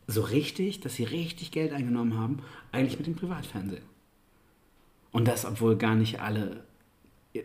so 0.07 0.23
richtig, 0.23 0.81
dass 0.81 0.95
sie 0.95 1.05
richtig 1.05 1.51
Geld 1.51 1.73
eingenommen 1.73 2.19
haben, 2.19 2.39
eigentlich 2.73 2.99
mit 2.99 3.07
dem 3.07 3.17
Privatfernsehen. 3.17 3.83
Und 5.13 5.29
das, 5.29 5.45
obwohl 5.45 5.77
gar 5.77 5.95
nicht 5.95 6.21
alle, 6.21 6.65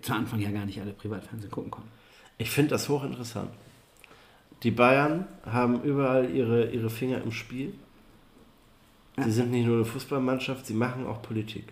zu 0.01 0.13
Anfang 0.13 0.39
ja 0.39 0.51
gar 0.51 0.65
nicht 0.65 0.79
alle 0.79 0.93
Privatfernsehen 0.93 1.51
gucken 1.51 1.71
konnten. 1.71 1.89
Ich 2.37 2.51
finde 2.51 2.71
das 2.71 2.89
hochinteressant. 2.89 3.49
Die 4.63 4.71
Bayern 4.71 5.27
haben 5.45 5.83
überall 5.83 6.29
ihre, 6.29 6.69
ihre 6.71 6.89
Finger 6.89 7.21
im 7.21 7.31
Spiel. 7.31 7.73
Sie 9.17 9.31
sind 9.31 9.51
nicht 9.51 9.65
nur 9.65 9.75
eine 9.77 9.85
Fußballmannschaft, 9.85 10.65
sie 10.65 10.73
machen 10.73 11.05
auch 11.05 11.21
Politik. 11.21 11.71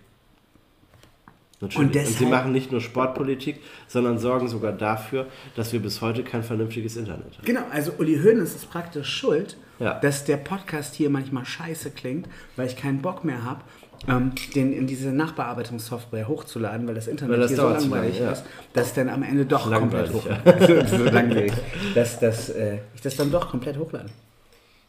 Natürlich. 1.64 1.78
Und 1.80 1.86
Und, 1.88 1.94
sie 1.94 2.00
deshalb- 2.14 2.30
machen 2.30 2.52
nicht 2.52 2.72
nur 2.72 2.82
Sportpolitik, 2.82 3.60
sondern 3.88 4.20
sorgen 4.20 4.48
sogar 4.48 4.72
dafür, 4.74 5.26
dass 5.56 5.74
wir 5.74 5.80
bis 5.80 6.02
heute 6.02 6.24
kein 6.24 6.44
vernünftiges 6.44 6.96
Internet 6.98 7.38
haben. 7.38 7.46
Genau, 7.46 7.62
also 7.72 7.92
Uli 7.98 8.20
Hoeneß 8.22 8.54
ist 8.56 8.70
praktisch 8.70 9.10
schuld, 9.10 9.58
Ja. 9.80 10.00
dass 10.00 10.26
der 10.26 10.38
Podcast 10.38 10.96
hier 10.96 11.10
manchmal 11.10 11.46
scheiße 11.46 11.92
klingt, 11.92 12.28
weil 12.56 12.68
ich 12.68 12.76
keinen 12.76 13.02
Bock 13.02 13.24
mehr 13.24 13.44
habe, 13.44 13.62
ähm, 14.08 14.34
den 14.56 14.74
in 14.74 14.86
diese 14.86 15.10
Nachbearbeitungssoftware 15.14 16.28
hochzuladen, 16.28 16.86
weil 16.88 16.96
das 16.96 17.08
Internet 17.08 17.34
Weil 17.34 17.40
das 17.40 17.50
hier 17.52 17.58
so 17.58 17.70
langweilig 17.70 18.16
lange, 18.16 18.26
ja. 18.26 18.32
ist, 18.34 18.44
dass 18.74 18.88
es 18.88 18.94
dann 18.94 19.08
am 19.10 19.24
Ende 19.24 19.46
doch 19.46 19.72
komplett 19.72 20.12
Langweilig, 20.12 20.14
hochlade. 20.14 20.88
so 20.98 21.04
langweilig. 21.06 21.54
Dass, 21.96 22.20
dass 22.20 22.50
äh, 22.50 22.80
ich 22.96 23.02
das 23.02 23.16
dann 23.16 23.32
doch 23.32 23.50
komplett 23.50 23.78
hochlade. 23.78 24.10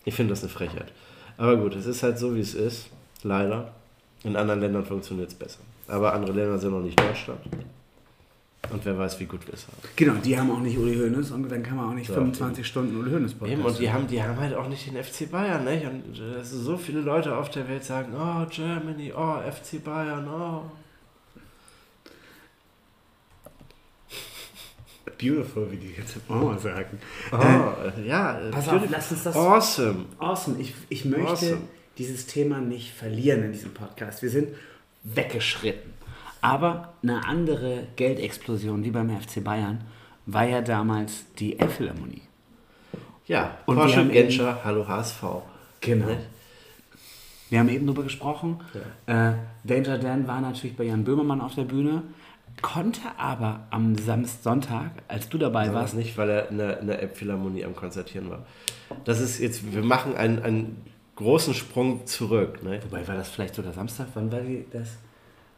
Ich 0.04 0.14
finde 0.14 0.30
das 0.32 0.42
eine 0.42 0.50
Frechheit. 0.50 0.92
Aber 1.36 1.56
gut, 1.56 1.76
es 1.76 1.86
ist 1.86 2.02
halt 2.02 2.18
so, 2.18 2.34
wie 2.34 2.40
es 2.40 2.54
ist. 2.54 2.86
Leider. 3.22 3.72
In 4.24 4.36
anderen 4.36 4.60
Ländern 4.60 4.84
funktioniert 4.84 5.28
es 5.28 5.34
besser. 5.34 5.60
Aber 5.88 6.12
andere 6.12 6.32
Länder 6.32 6.58
sind 6.58 6.70
noch 6.72 6.80
nicht 6.80 6.98
Deutschland. 6.98 7.40
Und 8.70 8.84
wer 8.86 8.96
weiß, 8.98 9.20
wie 9.20 9.26
gut 9.26 9.46
wir 9.46 9.54
es 9.54 9.66
haben. 9.66 9.76
Genau, 9.94 10.14
die 10.14 10.38
haben 10.38 10.50
auch 10.50 10.60
nicht 10.60 10.78
Uli 10.78 10.96
Hoeneß 10.96 11.32
und 11.32 11.50
dann 11.50 11.62
kann 11.62 11.76
man 11.76 11.90
auch 11.90 11.94
nicht 11.94 12.08
Ja, 12.08 12.14
25 12.14 12.66
Stunden 12.66 12.96
Uli 12.98 13.10
Hoeneß 13.10 13.34
Podcast. 13.34 13.52
Eben, 13.52 13.62
und 13.66 13.78
die 13.78 13.92
haben, 13.92 14.06
die 14.06 14.22
haben 14.22 14.38
halt 14.38 14.54
auch 14.54 14.68
nicht 14.68 14.86
den 14.86 15.02
FC 15.02 15.30
Bayern, 15.30 15.64
nicht? 15.64 15.84
Und 15.84 16.18
äh, 16.18 16.42
so 16.42 16.76
viele 16.78 17.00
Leute 17.00 17.36
auf 17.36 17.50
der 17.50 17.68
Welt 17.68 17.84
sagen, 17.84 18.14
oh, 18.16 18.46
Germany, 18.50 19.12
oh, 19.14 19.36
FC 19.50 19.84
Bayern, 19.84 20.26
oh. 20.28 20.62
Beautiful, 25.18 25.70
wie 25.70 25.76
die 25.76 25.92
jetzt 25.96 26.16
oh 26.28 26.56
sagen. 26.56 26.98
Oh, 27.32 27.36
äh, 27.36 28.06
ja, 28.08 28.40
pass 28.50 28.68
auf, 28.68 28.82
lass 28.90 29.12
uns 29.12 29.24
das- 29.24 29.36
Awesome. 29.36 30.06
Awesome. 30.18 30.58
Ich, 30.58 30.74
ich 30.88 31.04
möchte 31.04 31.28
Awesome. 31.28 31.58
dieses 31.98 32.26
Thema 32.26 32.60
nicht 32.60 32.92
verlieren 32.92 33.44
in 33.44 33.52
diesem 33.52 33.72
Podcast. 33.74 34.22
Wir 34.22 34.30
sind 34.30 34.48
weggeschritten. 35.04 35.92
Aber 36.40 36.94
eine 37.02 37.26
andere 37.26 37.86
Geldexplosion 37.96 38.84
wie 38.84 38.90
beim 38.90 39.08
FC 39.08 39.42
Bayern 39.42 39.84
war 40.26 40.44
ja 40.44 40.60
damals 40.60 41.24
die 41.38 41.58
Elbphilharmonie. 41.58 42.22
Ja, 43.26 43.58
Und 43.66 43.76
wir 43.76 43.82
Porsche 43.82 44.00
haben 44.00 44.10
Genscher, 44.10 44.58
hallo 44.64 44.86
HSV. 44.86 45.22
Genau. 45.80 46.06
Nicht? 46.06 46.20
Wir 47.50 47.60
haben 47.60 47.68
eben 47.68 47.86
darüber 47.86 48.02
gesprochen. 48.02 48.60
Äh, 49.06 49.32
Danger 49.64 49.98
Dan 49.98 50.26
war 50.26 50.40
natürlich 50.40 50.76
bei 50.76 50.84
Jan 50.84 51.04
Böhmermann 51.04 51.40
auf 51.40 51.54
der 51.54 51.62
Bühne, 51.62 52.02
konnte 52.62 53.00
aber 53.16 53.66
am 53.70 53.96
Samstag, 53.96 54.42
Sonntag, 54.42 54.90
als 55.08 55.28
du 55.28 55.38
dabei 55.38 55.68
War 55.68 55.74
warst, 55.74 55.94
nicht, 55.94 56.16
weil 56.18 56.30
er 56.30 56.50
in 56.50 56.58
der, 56.58 56.80
in 56.80 56.86
der 56.86 57.00
Elbphilharmonie 57.00 57.64
am 57.64 57.74
Konzertieren 57.74 58.30
war. 58.30 58.44
Das 59.04 59.20
ist 59.20 59.38
jetzt, 59.38 59.72
wir 59.72 59.82
machen 59.82 60.16
einen, 60.16 60.42
einen 60.42 60.82
großen 61.16 61.54
Sprung 61.54 62.06
zurück. 62.06 62.62
Ne? 62.62 62.80
wobei 62.84 63.06
war 63.06 63.16
das 63.16 63.28
vielleicht 63.28 63.54
sogar 63.54 63.72
Samstag, 63.72 64.06
wann 64.14 64.30
war 64.30 64.40
die, 64.40 64.64
das 64.72 64.96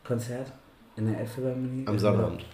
Konzert 0.05 0.53
in 0.97 1.11
der 1.11 1.21
Elbphilharmonie? 1.21 1.87
Am 1.87 1.99
Sonnabend. 1.99 2.45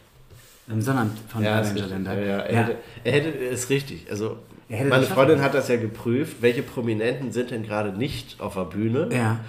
Am 0.69 0.81
Sonnabend 0.81 1.19
von 1.29 1.43
Ja, 1.43 1.61
richtig. 1.61 1.89
Dan. 1.89 2.05
ja, 2.05 2.15
ja, 2.15 2.39
er, 2.39 2.53
Ja. 2.53 2.61
Hätte, 2.61 2.77
er 3.05 3.13
hätte, 3.13 3.29
ist 3.29 3.71
richtig. 3.71 4.07
Also, 4.11 4.39
meine 4.69 5.05
Freundin 5.05 5.43
hat 5.43 5.55
das 5.55 5.69
ja 5.69 5.77
geprüft, 5.77 6.41
welche 6.41 6.63
Prominenten 6.63 7.33
sind 7.33 7.51
denn 7.51 7.63
gerade 7.63 7.93
nicht 7.93 8.41
auf 8.41 8.55
der 8.55 8.65
Bühne. 8.65 9.09
Ja. 9.13 9.41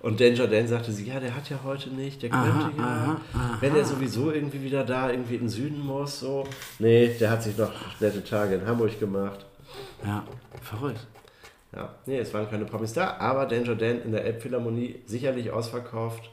Und 0.00 0.20
Dan 0.20 0.68
sagte 0.68 0.92
sie, 0.92 1.06
ja, 1.06 1.18
der 1.18 1.34
hat 1.34 1.48
ja 1.48 1.58
heute 1.64 1.88
nicht, 1.88 2.22
der 2.22 2.28
könnte 2.28 2.50
Aha, 2.50 2.70
ja. 2.76 2.84
aha, 2.84 3.20
aha. 3.32 3.56
Wenn 3.60 3.74
er 3.74 3.86
sowieso 3.86 4.30
irgendwie 4.30 4.62
wieder 4.62 4.84
da, 4.84 5.10
irgendwie 5.10 5.36
in 5.36 5.44
den 5.44 5.48
Süden 5.48 5.80
muss, 5.80 6.20
so. 6.20 6.44
Nee, 6.78 7.16
der 7.18 7.30
hat 7.30 7.42
sich 7.42 7.56
noch 7.56 7.72
nette 8.00 8.22
Tage 8.22 8.56
in 8.56 8.66
Hamburg 8.66 9.00
gemacht. 9.00 9.46
Ja, 10.04 10.22
verrückt. 10.60 11.06
Ja, 11.74 11.94
nee, 12.06 12.18
es 12.18 12.32
waren 12.32 12.48
keine 12.48 12.64
Promis 12.64 12.92
da, 12.92 13.16
aber 13.18 13.46
Danger 13.46 13.74
Dan 13.74 14.02
in 14.02 14.12
der 14.12 14.24
Elbphilharmonie 14.24 15.00
sicherlich 15.06 15.50
ausverkauft. 15.50 16.30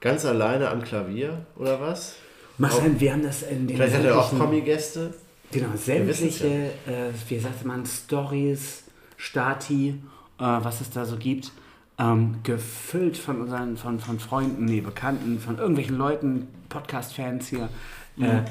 Ganz 0.00 0.24
alleine 0.24 0.70
am 0.70 0.82
Klavier, 0.82 1.46
oder 1.56 1.80
was? 1.80 2.16
Marcel, 2.58 3.00
wir 3.00 3.12
haben 3.12 3.22
das 3.22 3.42
in 3.42 3.66
den 3.66 3.76
Vielleicht 3.76 3.96
hat 3.96 4.04
er 4.04 4.18
auch 4.18 4.36
Promi-Gäste. 4.36 5.14
Genau, 5.50 5.68
sämtliche, 5.76 6.46
äh, 6.86 7.10
wie 7.28 7.38
sagt 7.38 7.64
man, 7.64 7.86
Stories, 7.86 8.84
Stati, 9.16 10.00
äh, 10.38 10.42
was 10.42 10.80
es 10.80 10.90
da 10.90 11.04
so 11.04 11.16
gibt, 11.16 11.52
ähm, 11.98 12.36
gefüllt 12.42 13.16
von 13.16 13.40
unseren, 13.40 13.76
von, 13.76 14.00
von 14.00 14.18
Freunden, 14.18 14.64
nee, 14.64 14.80
Bekannten, 14.80 15.38
von 15.38 15.58
irgendwelchen 15.58 15.96
Leuten, 15.96 16.48
Podcast-Fans 16.68 17.48
hier. 17.48 17.68
Äh, 18.18 18.42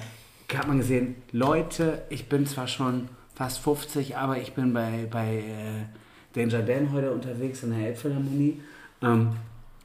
hat 0.57 0.67
man 0.67 0.77
gesehen, 0.77 1.15
Leute, 1.31 2.03
ich 2.09 2.29
bin 2.29 2.45
zwar 2.45 2.67
schon 2.67 3.09
fast 3.35 3.59
50, 3.59 4.17
aber 4.17 4.37
ich 4.37 4.53
bin 4.53 4.73
bei, 4.73 5.07
bei 5.09 5.37
äh, 5.37 5.85
Danger 6.33 6.61
Dan 6.63 6.91
heute 6.91 7.11
unterwegs 7.11 7.63
in 7.63 7.71
der 7.77 7.87
Elbphilharmonie. 7.89 8.61
Ähm, 9.01 9.29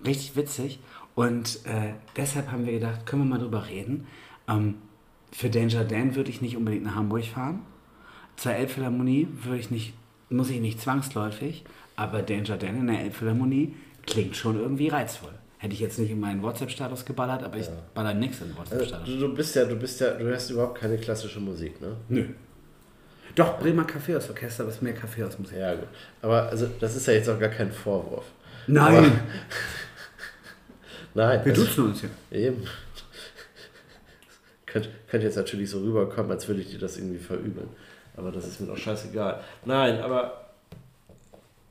richtig 0.05 0.37
witzig. 0.37 0.79
Und 1.15 1.61
äh, 1.67 1.95
deshalb 2.17 2.51
haben 2.53 2.65
wir 2.67 2.73
gedacht, 2.75 3.07
können 3.07 3.23
wir 3.23 3.37
mal 3.37 3.39
drüber 3.43 3.67
reden. 3.69 4.07
Ähm, 4.49 4.77
für 5.33 5.51
Danger 5.51 5.85
Dan 5.85 6.15
würde 6.15 6.31
ich 6.31 6.41
nicht 6.41 6.57
unbedingt 6.57 6.85
nach 6.85 6.95
Hamburg 6.95 7.25
fahren. 7.25 7.61
Zur 8.37 8.53
Elbphilharmonie 8.53 9.29
würde 9.43 9.59
ich 9.59 9.71
nicht, 9.71 9.95
muss 10.31 10.49
ich 10.51 10.61
nicht 10.61 10.81
zwangsläufig, 10.81 11.65
aber 11.97 12.23
Danger 12.23 12.57
Dan 12.57 12.77
in 12.79 12.87
der 12.87 13.01
Elbphilharmonie 13.01 13.75
klingt 14.07 14.37
schon 14.37 14.57
irgendwie 14.59 14.89
reizvoll. 14.89 15.33
Hätte 15.59 15.75
ich 15.75 15.81
jetzt 15.81 15.99
nicht 15.99 16.13
in 16.13 16.21
meinen 16.21 16.41
WhatsApp-Status 16.43 17.05
geballert, 17.05 17.43
aber 17.43 17.59
ich 17.59 17.67
baller 17.95 18.15
nichts 18.15 18.41
in 18.41 18.49
den 18.49 18.57
Also, 18.59 18.71
WhatsApp-Status. 18.73 19.09
du, 19.09 19.19
du 19.19 19.35
bist 19.35 19.57
ja, 19.57 19.65
du 19.65 19.75
bist 19.75 20.01
ja, 20.01 20.13
du 20.13 20.25
hörst 20.25 20.51
überhaupt 20.53 20.79
keine 20.79 20.97
klassische 20.99 21.41
Musik, 21.41 21.81
ne? 21.81 21.97
Nö. 22.09 22.27
Doch, 23.39 23.61
Bremer 23.61 23.85
Kaffeehausorchester, 23.85 24.65
aber 24.65 24.71
es 24.71 24.77
ist 24.77 24.83
mehr 24.83 24.95
Kaffeehausmusik. 24.95 25.57
Ja, 25.57 25.77
gut. 25.77 25.87
Aber 26.23 26.49
also, 26.49 26.67
das 26.81 26.97
ist 26.97 27.07
ja 27.07 27.13
jetzt 27.13 27.29
auch 27.29 27.39
gar 27.39 27.51
kein 27.51 27.71
Vorwurf. 27.71 28.25
Nein, 28.67 29.05
Nein. 31.15 31.45
wir 31.45 31.53
also, 31.53 31.65
duzen 31.65 31.85
uns 31.85 32.01
hier. 32.01 32.11
Eben. 32.33 32.65
Könnte 34.67 34.89
könnt 35.09 35.23
jetzt 35.23 35.37
natürlich 35.37 35.71
so 35.71 35.79
rüberkommen, 35.79 36.33
als 36.33 36.49
würde 36.49 36.63
ich 36.63 36.71
dir 36.71 36.81
das 36.81 36.99
irgendwie 36.99 37.19
verübeln. 37.19 37.69
Aber 38.17 38.33
das 38.33 38.45
ist 38.45 38.61
mir 38.61 38.67
doch 38.67 38.77
scheißegal. 38.77 39.41
Nein, 39.65 40.01
aber 40.01 40.48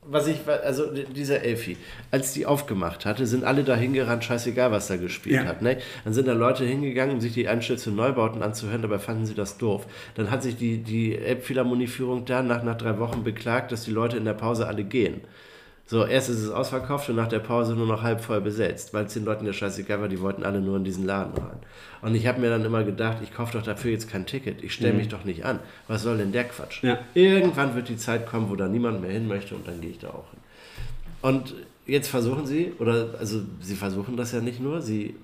was 0.10 0.28
ich, 0.28 0.38
also 0.47 0.91
dieser 0.93 1.41
Elfi, 1.41 1.78
als 2.12 2.34
die 2.34 2.45
aufgemacht 2.45 3.05
hatte, 3.05 3.26
sind 3.26 3.43
alle 3.43 3.64
da 3.64 3.76
hingerannt, 3.76 4.24
scheißegal, 4.24 4.72
was 4.72 4.88
da 4.88 4.95
gespielt 4.97 5.36
Ja. 5.41 5.45
hat. 5.45 5.62
Ne? 5.62 5.78
Dann 6.03 6.14
sind 6.14 6.28
da 6.28 6.34
Leute 6.34 6.64
hingegangen, 6.66 7.16
um 7.16 7.22
sich 7.22 7.34
die 7.34 7.47
Einstellung 7.47 7.95
Neubauten 7.95 8.41
anzuhören, 8.43 8.82
dabei 8.82 8.99
fanden 8.99 9.26
sie 9.26 9.36
das 9.36 9.58
doof. 9.58 9.86
Dann 10.16 10.32
hat 10.32 10.43
sich 10.43 10.55
die, 10.55 10.78
die 10.80 11.18
Elbphilharmonieführung 11.18 12.26
da 12.26 12.41
nach, 12.41 12.64
nach 12.64 12.78
drei 12.78 12.97
Wochen 12.99 13.24
beklagt, 13.24 13.72
dass 13.72 13.84
die 13.84 13.91
Leute 13.91 14.18
in 14.18 14.26
der 14.26 14.34
Pause 14.34 14.68
alle 14.68 14.84
gehen. 14.84 15.22
So, 15.90 16.06
erst 16.06 16.30
ist 16.30 16.42
es 16.42 16.52
ausverkauft 16.52 17.10
und 17.10 17.16
nach 17.16 17.30
der 17.30 17.40
Pause 17.40 17.74
nur 17.74 17.88
noch 17.88 18.04
halb 18.04 18.20
voll 18.20 18.42
besetzt, 18.42 18.94
weil 18.94 19.06
es 19.06 19.14
den 19.14 19.24
Leuten 19.24 19.46
ja 19.46 19.54
scheißegal 19.54 20.02
war, 20.02 20.10
die 20.10 20.20
wollten 20.20 20.44
alle 20.44 20.60
nur 20.60 20.76
in 20.76 20.84
diesen 20.84 21.06
Laden 21.06 21.34
rein. 21.42 21.60
Und 22.02 22.14
ich 22.14 22.28
habe 22.28 22.42
mir 22.42 22.50
dann 22.50 22.66
immer 22.66 22.84
gedacht, 22.84 23.20
ich 23.24 23.34
kaufe 23.34 23.58
doch 23.58 23.64
dafür 23.64 23.92
jetzt 23.92 24.10
kein 24.10 24.26
Ticket, 24.26 24.62
ich 24.62 24.74
stelle 24.74 24.94
mich 24.94 25.08
doch 25.08 25.24
nicht 25.24 25.46
an. 25.46 25.60
Was 25.88 26.04
soll 26.04 26.18
denn 26.18 26.34
der 26.34 26.44
Quatsch? 26.44 26.84
Ja. 26.84 27.00
Irgendwann 27.14 27.74
wird 27.74 27.88
die 27.88 27.96
Zeit 27.96 28.28
kommen, 28.28 28.50
wo 28.50 28.58
da 28.58 28.68
niemand 28.68 29.02
mehr 29.02 29.12
hin 29.12 29.30
möchte 29.30 29.56
und 29.56 29.66
dann 29.66 29.80
gehe 29.80 29.92
ich 29.92 30.00
da 30.00 30.10
auch 30.10 30.30
hin. 30.32 30.40
Und 31.22 31.56
jetzt 31.86 32.10
versuchen 32.10 32.46
sie, 32.46 32.74
oder 32.80 33.16
also 33.18 33.42
sie 33.62 33.76
versuchen 33.76 34.18
das 34.18 34.34
ja 34.34 34.42
nicht 34.42 34.60
nur, 34.60 34.82
sie 34.82 35.16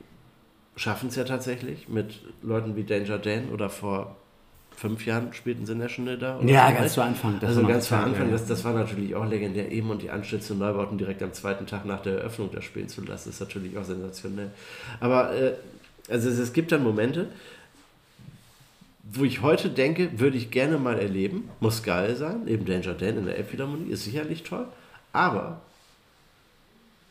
schaffen 0.77 1.09
es 1.09 1.17
ja 1.17 1.25
tatsächlich 1.25 1.89
mit 1.89 2.21
Leuten 2.41 2.77
wie 2.77 2.85
Danger 2.85 3.19
Dan 3.19 3.49
oder 3.49 3.69
vor 3.69 4.15
fünf 4.83 5.05
Jahren 5.05 5.31
spielten 5.31 5.65
sie 5.65 5.75
National 5.75 6.17
da. 6.17 6.41
Ja, 6.41 6.67
so, 6.67 6.75
ganz 6.75 6.93
zu 6.93 7.01
Anfang. 7.01 7.39
Das 7.39 7.51
also 7.51 7.65
ganz 7.65 7.87
zu 7.87 7.95
Anfang, 7.95 8.25
ja, 8.25 8.33
das, 8.33 8.45
das 8.47 8.65
war 8.65 8.73
natürlich 8.73 9.15
auch 9.15 9.25
legendär, 9.25 9.71
eben 9.71 9.89
und 9.89 10.01
die 10.01 10.09
Anstütze 10.09 10.55
Neubauten 10.55 10.97
direkt 10.97 11.23
am 11.23 11.31
zweiten 11.31 11.65
Tag 11.65 11.85
nach 11.85 12.01
der 12.01 12.17
Eröffnung 12.17 12.49
da 12.51 12.61
spielen 12.61 12.89
zu 12.89 13.01
lassen, 13.01 13.29
ist 13.29 13.39
natürlich 13.39 13.77
auch 13.77 13.85
sensationell. 13.85 14.51
Aber 14.99 15.33
äh, 15.33 15.53
also 16.09 16.27
es, 16.27 16.37
es 16.37 16.51
gibt 16.51 16.73
dann 16.73 16.83
Momente, 16.83 17.29
wo 19.03 19.23
ich 19.23 19.41
heute 19.41 19.69
denke, 19.69 20.19
würde 20.19 20.35
ich 20.35 20.51
gerne 20.51 20.77
mal 20.77 20.99
erleben, 20.99 21.49
muss 21.61 21.83
geil 21.83 22.17
sein, 22.17 22.45
eben 22.49 22.65
Danger 22.65 22.93
Dan 22.93 23.19
in 23.19 23.25
der 23.25 23.37
Elbphilharmonie, 23.37 23.89
ist 23.89 24.03
sicherlich 24.03 24.43
toll, 24.43 24.67
aber 25.13 25.61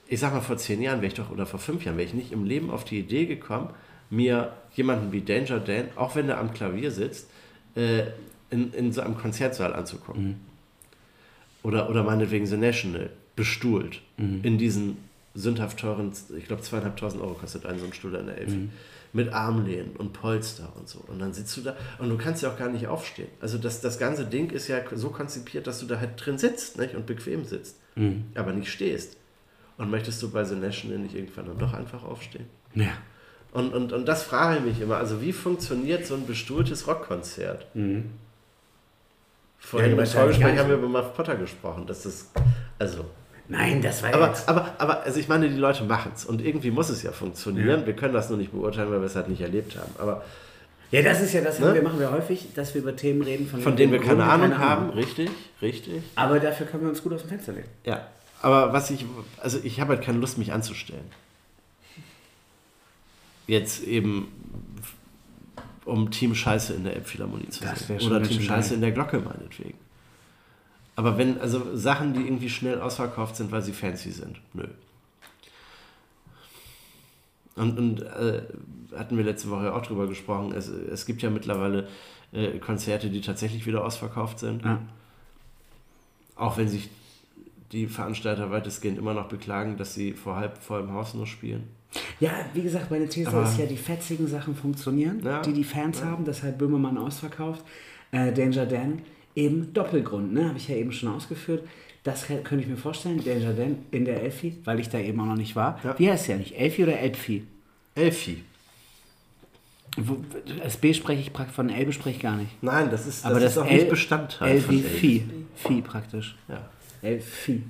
ich 0.09 0.21
sag 0.21 0.35
mal, 0.35 0.43
vor 0.43 0.59
zehn 0.59 0.83
Jahren 0.83 0.99
wäre 0.99 1.07
ich 1.07 1.15
doch, 1.15 1.31
oder 1.31 1.47
vor 1.47 1.59
fünf 1.59 1.87
Jahren 1.87 1.97
wäre 1.97 2.07
ich 2.07 2.13
nicht 2.13 2.33
im 2.33 2.45
Leben 2.45 2.71
auf 2.71 2.85
die 2.85 2.99
Idee 2.99 3.25
gekommen, 3.25 3.71
mir 4.11 4.53
jemanden 4.75 5.11
wie 5.11 5.23
Danger 5.23 5.59
Dan, 5.59 5.89
auch 5.97 6.17
wenn 6.17 6.29
er 6.29 6.39
am 6.39 6.53
Klavier 6.53 6.91
sitzt, 6.91 7.31
äh, 7.75 8.05
in, 8.51 8.73
in 8.73 8.93
so 8.93 9.01
einem 9.01 9.17
Konzertsaal 9.17 9.75
anzugucken. 9.75 10.41
Oder, 11.63 11.89
oder 11.89 12.03
meinetwegen 12.03 12.47
The 12.47 12.57
National, 12.57 13.11
bestuhlt, 13.37 14.03
in 14.43 14.59
diesen 14.59 14.97
sündhaft 15.35 15.79
teuren, 15.79 16.13
ich 16.37 16.47
glaube 16.47 16.63
zweieinhalbtausend 16.63 17.23
Euro 17.23 17.35
kostet 17.35 17.65
ein 17.65 17.79
so 17.79 17.87
ein 17.87 17.93
Stuhl 17.93 18.15
in 18.15 18.27
der 18.27 18.37
Elfi. 18.39 18.69
Mit 19.15 19.33
Armlehnen 19.33 19.97
und 19.97 20.13
Polster 20.15 20.73
und 20.79 20.89
so. 20.89 21.05
Und 21.07 21.19
dann 21.19 21.33
sitzt 21.35 21.57
du 21.57 21.61
da 21.61 21.77
und 21.99 22.09
du 22.09 22.17
kannst 22.17 22.43
ja 22.43 22.51
auch 22.51 22.59
gar 22.59 22.71
nicht 22.71 22.87
aufstehen. 22.87 23.29
Also 23.41 23.59
das, 23.59 23.81
das 23.81 23.99
ganze 23.99 24.25
Ding 24.25 24.51
ist 24.51 24.69
ja 24.69 24.79
so 24.95 25.11
konzipiert, 25.11 25.67
dass 25.67 25.81
du 25.81 25.87
da 25.87 26.01
halt 26.01 26.13
drin 26.17 26.39
sitzt 26.39 26.79
nicht? 26.79 26.95
und 26.95 27.07
bequem 27.07 27.45
sitzt, 27.45 27.77
aber 28.35 28.53
nicht 28.53 28.71
stehst. 28.71 29.17
Und 29.79 29.91
möchtest 29.91 30.23
du 30.23 30.31
bei 30.31 30.45
The 30.45 30.55
National 30.55 30.99
nicht 30.99 31.15
irgendwann 31.15 31.47
dann 31.47 31.59
doch 31.59 31.73
einfach 31.75 32.05
aufstehen? 32.05 32.47
Ja. 32.75 32.93
Und, 33.53 33.75
und, 33.75 33.93
und 33.93 34.07
das 34.07 34.23
frage 34.23 34.59
ich 34.59 34.65
mich 34.65 34.81
immer. 34.81 34.97
Also, 34.97 35.21
wie 35.21 35.33
funktioniert 35.33 36.07
so 36.07 36.15
ein 36.15 36.27
bestuhltes 36.27 36.87
Rockkonzert? 36.87 37.67
Vorhin 39.59 39.97
Ja, 39.97 40.03
im 40.03 40.07
Vorgespräch 40.07 40.59
haben 40.59 40.69
wir 40.69 40.77
über 40.77 40.89
Muff 40.89 41.15
Potter 41.15 41.37
gesprochen. 41.37 41.85
Das 41.87 42.05
ist. 42.07 42.31
Also. 42.79 43.05
Nein, 43.49 43.83
das 43.83 44.03
war 44.03 44.15
Aber, 44.15 44.29
jetzt. 44.29 44.49
aber, 44.49 44.73
aber 44.79 45.03
also 45.03 45.21
ich 45.21 45.29
meine, 45.29 45.49
die 45.49 45.57
Leute 45.59 45.85
machen 45.85 46.13
es. 46.15 46.25
Und 46.25 46.41
irgendwie 46.41 46.71
muss 46.71 46.89
es 46.89 47.03
ja 47.03 47.13
funktionieren. 47.13 47.85
Wir 47.87 47.95
können 47.95 48.15
das 48.15 48.29
nur 48.31 48.39
nicht 48.39 48.53
beurteilen, 48.53 48.91
weil 48.91 49.01
wir 49.01 49.07
es 49.07 49.17
halt 49.17 49.29
nicht 49.29 49.41
erlebt 49.43 49.77
haben. 49.77 49.93
Aber 49.99 50.25
Ja, 50.91 51.03
das 51.03 51.21
ist 51.21 51.35
ja 51.35 51.43
das, 51.43 51.59
Ne? 51.59 51.75
wir 51.75 51.83
machen 51.83 51.99
wir 52.01 52.11
häufig, 52.11 52.49
dass 52.55 52.73
wir 52.75 52.81
über 52.81 52.97
Themen 52.97 53.21
reden, 53.23 53.47
von, 53.47 53.61
von 53.61 53.77
denen 53.77 53.93
wir 53.93 53.99
keine 54.01 54.19
worüber 54.21 54.33
Ahnung 54.33 54.59
haben. 54.59 54.91
Richtig, 54.91 55.29
richtig. 55.61 56.03
Aber 56.15 56.41
dafür 56.41 56.67
können 56.67 56.85
wir 56.85 56.89
uns 56.91 57.03
gut 57.03 57.13
aus 57.13 57.21
dem 57.23 57.29
Fenster 57.29 57.53
legen. 57.53 57.69
Ja. 57.85 58.07
Aber 58.41 58.73
was 58.73 58.91
ich. 58.91 59.05
Also, 59.41 59.59
ich 59.63 59.81
habe 59.81 59.95
halt 59.97 60.03
keine 60.05 60.19
Lust, 60.19 60.39
mich 60.39 60.53
anzustellen. 60.53 61.05
Jetzt 63.47 63.83
eben. 63.85 64.29
Um 65.85 66.13
Team 66.13 66.33
Scheiße 66.33 66.75
in 66.75 66.85
der 66.85 66.95
Elbphilharmonie 66.95 67.49
zu 67.49 67.65
sehen. 67.65 68.01
schon 68.01 68.13
Oder 68.13 68.23
Team 68.23 68.41
Scheiße 68.41 68.69
geil. 68.69 68.75
in 68.77 68.81
der 68.83 68.93
Glocke, 68.93 69.19
meinetwegen. 69.19 69.75
Aber 70.95 71.19
wenn, 71.19 71.41
also 71.41 71.77
Sachen, 71.77 72.15
die 72.15 72.21
irgendwie 72.21 72.51
schnell 72.51 72.81
ausverkauft 72.81 73.35
sind, 73.35 73.51
weil 73.51 73.63
sie 73.63 73.73
fancy 73.73 74.13
sind, 74.13 74.41
nö. 74.53 74.69
Und, 77.57 77.79
und 77.79 78.03
äh, 78.03 78.43
hatten 78.97 79.17
wir 79.17 79.25
letzte 79.25 79.51
Woche 79.51 79.75
auch 79.75 79.83
drüber 79.83 80.07
gesprochen, 80.07 80.53
es, 80.53 80.69
es 80.69 81.05
gibt 81.05 81.23
ja 81.23 81.31
mittlerweile 81.31 81.89
äh, 82.33 82.59
Konzerte, 82.59 83.11
die 83.11 83.21
tatsächlich 83.21 83.67
wieder 83.67 83.85
ausverkauft 83.85 84.39
sind. 84.39 84.65
Ja. 84.65 84.81
Auch 86.37 86.57
wenn 86.57 86.69
sich 86.69 86.91
die 87.73 87.87
Veranstalter 87.87 88.51
weitestgehend 88.51 88.99
immer 88.99 89.15
noch 89.15 89.29
beklagen, 89.29 89.77
dass 89.77 89.95
sie 89.95 90.13
vor 90.13 90.37
halb 90.37 90.59
vollem 90.59 90.93
Haus 90.93 91.15
nur 91.15 91.27
spielen. 91.27 91.69
Ja, 92.21 92.31
wie 92.55 92.63
gesagt, 92.63 92.91
meine 92.91 93.09
These 93.09 93.29
Aber- 93.29 93.43
ist 93.45 93.59
ja, 93.59 93.67
die 93.67 93.77
fetzigen 93.77 94.27
Sachen 94.27 94.55
funktionieren, 94.55 95.21
Ja. 95.25 95.43
die 95.43 95.53
die 95.53 95.65
Fans 95.65 96.03
haben, 96.03 96.25
deshalb 96.25 96.59
Böhmermann 96.59 96.97
ausverkauft. 96.99 97.63
Äh, 98.13 98.33
Danger 98.33 98.67
Dan 98.67 99.03
eben 99.35 99.73
Doppelgrund, 99.73 100.33
ne? 100.33 100.49
habe 100.49 100.59
ich 100.59 100.69
ja 100.69 100.77
eben 100.77 100.93
schon 100.93 101.09
ausgeführt. 101.15 101.65
Das 102.05 102.27
könnte 102.27 102.57
ich 102.61 102.67
mir 102.67 102.77
vorstellen, 102.77 103.23
Danger 103.25 103.53
Dan 103.53 103.79
in 103.91 104.05
der 104.05 104.23
Elfi, 104.23 104.59
weil 104.65 104.81
ich 104.81 104.89
da 104.89 104.99
eben 104.99 105.21
auch 105.21 105.27
noch 105.27 105.37
nicht 105.37 105.55
war. 105.55 105.79
Ja. 105.85 105.99
Wie 105.99 106.11
heißt 106.11 106.29
der 106.29 106.37
nicht? 106.39 106.59
Elfi 106.59 106.83
oder? 106.83 106.99
Elfi. 106.99 107.45
Wo- 109.99 110.25
Das 110.63 110.79
B 110.79 110.95
spreche 110.95 111.21
ich 111.21 111.33
praktisch, 111.33 111.55
von 111.55 111.69
Elbe 111.69 111.93
spreche 111.93 112.17
ich 112.17 112.23
gar 112.23 112.37
nicht. 112.37 112.51
Nein, 112.63 112.91
das 112.91 113.07
ist, 113.07 113.25
Aber 113.27 113.39
das, 113.39 113.53
ist 113.53 113.59
auch 113.59 113.67
El- 113.67 113.77
nicht 113.77 113.91
Bestandteil 113.91 114.53
Elfi, 114.53 114.77
Elf. 114.79 114.99
Phi. 114.99 115.23
Phi 115.55 115.83
praktisch. 115.83 116.37
Ja. 116.49 116.69
Elfi. 117.03 117.63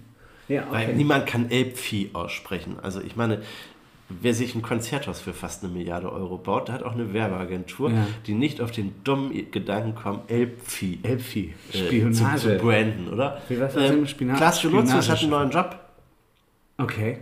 Ja, 0.49 0.67
Weil 0.71 0.89
okay. 0.89 0.97
niemand 0.97 1.27
kann 1.27 1.51
Elbvieh 1.51 2.11
aussprechen. 2.13 2.77
Also 2.83 3.01
ich 3.01 3.17
meine, 3.17 3.43
wer 4.21 4.35
sich 4.35 4.55
ein 4.55 4.63
Konzerthaus 4.63 5.21
für 5.21 5.33
fast 5.33 5.63
eine 5.65 5.73
Milliarde 5.73 6.11
Euro 6.13 6.37
baut, 6.39 6.69
der 6.69 6.75
hat 6.75 6.83
auch 6.83 6.93
eine 6.93 7.13
Werbeagentur, 7.13 7.91
Ja. 7.91 8.07
die 8.27 8.35
nicht 8.35 8.61
auf 8.61 8.71
den 8.71 8.95
dummen 9.05 9.51
Gedanken 9.51 9.95
kommt, 9.95 10.31
Elbvieh 10.31 10.99
Elfi. 11.03 11.55
äh, 11.73 12.11
zu, 12.13 12.25
zu 12.37 12.57
branden, 12.59 13.09
oder? 13.13 13.41
Wie 13.49 13.59
was 13.61 13.75
ist 13.75 13.89
denn 13.89 14.07
Spina- 14.07 14.35
Klaas 14.35 14.59
Stolotzius 14.61 15.09
hat 15.09 15.21
einen 15.21 15.31
neuen 15.31 15.51
Job 15.51 15.79
okay. 16.79 17.19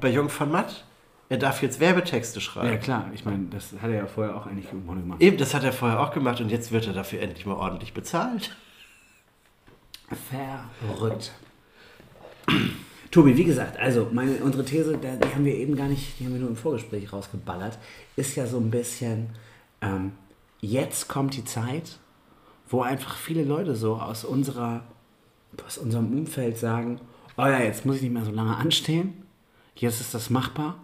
bei 0.00 0.10
Jung 0.10 0.28
von 0.28 0.50
Matt. 0.50 0.84
Er 1.30 1.36
darf 1.36 1.60
jetzt 1.62 1.78
Werbetexte 1.78 2.40
schreiben. 2.40 2.68
Ja 2.68 2.76
klar, 2.76 3.10
ich 3.12 3.24
meine, 3.26 3.46
das 3.50 3.72
hat 3.82 3.90
er 3.90 3.96
ja 3.96 4.06
vorher 4.06 4.34
auch 4.34 4.46
eigentlich 4.46 4.70
Grunde 4.70 5.02
gemacht. 5.02 5.20
Eben, 5.20 5.36
das 5.36 5.52
hat 5.52 5.62
er 5.62 5.72
vorher 5.72 6.00
auch 6.00 6.10
gemacht 6.12 6.40
und 6.40 6.50
jetzt 6.50 6.72
wird 6.72 6.86
er 6.86 6.94
dafür 6.94 7.20
endlich 7.20 7.44
mal 7.44 7.54
ordentlich 7.56 7.92
bezahlt. 7.92 8.56
Verrückt. 10.96 11.32
Tobi, 13.10 13.36
wie 13.36 13.44
gesagt, 13.44 13.78
also 13.78 14.08
meine, 14.12 14.36
unsere 14.36 14.64
These, 14.64 14.98
die 14.98 15.34
haben 15.34 15.44
wir 15.44 15.54
eben 15.54 15.76
gar 15.76 15.88
nicht, 15.88 16.18
die 16.18 16.24
haben 16.24 16.34
wir 16.34 16.40
nur 16.40 16.50
im 16.50 16.56
Vorgespräch 16.56 17.12
rausgeballert, 17.12 17.78
ist 18.16 18.36
ja 18.36 18.46
so 18.46 18.58
ein 18.58 18.70
bisschen, 18.70 19.28
ähm, 19.80 20.12
jetzt 20.60 21.08
kommt 21.08 21.36
die 21.36 21.44
Zeit, 21.44 21.98
wo 22.68 22.82
einfach 22.82 23.16
viele 23.16 23.44
Leute 23.44 23.74
so 23.74 23.94
aus 23.94 24.24
unserer, 24.24 24.82
aus 25.66 25.78
unserem 25.78 26.12
Umfeld 26.12 26.58
sagen, 26.58 27.00
oh 27.38 27.46
ja, 27.46 27.60
jetzt 27.60 27.86
muss 27.86 27.96
ich 27.96 28.02
nicht 28.02 28.12
mehr 28.12 28.24
so 28.24 28.30
lange 28.30 28.56
anstehen, 28.56 29.14
jetzt 29.74 30.00
ist 30.00 30.12
das 30.12 30.28
machbar, 30.28 30.76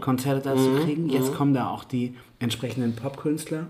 Konzerte 0.00 0.42
da 0.42 0.56
zu 0.56 0.84
kriegen, 0.84 1.08
jetzt 1.08 1.34
kommen 1.34 1.54
da 1.54 1.68
auch 1.68 1.84
die 1.84 2.14
entsprechenden 2.38 2.94
Popkünstler 2.94 3.66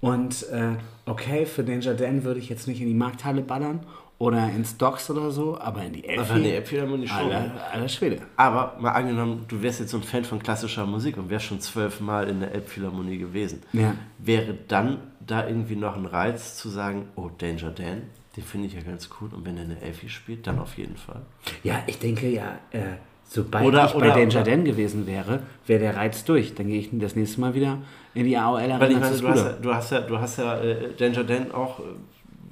Und 0.00 0.46
äh, 0.50 0.76
okay, 1.06 1.46
für 1.46 1.64
Danger 1.64 1.94
Dan 1.94 2.24
würde 2.24 2.38
ich 2.38 2.48
jetzt 2.48 2.68
nicht 2.68 2.80
in 2.80 2.86
die 2.86 2.94
Markthalle 2.94 3.40
ballern 3.42 3.80
oder 4.18 4.48
ins 4.50 4.76
Docks 4.76 5.08
oder 5.10 5.30
so, 5.30 5.58
aber 5.60 5.84
in 5.84 5.92
die 5.92 6.02
Aber 6.18 6.28
in 6.36 6.42
die 6.42 6.48
Elfi. 6.50 6.56
Elbphilharmonie 6.56 7.06
schon. 7.06 7.18
Alter, 7.32 7.52
alter 7.72 7.88
Schwede. 7.88 8.18
Aber 8.36 8.76
mal 8.80 8.90
angenommen, 8.90 9.44
du 9.46 9.62
wärst 9.62 9.78
jetzt 9.80 9.90
so 9.92 9.98
ein 9.98 10.02
Fan 10.02 10.24
von 10.24 10.40
klassischer 10.42 10.86
Musik 10.86 11.16
und 11.18 11.30
wärst 11.30 11.46
schon 11.46 11.60
zwölfmal 11.60 12.28
in 12.28 12.40
der 12.40 12.52
Elbphilharmonie 12.52 13.18
gewesen. 13.18 13.62
Ja. 13.72 13.94
Wäre 14.18 14.54
dann 14.66 14.98
da 15.24 15.46
irgendwie 15.46 15.76
noch 15.76 15.96
ein 15.96 16.06
Reiz 16.06 16.56
zu 16.56 16.68
sagen, 16.68 17.08
oh, 17.14 17.30
Danger 17.38 17.70
Dan, 17.70 18.02
den 18.36 18.44
finde 18.44 18.66
ich 18.66 18.74
ja 18.74 18.80
ganz 18.80 19.08
cool 19.20 19.28
und 19.32 19.44
wenn 19.46 19.56
er 19.56 19.64
eine 19.64 19.80
Elfi 19.80 20.08
spielt, 20.08 20.46
dann 20.46 20.58
auf 20.58 20.76
jeden 20.78 20.96
Fall. 20.96 21.22
Ja, 21.62 21.82
ich 21.86 21.98
denke 21.98 22.28
ja, 22.28 22.58
äh, 22.72 22.80
sobald 23.28 23.66
Oder- 23.66 23.86
ich 23.86 23.92
bei 23.92 23.98
oder- 23.98 24.08
Danger 24.14 24.40
oder- 24.40 24.42
Dan 24.50 24.64
gewesen 24.64 25.06
wäre, 25.06 25.40
wäre 25.66 25.80
der 25.80 25.96
Reiz 25.96 26.24
durch. 26.24 26.54
Dann 26.54 26.66
gehe 26.66 26.80
ich 26.80 26.88
das 26.92 27.14
nächste 27.14 27.40
Mal 27.40 27.54
wieder 27.54 27.78
in 28.14 28.24
die 28.24 28.36
AOL 28.36 28.54
Weil 28.60 28.66
ich 28.68 28.72
Arena 28.74 28.98
meine, 29.00 29.16
du 29.16 29.28
hast, 29.28 29.38
ja, 29.44 29.52
du 29.52 29.74
hast 29.74 29.90
ja, 29.92 30.00
du 30.00 30.18
hast 30.18 30.38
ja 30.38 30.58
äh, 30.60 30.94
Danger 30.96 31.22
Dan 31.24 31.52
auch 31.52 31.78
äh, 31.80 31.82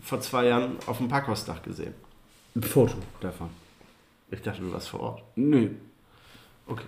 vor 0.07 0.21
zwei 0.21 0.47
Jahren 0.47 0.77
auf 0.87 0.99
dem 0.99 1.09
Parkhausdach 1.09 1.63
gesehen. 1.63 1.93
Ein 2.55 2.63
Foto 2.63 2.95
davon. 3.21 3.51
Ich 4.31 4.41
dachte, 4.41 4.61
du 4.63 4.73
warst 4.73 4.89
vor 4.89 5.01
Ort. 5.01 5.23
Nö. 5.35 5.71
Okay. 6.67 6.85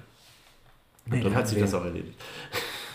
Nee, 1.07 1.21
Dann 1.23 1.33
da 1.33 1.39
hat 1.39 1.49
sich 1.49 1.59
das 1.59 1.75
auch 1.75 1.85
erledigt. 1.85 2.19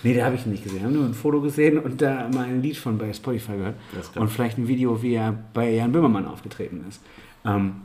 Nee, 0.02 0.14
da 0.14 0.26
habe 0.26 0.36
ich 0.36 0.46
ihn 0.46 0.52
nicht 0.52 0.64
gesehen. 0.64 0.78
Ich 0.80 0.84
habe 0.84 0.94
nur 0.94 1.06
ein 1.06 1.14
Foto 1.14 1.42
gesehen 1.42 1.78
und 1.80 2.02
da 2.02 2.30
mal 2.34 2.46
ein 2.46 2.62
Lied 2.62 2.78
von 2.78 2.98
bei 2.98 3.12
Spotify 3.14 3.54
gehört. 3.54 3.76
Und 4.16 4.30
vielleicht 4.30 4.58
ein 4.58 4.68
Video, 4.68 5.02
wie 5.02 5.14
er 5.16 5.32
bei 5.54 5.72
Jan 5.72 5.92
Böhmermann 5.92 6.26
aufgetreten 6.26 6.86
ist. 6.88 7.02
Ähm, 7.46 7.82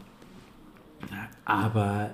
aber 1.44 2.10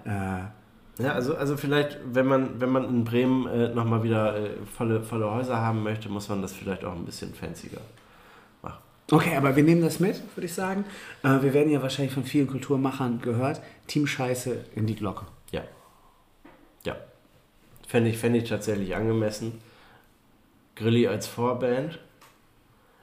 äh, 0.99 1.03
Ja, 1.03 1.13
also, 1.13 1.35
also 1.37 1.57
vielleicht, 1.57 1.99
wenn 2.13 2.27
man, 2.27 2.61
wenn 2.61 2.71
man 2.71 2.85
in 2.89 3.05
Bremen 3.05 3.47
äh, 3.47 3.69
nochmal 3.75 4.03
wieder 4.03 4.37
äh, 4.37 4.51
volle, 4.77 5.03
volle 5.03 5.31
Häuser 5.31 5.57
haben 5.57 5.83
möchte, 5.83 6.09
muss 6.09 6.29
man 6.29 6.41
das 6.43 6.53
vielleicht 6.53 6.85
auch 6.85 6.95
ein 6.95 7.05
bisschen 7.05 7.35
fancier. 7.35 7.79
Okay, 9.11 9.37
aber 9.37 9.57
wir 9.57 9.63
nehmen 9.63 9.83
das 9.83 10.01
mit, 10.01 10.21
würde 10.37 10.47
ich 10.47 10.55
sagen. 10.55 10.85
Äh, 11.23 11.43
wir 11.43 11.55
werden 11.55 11.71
ja 11.71 11.83
wahrscheinlich 11.83 12.15
von 12.15 12.25
vielen 12.25 12.47
Kulturmachern 12.47 13.21
gehört. 13.21 13.61
Team 13.87 14.07
Scheiße 14.07 14.65
in 14.75 14.87
die 14.87 14.97
Glocke. 14.97 15.27
Ja. 15.51 15.63
Ja. 16.85 16.97
Fände 17.87 18.11
ich, 18.11 18.19
fände 18.19 18.39
ich 18.39 18.49
tatsächlich 18.49 18.95
angemessen. 18.97 19.61
Grilli 20.77 21.07
als 21.07 21.27
Vorband 21.27 21.99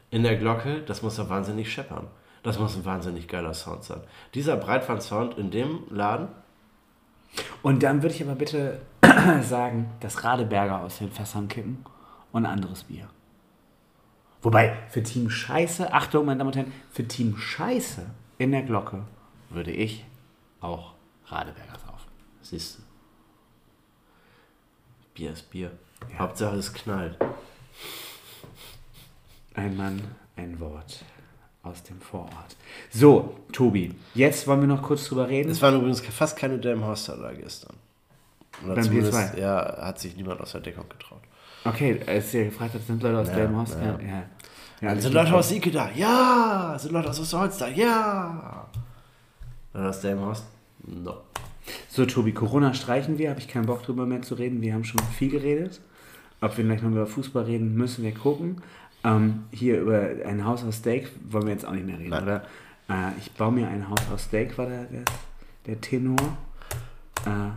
in 0.10 0.24
der 0.24 0.36
Glocke, 0.36 0.82
das 0.82 1.02
muss 1.02 1.18
ja 1.18 1.30
wahnsinnig 1.30 1.72
scheppern. 1.72 2.08
Das 2.44 2.60
muss 2.60 2.76
ein 2.76 2.86
wahnsinnig 2.86 3.28
geiler 3.28 3.54
Sound 3.54 3.84
sein. 3.84 4.02
Dieser 4.34 4.58
Breitband-Sound 4.58 5.38
in 5.38 5.52
dem 5.52 5.84
Laden, 5.90 6.28
Und 7.62 7.84
dann 7.84 8.02
würde 8.02 8.16
ich 8.16 8.24
aber 8.24 8.36
bitte 8.36 8.82
sagen, 9.42 9.92
dass 10.00 10.24
Radeberger 10.24 10.82
aus 10.82 10.98
den 10.98 11.12
Fässern 11.12 11.48
kippen 11.48 11.86
und 12.32 12.46
anderes 12.46 12.84
Bier. 12.84 13.08
Wobei, 14.42 14.76
für 14.90 15.04
Team 15.04 15.30
Scheiße, 15.30 15.94
Achtung, 15.94 16.26
meine 16.26 16.40
Damen 16.40 16.48
und 16.50 16.56
Herren, 16.56 16.72
für 16.92 17.08
Team 17.08 17.38
Scheiße 17.38 18.06
in 18.40 18.52
der 18.52 18.64
Glocke 18.64 19.04
würde 19.50 19.72
ich 19.72 20.04
auch 20.62 20.94
Radeberger 21.28 21.78
saufen. 21.78 22.10
siehst 22.42 22.78
du. 22.80 22.82
Bier 25.14 25.32
ist 25.32 25.50
Bier. 25.52 25.72
Hauptsache 26.18 26.56
es 26.56 26.74
knallt. 26.74 27.18
Ein 29.54 29.78
Mann, 29.78 30.02
ein 30.36 30.60
Wort 30.60 31.04
aus 31.64 31.84
dem 31.84 32.00
Vorort. 32.02 32.56
So, 32.90 33.36
Tobi, 33.52 33.94
jetzt 34.16 34.48
wollen 34.48 34.62
wir 34.62 34.68
noch 34.68 34.82
kurz 34.82 35.06
drüber 35.06 35.28
reden. 35.28 35.52
Es 35.52 35.62
waren 35.62 35.76
übrigens 35.76 36.02
fast 36.02 36.38
keine 36.38 36.58
Damn 36.58 36.86
Hoster 36.86 37.18
da 37.18 37.32
gestern. 37.34 37.76
Oder 38.64 38.76
Beim 38.76 38.84
zumindest, 38.86 39.14
B2. 39.18 39.38
ja, 39.40 39.78
hat 39.82 40.00
sich 40.00 40.16
niemand 40.16 40.42
aus 40.42 40.54
der 40.54 40.62
Deckung 40.62 40.88
getraut. 40.90 41.22
Okay, 41.64 42.00
als 42.08 42.34
ihr 42.34 42.46
gefragt 42.46 42.74
habt, 42.74 42.88
sind 42.88 43.02
Leute 43.04 43.20
aus 43.20 43.28
Ja, 43.30 43.36
Delmenhorst? 43.36 43.78
ja. 43.80 44.00
Ja, 44.00 44.24
ja. 44.82 45.00
sind 45.00 45.14
Leute 45.14 45.34
aus 45.34 45.50
Sieke 45.50 45.70
da? 45.72 45.90
Ja! 45.94 46.76
Sind 46.78 46.92
Leute 46.92 47.10
aus 47.10 47.20
Osterholz 47.20 47.58
da? 47.58 47.68
Ja! 47.68 48.66
Leute 49.74 49.90
aus 49.90 50.02
Delmenhorst? 50.02 50.46
No. 50.88 51.18
So, 51.88 52.06
Tobi, 52.06 52.32
Corona 52.32 52.74
streichen 52.74 53.18
wir, 53.20 53.30
habe 53.30 53.40
ich 53.40 53.48
keinen 53.48 53.68
Bock 53.68 53.84
drüber 53.84 54.06
mehr 54.08 54.24
zu 54.24 54.34
reden. 54.36 54.62
Wir 54.62 54.74
haben 54.74 54.84
schon 54.84 55.00
viel 55.18 55.30
geredet. 55.30 55.80
Ob 56.42 56.58
wir 56.58 56.64
gleich 56.66 56.82
noch 56.82 56.90
über 56.90 57.06
Fußball 57.06 57.44
reden, 57.44 57.76
müssen 57.76 58.04
wir 58.04 58.14
gucken. 58.14 58.62
Ähm, 59.04 59.44
hier 59.52 59.80
über 59.82 60.02
ein 60.26 60.44
Haus 60.46 60.64
aus 60.64 60.78
Steak 60.78 61.12
wollen 61.30 61.46
wir 61.46 61.54
jetzt 61.54 61.66
auch 61.66 61.72
nicht 61.74 61.86
mehr 61.86 62.00
reden, 62.00 62.10
Nein. 62.10 62.24
oder? 62.24 62.42
Äh, 62.90 63.12
ich 63.20 63.32
baue 63.34 63.52
mir 63.52 63.68
ein 63.68 63.88
Haus 63.88 64.00
aus 64.12 64.24
Steak, 64.24 64.58
war 64.58 64.66
der, 64.66 64.86
der, 64.86 65.04
der 65.68 65.80
Tenor. 65.82 66.18
Äh, 67.26 67.52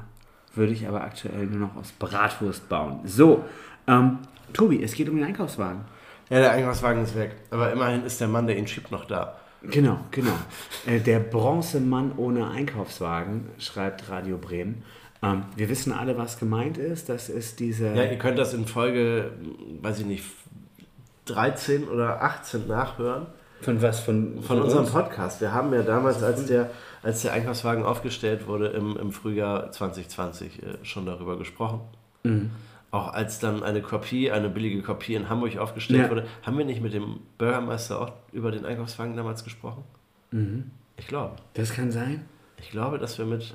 würde 0.57 0.73
ich 0.73 0.87
aber 0.87 1.03
aktuell 1.03 1.47
nur 1.47 1.61
noch 1.69 1.77
aus 1.77 1.91
Bratwurst 1.93 2.69
bauen. 2.69 3.01
So, 3.05 3.45
ähm, 3.87 4.19
Tobi, 4.53 4.83
es 4.83 4.95
geht 4.95 5.09
um 5.09 5.17
den 5.17 5.25
Einkaufswagen. 5.25 5.83
Ja, 6.31 6.39
der 6.39 6.53
Einkaufswagen 6.53 7.03
ist 7.03 7.17
weg. 7.17 7.37
Aber 7.51 7.73
immerhin 7.73 8.05
ist 8.05 8.21
der 8.21 8.29
Mann, 8.29 8.47
der 8.47 8.57
ihn 8.57 8.67
schiebt, 8.67 8.91
noch 8.91 9.05
da. 9.05 9.37
Genau, 9.63 9.99
genau. 10.11 10.35
Äh, 10.87 11.01
der 11.01 11.21
Bronzemann 11.21 12.13
ohne 12.17 12.49
Einkaufswagen, 12.51 13.49
schreibt 13.59 14.09
Radio 14.11 14.37
Bremen. 14.37 14.83
Ähm, 15.23 15.45
wir 15.57 15.69
wissen 15.69 15.93
alle, 15.93 16.19
was 16.19 16.39
gemeint 16.39 16.77
ist. 16.79 17.09
Das 17.09 17.29
ist 17.29 17.61
diese. 17.61 17.89
Ja, 17.95 18.05
ihr 18.05 18.19
könnt 18.19 18.39
das 18.39 18.53
in 18.55 18.67
Folge, 18.67 19.33
weiß 19.81 20.01
ich 20.01 20.07
nicht, 20.07 20.25
13 21.27 21.89
oder 21.89 22.23
18 22.23 22.67
nachhören. 22.67 23.27
von 23.63 23.81
was? 23.81 24.01
Von, 24.01 24.43
Von 24.43 24.61
unserem 24.61 24.85
uns? 24.85 24.93
Podcast. 24.93 25.41
Wir 25.41 25.53
haben 25.53 25.73
ja 25.73 25.83
damals, 25.83 26.23
als 26.23 26.45
der, 26.47 26.71
als 27.03 27.23
der 27.23 27.33
Einkaufswagen 27.33 27.85
aufgestellt 27.85 28.47
wurde, 28.47 28.69
im, 28.69 28.97
im 28.97 29.13
Frühjahr 29.13 29.71
2020 29.73 30.63
äh, 30.63 30.67
schon 30.83 31.07
darüber 31.07 31.39
gesprochen. 31.39 31.81
Mhm. 32.23 32.51
Auch 32.95 33.13
als 33.13 33.41
dann 33.41 33.65
eine 33.65 33.83
Kopie, 33.83 34.31
eine 34.31 34.49
billige 34.49 34.81
Kopie 34.81 35.15
in 35.17 35.29
Hamburg 35.29 35.57
aufgestellt 35.57 36.03
Ja. 36.05 36.11
wurde, 36.11 36.29
haben 36.45 36.57
wir 36.57 36.65
nicht 36.65 36.81
mit 36.81 36.93
dem 36.95 37.19
Bürgermeister 37.39 38.01
auch 38.01 38.13
über 38.31 38.53
den 38.53 38.65
Einkaufswagen 38.65 39.17
damals 39.17 39.43
gesprochen? 39.43 39.83
Mhm. 40.31 40.71
Ich 40.97 41.09
glaube. 41.09 41.35
Das 41.55 41.73
kann 41.73 41.91
sein. 41.91 42.25
Ich 42.61 42.71
glaube, 42.71 42.99
dass 42.99 43.19
wir 43.19 43.25
mit 43.25 43.53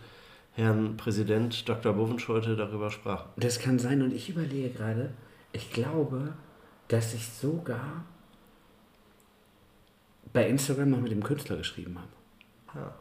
Herrn 0.56 0.98
Präsident 0.98 1.70
Dr. 1.70 1.94
Bovenschulte 1.94 2.58
darüber 2.58 2.92
sprachen. 2.92 3.30
Das 3.38 3.60
kann 3.60 3.80
sein. 3.80 4.02
Und 4.02 4.12
ich 4.12 4.30
überlege 4.30 4.72
gerade, 4.72 5.12
ich 5.54 5.72
glaube, 5.72 6.34
dass 6.90 7.14
ich 7.14 7.26
sogar 7.30 8.04
bei 10.34 10.50
Instagram 10.50 10.90
noch 10.90 11.00
mit 11.00 11.14
dem 11.14 11.24
Künstler 11.24 11.56
geschrieben 11.56 11.98
habe. 11.98 12.80
Ja. 12.80 12.94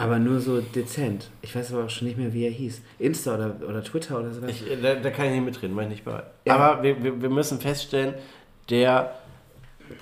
Aber 0.00 0.18
nur 0.18 0.40
so 0.40 0.60
dezent. 0.60 1.30
Ich 1.42 1.54
weiß 1.54 1.74
aber 1.74 1.84
auch 1.84 1.90
schon 1.90 2.08
nicht 2.08 2.16
mehr, 2.16 2.32
wie 2.32 2.44
er 2.44 2.50
hieß. 2.50 2.80
Insta 2.98 3.34
oder, 3.34 3.56
oder 3.68 3.84
Twitter 3.84 4.18
oder 4.18 4.30
sowas. 4.32 4.50
Ich, 4.50 4.70
äh, 4.70 4.80
da, 4.80 4.94
da 4.94 5.10
kann 5.10 5.26
ich 5.26 5.32
nicht 5.32 5.44
mitreden, 5.44 5.76
war 5.76 5.82
ich 5.82 5.90
nicht 5.90 6.04
bei. 6.04 6.22
Ja. 6.46 6.56
Aber 6.56 6.82
wir, 6.82 7.02
wir, 7.04 7.20
wir 7.20 7.28
müssen 7.28 7.60
feststellen, 7.60 8.14
der 8.70 9.14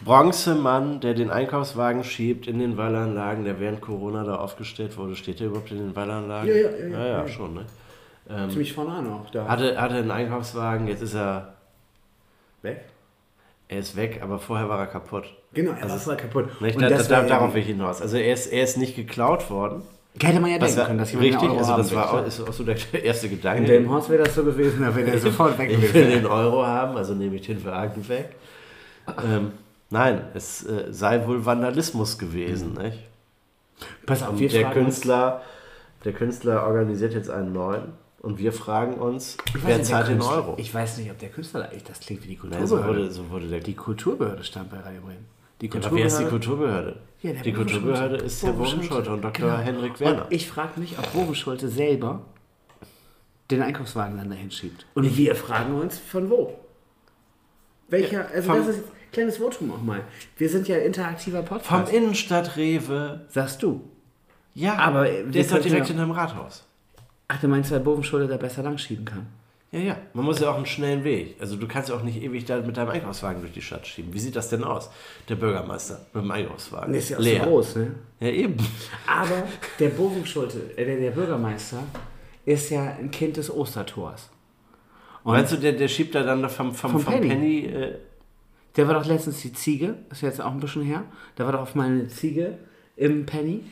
Bronzemann, 0.04 1.00
der 1.00 1.14
den 1.14 1.30
Einkaufswagen 1.30 2.04
schiebt 2.04 2.46
in 2.46 2.58
den 2.58 2.76
Wallanlagen, 2.76 3.44
der 3.44 3.58
während 3.58 3.80
Corona 3.80 4.22
da 4.22 4.36
aufgestellt 4.36 4.96
wurde, 4.96 5.16
steht 5.16 5.40
der 5.40 5.48
überhaupt 5.48 5.72
in 5.72 5.78
den 5.78 5.96
Wallanlagen? 5.96 6.48
Ja, 6.48 6.54
ja, 6.54 6.70
ja, 6.70 6.88
ja, 6.88 7.06
ja. 7.06 7.28
schon, 7.28 7.54
ne? 7.54 7.64
Ähm, 8.30 8.50
Ziemlich 8.50 8.72
vorne 8.72 8.92
an 8.92 9.06
auch. 9.08 9.30
Da. 9.30 9.48
hatte, 9.48 9.80
hatte 9.80 9.94
einen 9.96 10.10
Einkaufswagen, 10.10 10.86
jetzt 10.86 11.02
ist 11.02 11.14
er, 11.14 11.54
Weg? 12.62 12.82
er 13.68 13.78
ist 13.78 13.96
weg, 13.96 14.20
aber 14.22 14.38
vorher 14.38 14.68
war 14.68 14.78
er 14.78 14.86
kaputt. 14.86 15.24
Genau, 15.54 15.72
er 15.72 15.88
war 15.88 15.98
voll 15.98 16.16
kaputt. 16.16 16.46
Und 16.60 16.74
Da, 16.76 16.88
da, 16.88 16.96
das 16.96 17.08
da, 17.08 17.16
war 17.18 17.26
darauf 17.26 17.54
will 17.54 17.62
ich 17.62 17.68
hinaus. 17.68 18.02
Also 18.02 18.16
er 18.16 18.32
ist, 18.34 18.46
er 18.46 18.64
ist 18.64 18.76
nicht 18.76 18.94
geklaut 18.96 19.50
worden. 19.50 19.82
Hätte 20.20 20.40
man 20.40 20.50
ja 20.50 20.58
denken 20.58 20.76
war, 20.76 20.86
können, 20.86 20.98
dass 20.98 21.14
richtig, 21.14 21.42
Euro 21.48 21.58
also 21.58 21.76
das 21.76 21.94
war 21.94 22.12
auch, 22.12 22.26
ist 22.26 22.40
auch 22.40 22.52
so 22.52 22.64
der 22.64 22.76
erste 23.04 23.28
Gedanke. 23.28 23.60
In 23.62 23.66
Delmenhorst 23.66 24.08
wäre 24.10 24.24
das 24.24 24.34
so 24.34 24.44
gewesen, 24.44 24.80
da 24.82 24.94
wäre 24.94 25.10
er 25.12 25.18
sofort 25.20 25.56
weg 25.58 25.70
Ich 25.70 25.80
will 25.80 25.88
gewesen. 25.88 26.10
den 26.22 26.26
Euro 26.26 26.66
haben, 26.66 26.96
also 26.96 27.14
nehme 27.14 27.36
ich 27.36 27.42
den 27.46 27.64
Wagen 27.64 28.08
weg. 28.08 28.34
Ähm, 29.24 29.52
nein, 29.90 30.22
es 30.34 30.66
äh, 30.66 30.86
sei 30.92 31.26
wohl 31.26 31.46
Vandalismus 31.46 32.18
gewesen, 32.18 32.74
nicht? 32.74 32.98
Pass 34.06 34.22
auf, 34.24 34.38
wir 34.38 34.48
der 34.48 34.70
Künstler, 34.70 35.42
der 36.04 36.12
Künstler 36.12 36.66
organisiert 36.66 37.14
jetzt 37.14 37.30
einen 37.30 37.52
neuen 37.52 37.92
und 38.20 38.38
wir 38.38 38.52
fragen 38.52 38.94
uns, 38.94 39.36
Ich 39.54 39.64
wer 39.64 39.82
zahlt 39.84 40.08
den 40.08 40.20
Euro? 40.20 40.54
Ich 40.56 40.74
weiß 40.74 40.98
nicht, 40.98 41.10
ob 41.12 41.18
der 41.20 41.28
Künstler 41.28 41.70
das 41.86 42.00
klingt 42.00 42.24
wie 42.24 42.34
die 42.34 42.40
Nein, 42.42 42.66
so, 42.66 42.74
Kulturbehörde. 42.76 42.98
wurde, 43.04 43.10
so 43.12 43.30
wurde 43.30 43.60
die 43.60 43.74
Kulturbehörde 43.74 44.42
stand 44.42 44.70
bei 44.70 44.78
Radio 44.78 45.00
Bremen. 45.00 45.37
Die 45.60 45.70
Aber 45.72 45.92
wer 45.92 46.06
ist 46.06 46.18
die 46.18 46.24
Kulturbehörde. 46.24 46.92
Kulturbehörde? 46.92 47.00
Ja, 47.22 47.32
der 47.32 47.42
die. 47.42 47.52
Kulturbehörde 47.52 48.16
ist 48.16 48.42
Herr. 48.42 48.52
Bovenschulte 48.52 49.10
und 49.10 49.22
Dr. 49.22 49.48
Genau. 49.48 49.58
Henrik 49.58 49.98
Werner. 50.00 50.24
Und 50.26 50.32
ich 50.32 50.46
frage 50.48 50.78
mich, 50.78 50.98
ob 50.98 51.12
Bovenschulte 51.12 51.68
selber 51.68 52.22
den 53.50 53.62
Einkaufswagen 53.62 54.16
dann 54.18 54.30
dahin 54.30 54.50
schiebt. 54.50 54.86
Und 54.94 55.16
wir 55.16 55.34
fragen 55.34 55.74
uns, 55.74 55.98
von 55.98 56.30
wo? 56.30 56.58
Welcher, 57.88 58.28
also 58.32 58.50
vom- 58.50 58.58
das 58.58 58.68
ist 58.76 58.84
ein 58.84 59.12
kleines 59.12 59.38
Votum 59.38 59.72
auch 59.72 59.82
mal. 59.82 60.02
Wir 60.36 60.48
sind 60.48 60.68
ja 60.68 60.76
interaktiver 60.76 61.38
Vom 61.42 61.58
Podcast. 61.58 61.92
Innenstadt 61.92 62.56
Rewe. 62.56 63.22
Sagst 63.28 63.62
du. 63.62 63.82
Ja, 64.54 64.74
Aber, 64.76 65.04
der 65.04 65.34
ist 65.40 65.50
doch 65.52 65.58
direkt 65.60 65.82
ja- 65.82 65.94
hinterm 65.94 66.10
Rathaus. 66.10 66.64
Ach, 67.28 67.40
du 67.40 67.48
meinst, 67.48 67.70
weil 67.70 67.80
Bovenschulte 67.80 68.26
da 68.28 68.36
besser 68.36 68.62
lang 68.62 68.76
schieben 68.78 69.04
kann? 69.04 69.26
Ja, 69.70 69.80
ja. 69.80 69.96
Man 70.14 70.24
muss 70.24 70.40
ja 70.40 70.50
auch 70.50 70.56
einen 70.56 70.64
schnellen 70.66 71.04
Weg. 71.04 71.36
Also 71.40 71.56
du 71.56 71.68
kannst 71.68 71.90
ja 71.90 71.94
auch 71.94 72.02
nicht 72.02 72.22
ewig 72.22 72.46
da 72.46 72.58
mit 72.60 72.76
deinem 72.76 72.88
Einkaufswagen 72.88 73.42
durch 73.42 73.52
die 73.52 73.60
Stadt 73.60 73.86
schieben. 73.86 74.14
Wie 74.14 74.18
sieht 74.18 74.34
das 74.34 74.48
denn 74.48 74.64
aus? 74.64 74.88
Der 75.28 75.34
Bürgermeister 75.34 76.06
mit 76.14 76.24
dem 76.24 76.30
Einkaufswagen. 76.30 76.92
Der 76.92 77.00
ist 77.02 77.10
ja 77.10 77.18
auch 77.18 77.22
Leer. 77.22 77.44
so 77.44 77.50
groß, 77.50 77.76
ne? 77.76 77.94
Ja, 78.20 78.28
eben. 78.28 78.56
Aber 79.06 79.42
der 79.78 79.90
Bovenschulte, 79.90 80.58
äh, 80.76 80.86
der, 80.86 80.96
der 80.96 81.10
Bürgermeister, 81.10 81.82
ist 82.46 82.70
ja 82.70 82.96
ein 82.98 83.10
Kind 83.10 83.36
des 83.36 83.50
Ostertors. 83.54 84.30
Und 85.22 85.34
Meinst 85.34 85.52
du, 85.52 85.56
der, 85.58 85.72
der 85.72 85.88
schiebt 85.88 86.14
da 86.14 86.22
dann 86.22 86.48
vom, 86.48 86.72
vom, 86.74 86.92
Vom 86.92 87.00
vom 87.02 87.12
Penny. 87.12 87.28
Penny, 87.28 87.58
äh, 87.66 87.98
Der 88.76 88.88
war 88.88 88.94
doch 88.94 89.04
letztens 89.04 89.42
die 89.42 89.52
Ziege, 89.52 89.96
ist 90.10 90.22
jetzt 90.22 90.40
auch 90.40 90.52
ein 90.52 90.60
bisschen 90.60 90.82
her. 90.82 91.02
Da 91.36 91.44
war 91.44 91.52
doch 91.52 91.60
auf 91.60 91.74
meine 91.74 92.08
Ziege 92.08 92.56
im 92.96 93.26
Penny. 93.26 93.64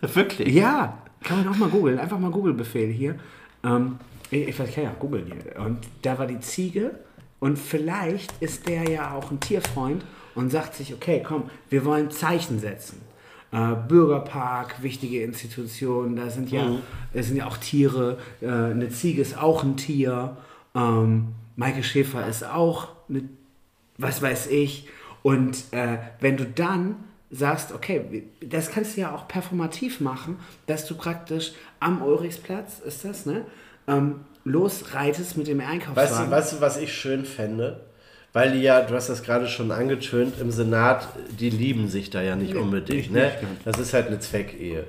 Wirklich? 0.00 0.54
Ja, 0.54 0.98
kann 1.24 1.38
man 1.44 1.52
auch 1.52 1.58
mal 1.58 1.68
googeln. 1.68 1.98
Einfach 1.98 2.20
mal 2.20 2.30
Google-Befehl 2.30 2.92
hier. 2.92 3.16
Ähm, 3.64 3.98
ich, 4.30 4.48
ich 4.48 4.58
weiß, 4.58 4.74
kann 4.74 4.84
ja 4.84 4.94
googeln 4.98 5.26
hier. 5.26 5.60
Und 5.60 5.78
da 6.02 6.18
war 6.18 6.26
die 6.26 6.40
Ziege 6.40 6.92
und 7.38 7.58
vielleicht 7.58 8.32
ist 8.40 8.68
der 8.68 8.84
ja 8.84 9.14
auch 9.14 9.30
ein 9.30 9.40
Tierfreund 9.40 10.04
und 10.34 10.50
sagt 10.50 10.74
sich, 10.74 10.94
okay, 10.94 11.22
komm, 11.26 11.50
wir 11.68 11.84
wollen 11.84 12.10
Zeichen 12.10 12.58
setzen. 12.58 13.00
Äh, 13.52 13.74
Bürgerpark, 13.88 14.82
wichtige 14.82 15.22
Institutionen, 15.22 16.16
da 16.16 16.30
sind 16.30 16.50
ja, 16.50 16.76
es 17.12 17.26
sind 17.26 17.36
ja 17.36 17.46
auch 17.46 17.56
Tiere. 17.56 18.18
Äh, 18.40 18.46
eine 18.46 18.90
Ziege 18.90 19.22
ist 19.22 19.36
auch 19.36 19.64
ein 19.64 19.76
Tier. 19.76 20.36
Ähm, 20.74 21.34
Maike 21.56 21.82
Schäfer 21.82 22.26
ist 22.26 22.44
auch 22.44 22.88
eine 23.08 23.24
was 24.00 24.22
weiß 24.22 24.48
ich. 24.48 24.88
Und 25.22 25.64
äh, 25.72 25.98
wenn 26.20 26.36
du 26.36 26.46
dann 26.46 26.96
sagst, 27.30 27.72
okay, 27.72 28.24
das 28.40 28.70
kannst 28.70 28.96
du 28.96 29.02
ja 29.02 29.14
auch 29.14 29.28
performativ 29.28 30.00
machen, 30.00 30.38
dass 30.66 30.86
du 30.86 30.96
praktisch 30.96 31.52
am 31.80 32.02
Ulrichsplatz, 32.02 32.80
ist 32.80 33.04
das, 33.04 33.26
ne? 33.26 33.44
Ähm, 33.88 34.20
losreitest 34.44 35.36
mit 35.36 35.46
dem 35.48 35.60
Einkaufswagen. 35.60 35.96
Weißt 35.96 36.26
du, 36.26 36.30
weißt 36.30 36.52
du, 36.54 36.60
was 36.60 36.76
ich 36.76 36.94
schön 36.94 37.24
fände? 37.24 37.80
Weil 38.32 38.52
die 38.52 38.60
ja, 38.60 38.82
du 38.82 38.94
hast 38.94 39.08
das 39.08 39.22
gerade 39.24 39.48
schon 39.48 39.72
angetönt, 39.72 40.34
im 40.40 40.52
Senat, 40.52 41.08
die 41.38 41.50
lieben 41.50 41.88
sich 41.88 42.10
da 42.10 42.22
ja 42.22 42.36
nicht 42.36 42.54
unbedingt. 42.54 43.10
nicht, 43.10 43.12
Ne? 43.12 43.24
nicht. 43.24 43.42
Das 43.64 43.78
ist 43.78 43.92
halt 43.92 44.06
eine 44.06 44.20
Zweckehe. 44.20 44.84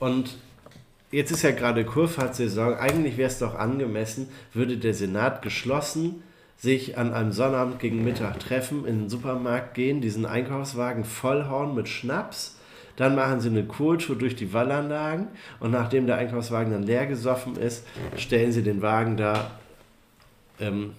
Und 0.00 0.36
jetzt 1.12 1.30
ist 1.30 1.42
ja 1.42 1.52
gerade 1.52 1.84
Kurfahrtsaison. 1.84 2.74
Eigentlich 2.74 3.16
wäre 3.16 3.28
es 3.28 3.38
doch 3.38 3.54
angemessen, 3.54 4.28
würde 4.52 4.76
der 4.76 4.94
Senat 4.94 5.42
geschlossen 5.42 6.22
sich 6.60 6.98
an 6.98 7.14
einem 7.14 7.32
Sonnabend 7.32 7.78
gegen 7.78 8.04
Mittag 8.04 8.38
treffen, 8.38 8.84
in 8.84 8.98
den 9.02 9.08
Supermarkt 9.08 9.72
gehen, 9.72 10.02
diesen 10.02 10.26
Einkaufswagen 10.26 11.04
vollhauen 11.04 11.74
mit 11.74 11.88
Schnaps. 11.88 12.58
Dann 13.00 13.14
machen 13.14 13.40
sie 13.40 13.48
eine 13.48 13.64
Kurtour 13.64 14.14
durch 14.16 14.36
die 14.36 14.52
Wallanlagen 14.52 15.28
und 15.58 15.70
nachdem 15.70 16.06
der 16.06 16.16
Einkaufswagen 16.16 16.70
dann 16.70 16.82
leer 16.82 17.06
gesoffen 17.06 17.56
ist, 17.56 17.86
stellen 18.18 18.52
sie 18.52 18.62
den 18.62 18.82
Wagen 18.82 19.16
da 19.16 19.52
ähm, 20.60 20.92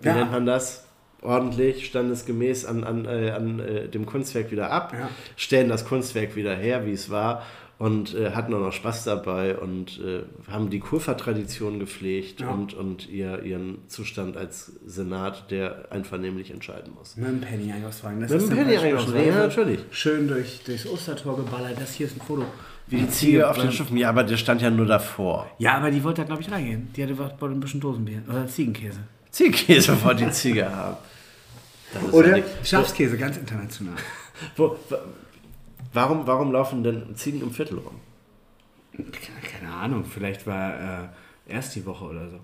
wie 0.00 0.08
Ja. 0.08 0.14
nennt 0.16 0.30
man 0.32 0.44
das? 0.44 0.84
Ordentlich, 1.22 1.86
standesgemäß 1.86 2.66
an, 2.66 2.84
an, 2.84 3.06
äh, 3.06 3.30
an 3.30 3.58
äh, 3.60 3.88
dem 3.88 4.04
Kunstwerk 4.04 4.50
wieder 4.50 4.70
ab, 4.70 4.92
Ja. 4.92 5.08
stellen 5.36 5.70
das 5.70 5.86
Kunstwerk 5.86 6.36
wieder 6.36 6.54
her, 6.54 6.84
wie 6.84 6.92
es 6.92 7.08
war 7.08 7.42
und 7.78 8.14
äh, 8.14 8.30
hatten 8.30 8.54
auch 8.54 8.60
noch 8.60 8.72
Spaß 8.72 9.04
dabei 9.04 9.56
und 9.56 10.00
äh, 10.00 10.22
haben 10.50 10.70
die 10.70 10.78
Kurfa-Tradition 10.80 11.78
gepflegt 11.78 12.40
Ja. 12.40 12.50
und, 12.50 12.72
und 12.74 13.08
ihr, 13.08 13.42
ihren 13.42 13.78
Zustand 13.88 14.36
als 14.36 14.72
Senat, 14.86 15.50
der 15.50 15.86
einvernehmlich 15.90 16.50
entscheiden 16.50 16.94
muss. 16.94 17.16
Mit 17.16 17.28
dem 17.28 17.40
Penny-Einkaufswagen. 17.42 18.20
Das 18.20 18.30
Mit 18.30 18.40
dem 18.42 18.48
dann 18.48 18.58
Penny-Einkaufswagen, 18.58 19.12
beispielsweise 19.14 19.38
ja, 19.38 19.46
natürlich. 19.46 19.80
Schön 19.90 20.28
durch, 20.28 20.60
durchs 20.64 20.86
Ostertor 20.86 21.36
geballert. 21.36 21.76
Das 21.78 21.92
hier 21.92 22.06
ist 22.06 22.16
ein 22.16 22.24
Foto. 22.26 22.44
Wie 22.88 22.98
Die 22.98 23.08
Ziege 23.10 23.50
auf 23.50 23.58
den 23.58 23.72
Schiffen, 23.72 23.96
ja, 23.96 24.08
aber 24.10 24.22
der 24.24 24.36
stand 24.36 24.62
ja 24.62 24.70
nur 24.70 24.86
davor. 24.86 25.50
Ja, 25.58 25.74
aber 25.76 25.90
die 25.90 26.02
wollte 26.04 26.22
da, 26.22 26.26
glaube 26.28 26.40
ich, 26.42 26.50
reingehen. 26.50 26.88
Die 26.96 27.02
hatte 27.02 27.18
wollte 27.18 27.44
ein 27.46 27.58
bisschen 27.60 27.80
Dosenbier. 27.80 28.22
Oder 28.28 28.46
Ziegenkäse. 28.46 29.00
Ziegenkäse 29.32 30.02
wollte 30.04 30.24
die 30.24 30.30
Ziege 30.30 30.70
haben. 30.74 30.96
Ja 31.94 32.12
Oder 32.12 32.36
nicht- 32.36 32.46
Schafskäse, 32.64 33.18
ganz 33.18 33.36
international. 33.36 33.94
Wo, 34.56 34.76
warum, 35.96 36.26
warum 36.26 36.52
laufen 36.52 36.84
denn 36.84 37.16
Ziegen 37.16 37.40
im 37.40 37.50
Viertel 37.50 37.78
rum? 37.78 38.00
Keine 39.42 39.72
Ahnung, 39.72 40.04
vielleicht 40.04 40.46
war 40.46 41.04
äh, 41.04 41.08
erst 41.48 41.74
die 41.74 41.84
Woche 41.84 42.04
oder 42.04 42.30
so. 42.30 42.36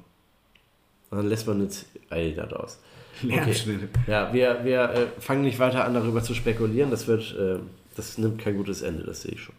Und 1.11 1.19
dann 1.19 1.27
lässt 1.29 1.47
man 1.47 1.57
eine 1.57 1.69
Z 1.69 1.87
Ei 2.11 2.33
da 2.33 2.47
draus. 2.47 2.79
Lernschnitte. 3.23 3.89
Ja, 4.07 4.33
wir, 4.33 4.65
wir 4.65 4.83
äh, 4.91 5.07
fangen 5.21 5.43
nicht 5.43 5.59
weiter 5.59 5.85
an, 5.85 5.95
darüber 5.95 6.23
zu 6.23 6.35
spekulieren. 6.35 6.91
Das 6.91 7.07
wird, 7.07 7.37
äh, 7.39 7.59
das 7.95 8.19
nimmt 8.19 8.41
kein 8.41 8.57
gutes 8.57 8.83
Ende, 8.83 9.05
das 9.05 9.23
sehe 9.23 9.33
ich 9.33 9.43
schon. 9.43 9.55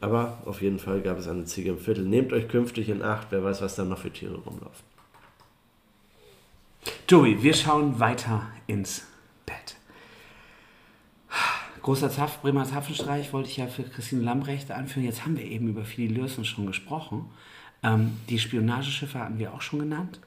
Aber 0.00 0.38
auf 0.46 0.62
jeden 0.62 0.78
Fall 0.78 1.00
gab 1.02 1.18
es 1.18 1.28
eine 1.28 1.44
Ziege 1.44 1.70
im 1.70 1.78
Viertel. 1.78 2.04
Nehmt 2.04 2.32
euch 2.32 2.48
künftig 2.48 2.88
in 2.88 3.02
Acht, 3.02 3.28
wer 3.30 3.44
weiß, 3.44 3.60
was 3.60 3.74
da 3.74 3.84
noch 3.84 3.98
für 3.98 4.10
Tiere 4.10 4.34
rumlaufen. 4.34 4.84
Joey, 7.08 7.42
wir 7.42 7.52
schauen 7.54 8.00
weiter 8.00 8.46
ins 8.66 9.02
Bett. 9.44 9.76
Großer 11.82 12.10
Zapf, 12.10 12.38
Bremer 12.42 12.64
Zapfenstreich 12.64 13.32
wollte 13.32 13.48
ich 13.48 13.56
ja 13.56 13.66
für 13.66 13.82
Christine 13.84 14.22
Lambrecht 14.22 14.70
anführen. 14.70 15.06
Jetzt 15.06 15.24
haben 15.24 15.36
wir 15.36 15.44
eben 15.44 15.68
über 15.68 15.84
Philly 15.84 16.08
Lürsen 16.08 16.44
schon 16.44 16.66
gesprochen. 16.66 17.26
Ähm, 17.82 18.18
die 18.28 18.38
Spionageschiffe 18.38 19.18
hatten 19.18 19.38
wir 19.38 19.54
auch 19.54 19.62
schon 19.62 19.78
genannt. 19.80 20.20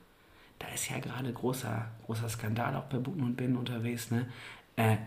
Da 0.58 0.68
ist 0.74 0.89
ja 0.89 0.97
gerade 0.99 1.32
großer, 1.32 1.86
großer 2.06 2.30
Skandal 2.30 2.76
auch 2.76 2.86
bei 2.86 2.97
Buten 2.97 3.22
und 3.22 3.36
Binnen 3.36 3.58
unterwegs. 3.58 4.10
Ne? 4.10 4.26
Äh, 4.78 4.97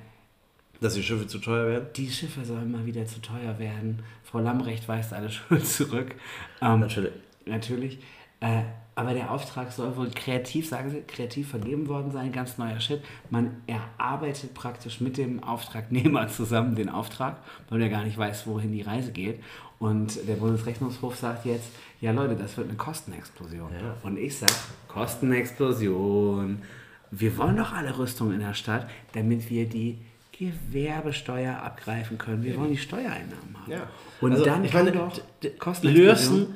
Dass 0.80 0.94
die 0.94 1.02
Schiffe 1.02 1.26
zu 1.26 1.38
teuer 1.38 1.66
werden? 1.66 1.86
die 1.96 2.10
Schiffe 2.10 2.44
sollen 2.44 2.70
mal 2.70 2.86
wieder 2.86 3.06
zu 3.06 3.20
teuer 3.20 3.58
werden. 3.58 4.02
Frau 4.22 4.38
Lambrecht 4.38 4.86
weist 4.86 5.12
alle 5.12 5.30
Schuld 5.30 5.66
zurück. 5.66 6.14
Ähm, 6.60 6.80
Natürlich. 6.80 7.12
Natürlich. 7.46 7.98
Äh, 8.40 8.62
aber 8.94 9.12
der 9.12 9.30
Auftrag 9.30 9.72
soll 9.72 9.94
wohl 9.96 10.08
kreativ, 10.10 10.68
sagen 10.70 10.88
sie, 10.90 11.02
kreativ 11.02 11.50
vergeben 11.50 11.86
worden 11.88 12.10
sein, 12.12 12.32
ganz 12.32 12.56
neuer 12.56 12.80
Shit. 12.80 13.02
Man 13.28 13.56
erarbeitet 13.66 14.54
praktisch 14.54 15.00
mit 15.02 15.18
dem 15.18 15.42
Auftragnehmer 15.44 16.28
zusammen 16.38 16.74
den 16.76 16.88
Auftrag, 16.88 17.36
weil 17.68 17.82
er 17.82 17.90
gar 17.90 18.04
nicht 18.04 18.16
weiß, 18.16 18.46
wohin 18.46 18.72
die 18.72 18.82
Reise 18.82 19.12
geht. 19.12 19.42
Und 19.78 20.26
der 20.26 20.36
Bundesrechnungshof 20.36 21.16
sagt 21.16 21.44
jetzt, 21.44 21.68
ja 22.00 22.10
Leute, 22.12 22.36
das 22.36 22.56
wird 22.56 22.68
eine 22.68 22.78
Kostenexplosion. 22.78 23.70
Ja. 23.72 23.94
Und 24.02 24.16
ich 24.18 24.38
sage, 24.38 24.52
Kostenexplosion. 24.88 26.62
Wir 27.10 27.36
wollen 27.38 27.56
doch 27.56 27.72
alle 27.72 27.96
Rüstung 27.98 28.32
in 28.32 28.40
der 28.40 28.54
Stadt, 28.54 28.88
damit 29.12 29.48
wir 29.50 29.68
die 29.68 29.98
Gewerbesteuer 30.38 31.62
abgreifen 31.62 32.18
können. 32.18 32.42
Wir 32.42 32.56
wollen 32.56 32.70
die 32.70 32.76
Steuereinnahmen 32.78 33.56
haben. 33.60 33.70
Ja. 33.72 33.88
Und 34.20 34.32
Also, 34.32 34.44
dann 34.44 34.64
ich 34.64 34.72
kann 34.72 34.84
meine, 34.86 34.96
doch 34.96 35.20
Kostenexplosion- 35.58 35.90
Lürsen 35.92 36.54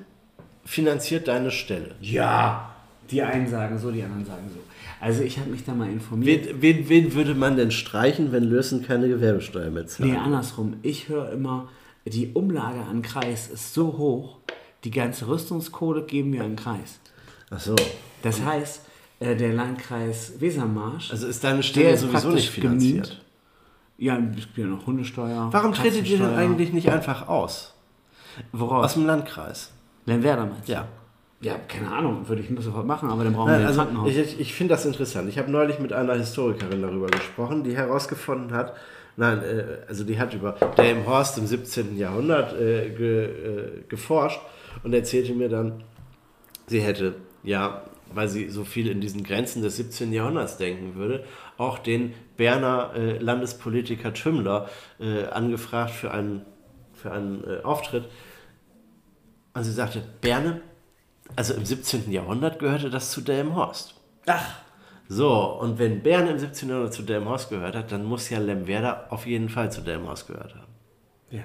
finanziert 0.65 1.29
deine 1.29 1.51
Stelle. 1.51 1.95
ja, 2.01 2.67
die 3.11 3.23
einen 3.23 3.49
sagen 3.49 3.77
so, 3.77 3.91
die 3.91 4.03
anderen 4.05 4.25
sagen 4.25 4.49
so. 4.55 4.61
Also 5.01 5.23
ich 5.23 5.39
habe 5.39 5.51
mich 5.51 5.65
da 5.65 5.75
mal 5.75 5.91
informiert. 5.91 6.47
Wen, 6.47 6.63
wen, 6.63 6.89
wen 6.89 7.15
würde 7.15 7.35
man 7.35 7.57
denn 7.57 7.71
streichen, 7.73 8.31
wenn 8.31 8.45
Lürsen 8.45 8.85
keine 8.87 9.09
Gewerbesteuer 9.09 9.71
mehr 9.71 9.87
zahlt? 9.89 10.09
nee, 10.11 10.17
andersrum. 10.17 10.75
Ich 10.83 11.09
höre 11.09 11.33
immer, 11.33 11.69
die 12.05 12.29
Umlage 12.35 12.81
an 12.89 13.03
Kreis 13.03 13.49
ist 13.49 13.75
so 13.75 13.97
hoch, 13.99 14.37
die 14.85 14.91
ganze 14.93 15.27
Rüstungskohle 15.27 16.05
geben 16.05 16.33
wir 16.33 16.45
an 16.45 16.55
Kreis. 16.55 17.01
Ach 17.51 17.59
so. 17.59 17.75
Das 18.23 18.45
heißt, 18.45 18.83
äh, 19.19 19.35
der 19.35 19.55
Landkreis 19.55 20.35
Wesermarsch, 20.39 21.11
Also 21.11 21.27
ist 21.27 21.43
deine 21.43 21.63
Stelle 21.65 21.91
ist 21.91 22.03
sowieso 22.03 22.31
nicht 22.31 22.51
finanziert. 22.51 23.21
ja, 23.99 24.17
es 24.19 24.37
gibt 24.45 24.59
ja 24.59 24.67
noch 24.67 24.87
Hundesteuer. 24.87 25.49
Warum 25.51 25.73
tretet 25.73 26.07
ihr 26.09 26.19
denn 26.19 26.35
eigentlich 26.35 26.73
nicht 26.73 26.89
einfach 26.91 27.27
aus? 27.27 27.75
Woraus? 28.53 28.85
Aus 28.85 28.95
dem 28.95 29.07
Landkreis. 29.07 29.73
Lemwerder 30.11 30.47
meinst 30.47 30.69
du? 30.69 30.73
Ja. 30.73 30.89
Ja, 31.43 31.55
keine 31.69 31.91
Ahnung, 31.91 32.29
würde 32.29 32.43
ich 32.43 32.49
sofort 32.63 32.87
machen, 32.87 33.09
aber 33.09 33.25
dann 33.25 33.33
brauchen 33.33 33.51
Nein, 33.51 33.61
wir 33.61 33.65
ein 33.65 33.69
also 33.69 33.81
Krankenhaus. 33.81 34.11
ich, 34.11 34.41
ich, 34.41 34.53
finde 34.53 34.75
das 34.75 34.85
interessant. 34.85 35.27
Ich 35.31 35.39
habe 35.39 35.51
neulich 35.51 35.79
mit 35.79 35.91
einer 35.91 36.13
Historikerin 36.13 36.83
darüber 36.83 37.07
gesprochen, 37.07 37.65
die 37.65 37.75
herausgefunden 37.75 38.53
hat, 38.55 38.77
nein, 39.17 39.43
äh, 39.43 39.79
also 39.89 40.05
die 40.05 40.19
hat 40.19 40.35
über 40.35 40.57
Delmenhorst 40.77 41.39
im 41.39 41.47
17. 41.47 41.97
Jahrhundert 41.97 42.53
äh, 42.61 42.91
ge, 42.91 43.25
äh, 43.25 43.83
geforscht 43.89 44.39
und 44.83 44.93
erzählte 44.93 45.33
mir 45.33 45.49
dann, 45.49 45.83
sie 46.67 46.83
hätte, 46.83 47.15
ja, 47.43 47.85
weil 48.13 48.29
sie 48.29 48.51
so 48.51 48.65
viel 48.65 48.89
in 48.89 49.01
diesen 49.01 49.25
Grenzen 49.25 49.63
des 49.63 49.77
17. 49.77 50.13
Jahrhunderts 50.13 50.59
denken 50.59 50.95
würde, 50.95 51.25
auch 51.57 51.79
den 51.79 52.13
Berner 52.37 52.93
äh, 52.95 53.17
Landespolitiker 53.17 54.13
Tümmler 54.13 54.69
äh, 54.99 55.25
angefragt 55.25 55.93
für 55.93 56.11
einen, 56.11 56.43
für 56.93 57.13
einen 57.13 57.45
äh, 57.45 57.63
Auftritt. 57.63 58.09
Und 59.55 59.65
sie 59.65 59.73
sagte, 59.73 60.03
Berne, 60.21 60.61
also 61.37 61.55
im 61.55 61.65
17. 61.65 62.11
Jahrhundert 62.13 62.59
gehörte 62.59 62.91
das 62.91 63.11
zu 63.11 63.21
Delmenhorst. 63.21 63.95
Ach, 64.27 64.57
So, 65.09 65.59
und 65.61 65.79
wenn 65.79 66.03
Bern 66.03 66.29
im 66.29 66.39
17. 66.39 66.69
Jahrhundert 66.69 66.95
zu 66.95 67.03
Delmenhorst 67.03 67.51
gehört 67.51 67.75
hat, 67.75 67.91
dann 67.91 68.05
muss 68.05 68.31
ja 68.31 68.39
Lemwerder 68.39 69.07
auf 69.11 69.27
jeden 69.27 69.49
Fall 69.49 69.73
zu 69.73 69.81
Delmenhorst 69.81 70.29
gehört 70.29 70.55
haben. 70.55 70.73
ja. 71.31 71.43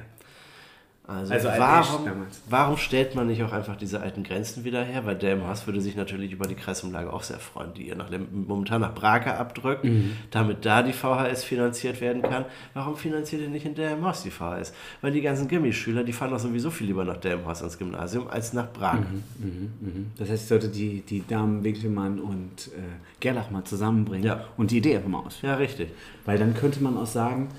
Also, 1.07 1.33
Also 1.33 1.49
warum, 1.49 2.25
warum 2.49 2.77
stellt 2.77 3.13
man 3.13 3.27
nicht 3.27 3.43
auch 3.43 3.51
einfach 3.51 3.75
diese 3.75 4.01
alten 4.01 4.23
Grenzen 4.23 4.63
wieder 4.63 4.83
her? 4.83 5.05
Weil 5.05 5.15
Delmenhorst 5.15 5.67
würde 5.67 5.79
sich 5.79 5.95
natürlich 5.95 6.31
über 6.31 6.47
die 6.47 6.55
Kreisumlage 6.55 7.13
auch 7.13 7.21
sehr 7.21 7.37
freuen, 7.37 7.73
die 7.75 7.87
ihr 7.87 7.95
nach, 7.95 8.09
momentan 8.31 8.81
nach 8.81 8.95
Brake 8.95 9.37
abdrückt, 9.37 9.83
Mhm. 9.83 10.13
damit 10.31 10.65
da 10.65 10.81
die 10.81 10.93
VHS 10.93 11.43
finanziert 11.43 12.01
werden 12.01 12.23
kann. 12.23 12.45
Warum 12.73 12.95
finanziert 12.97 13.41
ihr 13.43 13.49
nicht 13.49 13.65
in 13.67 13.75
Delmenhorst 13.75 14.25
die 14.25 14.31
VHS? 14.31 14.73
Weil 15.01 15.11
die 15.11 15.21
ganzen 15.21 15.47
Gimmischüler, 15.47 16.03
die 16.03 16.11
fahren 16.11 16.31
doch 16.31 16.39
sowieso 16.39 16.71
viel 16.71 16.87
lieber 16.87 17.05
nach 17.05 17.17
Delmenhorst 17.17 17.61
ans 17.61 17.77
Gymnasium 17.77 18.27
als 18.27 18.53
nach 18.53 18.71
Brake. 18.73 19.05
Mhm. 19.37 20.11
Das 20.17 20.29
heißt, 20.29 20.43
ich 20.43 20.49
sollte 20.49 20.69
die, 20.69 21.01
die 21.01 21.25
Damen 21.27 21.63
Winkelmann 21.63 22.19
und 22.19 22.69
äh, 22.75 22.81
Gerlach 23.19 23.51
mal 23.51 23.63
zusammenbringen 23.63 24.25
Ja. 24.25 24.45
und 24.57 24.71
die 24.71 24.77
Idee 24.79 24.95
einfach 24.95 25.09
mal 25.09 25.19
ausführen. 25.19 25.51
Ja, 25.51 25.57
richtig. 25.57 25.89
Weil 26.25 26.39
dann 26.39 26.55
könnte 26.55 26.81
man 26.81 26.97
auch 26.97 27.05
sagen, 27.05 27.49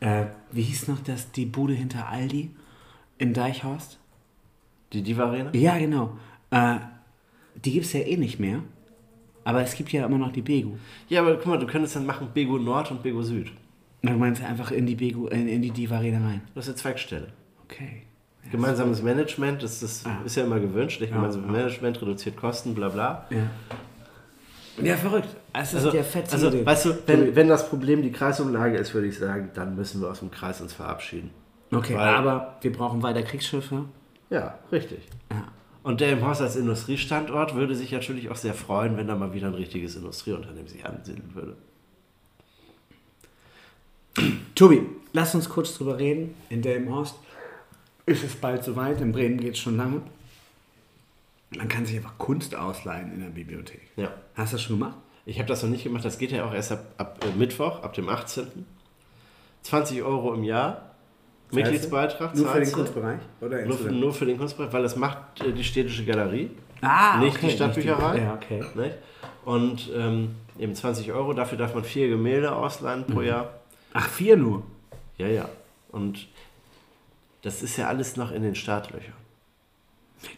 äh, 0.00 0.24
wie 0.52 0.62
hieß 0.62 0.88
noch 0.88 1.00
das, 1.00 1.30
die 1.32 1.44
Bude 1.46 1.74
hinter 1.74 2.08
Aldi 2.08 2.50
in 3.18 3.32
Deichhorst? 3.34 3.98
Die 4.92 5.02
Diva 5.02 5.24
Arena? 5.26 5.50
Ja, 5.54 5.78
genau. 5.78 6.16
Äh, 6.50 6.76
die 7.64 7.72
gibt 7.72 7.86
es 7.86 7.92
ja 7.92 8.00
eh 8.00 8.16
nicht 8.16 8.38
mehr. 8.40 8.60
Aber 9.44 9.60
es 9.62 9.74
gibt 9.74 9.92
ja 9.92 10.06
immer 10.06 10.18
noch 10.18 10.32
die 10.32 10.40
Begu. 10.42 10.72
Ja, 11.08 11.20
aber 11.20 11.36
guck 11.36 11.46
mal, 11.46 11.58
du 11.58 11.66
könntest 11.66 11.96
dann 11.96 12.06
machen 12.06 12.28
Bego 12.32 12.58
Nord 12.58 12.90
und 12.90 13.02
Bego 13.02 13.22
Süd. 13.22 13.52
Du 14.02 14.12
meinst 14.12 14.42
einfach 14.42 14.70
in 14.70 14.86
die 14.86 14.94
Begu, 14.94 15.26
in, 15.28 15.48
in 15.48 15.62
die 15.62 15.70
Diva 15.70 15.96
Arena 15.96 16.26
rein. 16.26 16.42
Das 16.54 16.64
ist 16.64 16.70
eine 16.70 16.76
Zweigstelle. 16.76 17.28
Okay. 17.64 18.02
Gemeinsames 18.50 19.02
Management, 19.02 19.62
das, 19.62 19.80
das 19.80 20.04
Ah. 20.06 20.18
ist 20.24 20.36
ja 20.36 20.44
immer 20.44 20.60
gewünscht. 20.60 21.00
Nicht? 21.00 21.12
Gemeinsames 21.12 21.50
Management 21.50 22.00
reduziert 22.02 22.36
Kosten, 22.36 22.74
bla 22.74 22.88
bla. 22.90 23.26
Ja. 23.30 23.50
Ja, 24.82 24.96
verrückt. 24.96 25.28
Also, 25.52 25.76
also 25.78 26.48
Idee. 26.48 26.66
weißt 26.66 26.84
du, 26.86 26.90
wenn, 27.06 27.36
wenn 27.36 27.48
das 27.48 27.68
Problem 27.68 28.02
die 28.02 28.10
Kreisumlage 28.10 28.76
ist, 28.76 28.92
würde 28.92 29.06
ich 29.06 29.16
sagen, 29.18 29.50
dann 29.54 29.76
müssen 29.76 30.00
wir 30.00 30.10
aus 30.10 30.18
dem 30.18 30.30
Kreis 30.30 30.60
uns 30.60 30.72
verabschieden. 30.72 31.30
Okay, 31.72 31.94
weil- 31.96 32.14
aber 32.14 32.56
wir 32.60 32.72
brauchen 32.72 33.02
weiter 33.02 33.22
Kriegsschiffe. 33.22 33.84
Ja, 34.30 34.58
richtig. 34.72 35.00
Ja. 35.30 35.48
Und 35.82 36.00
der 36.00 36.12
im 36.12 36.24
Horst 36.24 36.40
als 36.40 36.56
Industriestandort 36.56 37.54
würde 37.54 37.74
sich 37.74 37.92
natürlich 37.92 38.30
auch 38.30 38.36
sehr 38.36 38.54
freuen, 38.54 38.96
wenn 38.96 39.06
da 39.06 39.16
mal 39.16 39.34
wieder 39.34 39.48
ein 39.48 39.54
richtiges 39.54 39.96
Industrieunternehmen 39.96 40.66
sich 40.68 40.86
ansiedeln 40.86 41.34
würde. 41.34 41.56
Tobi, 44.54 44.82
lass 45.12 45.34
uns 45.34 45.48
kurz 45.48 45.76
drüber 45.76 45.98
reden. 45.98 46.34
In 46.48 46.62
Delmenhorst 46.62 47.16
ist 48.06 48.22
es 48.22 48.34
bald 48.36 48.62
soweit. 48.64 49.00
In 49.00 49.12
Bremen 49.12 49.38
geht 49.38 49.54
es 49.54 49.58
schon 49.58 49.76
lange. 49.76 50.02
Man 51.56 51.68
kann 51.68 51.84
sich 51.86 51.96
einfach 51.96 52.16
Kunst 52.18 52.54
ausleihen 52.54 53.12
in 53.12 53.20
der 53.20 53.28
Bibliothek. 53.28 53.82
Ja. 53.96 54.12
Hast 54.34 54.52
du 54.52 54.56
das 54.56 54.62
schon 54.62 54.78
gemacht? 54.78 54.96
Ich 55.26 55.38
habe 55.38 55.48
das 55.48 55.62
noch 55.62 55.70
nicht 55.70 55.84
gemacht, 55.84 56.04
das 56.04 56.18
geht 56.18 56.32
ja 56.32 56.44
auch 56.44 56.52
erst 56.52 56.72
ab, 56.72 56.84
ab 56.98 57.24
äh, 57.24 57.36
Mittwoch, 57.38 57.82
ab 57.82 57.94
dem 57.94 58.08
18. 58.08 58.46
20 59.62 60.02
Euro 60.02 60.34
im 60.34 60.44
Jahr. 60.44 60.93
Mitgliedsbeitrag. 61.54 62.34
Nur 62.34 62.48
für 62.48 62.60
den. 62.60 62.72
Kunstbereich? 62.72 63.20
Oder 63.40 63.64
Nur, 63.66 63.76
für- 63.78 63.92
nur 63.92 64.12
für 64.12 64.26
den 64.26 64.38
Kunstbereich, 64.38 64.72
weil 64.72 64.82
das 64.82 64.96
macht 64.96 65.40
äh, 65.42 65.52
die 65.52 65.64
städtische 65.64 66.04
Galerie, 66.04 66.50
ah, 66.82 67.18
nicht 67.18 67.36
okay, 67.36 67.46
die 67.48 67.52
Stadtbücherei. 67.54 68.18
Ja, 68.18 68.34
okay. 68.34 68.62
Nicht? 68.74 68.96
Und 69.44 69.90
ähm, 69.94 70.34
eben 70.58 70.74
20 70.74 71.12
Euro, 71.12 71.32
dafür 71.34 71.58
darf 71.58 71.74
man 71.74 71.84
vier 71.84 72.08
Gemälde 72.08 72.54
ausleihen 72.54 73.04
pro 73.06 73.20
Jahr. 73.22 73.50
Ach, 73.92 74.08
vier 74.08 74.36
nur. 74.36 74.62
Ja, 75.18 75.26
ja. 75.28 75.48
Und 75.92 76.26
das 77.42 77.62
ist 77.62 77.76
ja 77.76 77.88
alles 77.88 78.16
noch 78.16 78.32
in 78.32 78.42
den 78.42 78.54
Startlöchern. 78.54 79.12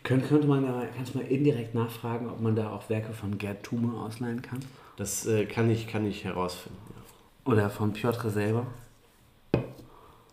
Könnt, 0.02 0.26
könnte 0.28 0.48
man 0.48 0.64
da, 0.64 0.82
kannst 0.96 1.14
du 1.14 1.18
mal 1.18 1.26
indirekt 1.26 1.74
nachfragen, 1.74 2.28
ob 2.28 2.40
man 2.40 2.56
da 2.56 2.70
auch 2.70 2.88
Werke 2.90 3.12
von 3.12 3.38
Gerd 3.38 3.62
Thume 3.62 3.98
ausleihen 4.00 4.42
kann? 4.42 4.58
Das 4.96 5.26
äh, 5.26 5.44
kann, 5.46 5.70
ich, 5.70 5.86
kann 5.86 6.04
ich 6.04 6.24
herausfinden. 6.24 6.78
Ja. 7.46 7.52
Oder 7.52 7.70
von 7.70 7.92
Piotr 7.92 8.30
selber? 8.30 8.66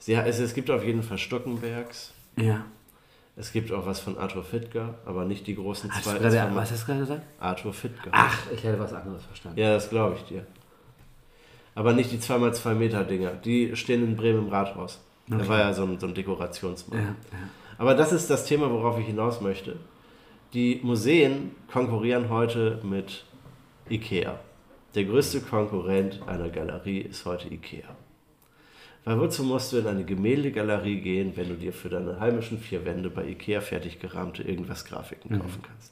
Ja, 0.08 0.24
es, 0.26 0.40
es 0.40 0.54
gibt 0.54 0.70
auf 0.70 0.84
jeden 0.84 1.04
Fall 1.04 1.18
Stockenbergs. 1.18 2.14
Ja. 2.38 2.66
Es 3.36 3.52
gibt 3.52 3.72
auch 3.72 3.86
was 3.86 4.00
von 4.00 4.18
Arthur 4.18 4.44
Fittger, 4.44 4.96
aber 5.06 5.26
nicht 5.26 5.48
die 5.48 5.56
großen 5.56 5.92
Hast 5.92 6.04
zwei. 6.04 6.20
gerade, 6.20 6.56
was 6.56 6.72
hast 6.72 6.84
du 6.84 6.86
gerade 6.88 7.00
gesagt? 7.00 7.22
Arthur 7.40 7.74
Fittger. 7.74 8.10
Ach, 8.12 8.38
ich 8.54 8.64
hätte 8.64 8.80
was 8.80 8.94
anderes 8.94 9.24
verstanden. 9.26 9.60
Ja, 9.60 9.74
das 9.74 9.90
glaube 9.90 10.16
ich 10.18 10.24
dir. 10.26 10.46
Aber 11.76 11.94
nicht 11.94 12.12
die 12.12 12.20
2x2 12.20 12.76
Meter 12.76 13.04
Dinger. 13.04 13.32
Die 13.32 13.76
stehen 13.76 14.04
in 14.04 14.16
Bremen 14.16 14.40
im 14.46 14.50
Rathaus. 14.50 15.02
Da 15.28 15.38
Okay. 15.38 15.48
war 15.48 15.60
ja 15.60 15.74
so 15.74 15.84
ein, 15.84 16.00
so 16.00 16.06
ein 16.06 16.14
Dekorationsmann. 16.14 17.00
Ja, 17.00 17.06
ja. 17.06 17.16
Aber 17.80 17.96
das 17.96 18.12
ist 18.12 18.30
das 18.30 18.46
Thema, 18.46 18.70
worauf 18.70 19.00
ich 19.00 19.08
hinaus 19.08 19.42
möchte. 19.42 19.78
Die 20.54 20.80
Museen 20.84 21.56
konkurrieren 21.72 22.30
heute 22.30 22.80
mit 22.84 23.26
IKEA. 23.90 24.40
Der 24.94 25.06
größte 25.06 25.42
Konkurrent 25.42 26.22
einer 26.28 26.50
Galerie 26.50 27.00
ist 27.00 27.26
heute 27.26 27.52
IKEA. 27.52 27.88
Weil 29.06 29.20
wozu 29.20 29.44
musst 29.44 29.74
du 29.74 29.78
in 29.78 29.88
eine 29.88 30.06
Gemäldegalerie 30.06 31.02
gehen, 31.02 31.34
wenn 31.36 31.50
du 31.50 31.56
dir 31.56 31.74
für 31.74 31.90
deine 31.90 32.20
heimischen 32.20 32.58
vier 32.58 32.86
Wände 32.86 33.10
bei 33.10 33.26
IKEA 33.26 33.60
fertig 33.60 34.00
gerahmte 34.00 34.44
irgendwas 34.44 34.86
Grafiken 34.86 35.40
kaufen 35.40 35.62
kannst? 35.62 35.92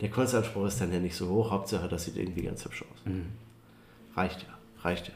Der 0.00 0.10
Kunstanspruch 0.10 0.66
ist 0.66 0.80
dann 0.80 0.92
ja 0.92 0.98
nicht 0.98 1.14
so 1.14 1.28
hoch, 1.28 1.50
Hauptsache 1.50 1.88
das 1.88 2.04
sieht 2.04 2.16
irgendwie 2.16 2.42
ganz 2.42 2.64
hübsch 2.64 2.82
aus. 2.82 3.04
Reicht 4.16 4.42
ja, 4.42 4.48
reicht 4.82 5.08
ja. 5.08 5.14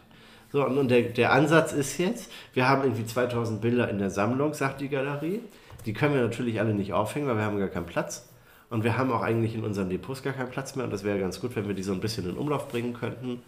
So, 0.53 0.65
und 0.67 0.77
und 0.77 0.91
der, 0.91 1.03
der 1.03 1.33
Ansatz 1.33 1.73
ist 1.73 1.99
jetzt, 1.99 2.31
wir 2.53 2.69
haben 2.69 2.83
irgendwie 2.83 3.07
2000 3.07 3.61
Bilder 3.61 3.89
in 3.89 3.99
der 3.99 4.11
Sammlung, 4.11 4.55
sagt 4.55 4.81
die 4.81 4.89
Galerie. 4.89 5.41
Die 5.87 5.93
können 5.93 6.15
wir 6.15 6.23
natürlich 6.23 6.61
alle 6.61 6.75
nicht 6.75 6.93
aufhängen, 6.93 7.27
weil 7.27 7.37
wir 7.37 7.45
haben 7.45 7.59
gar 7.59 7.69
keinen 7.69 7.87
Platz. 7.87 8.29
Und 8.71 8.85
wir 8.85 8.97
haben 8.97 9.11
auch 9.11 9.23
eigentlich 9.23 9.55
in 9.55 9.65
unseren 9.65 9.91
Depots 9.91 10.23
gar 10.23 10.33
keinen 10.33 10.51
Platz 10.51 10.77
mehr. 10.77 10.85
Und 10.85 10.93
das 10.93 11.05
wäre 11.05 11.19
ganz 11.19 11.41
gut, 11.41 11.57
wenn 11.57 11.67
wir 11.67 11.75
die 11.75 11.83
so 11.83 11.93
ein 11.93 12.01
bisschen 12.01 12.29
in 12.29 12.37
Umlauf 12.37 12.69
bringen 12.69 12.95
könnten. 12.95 13.43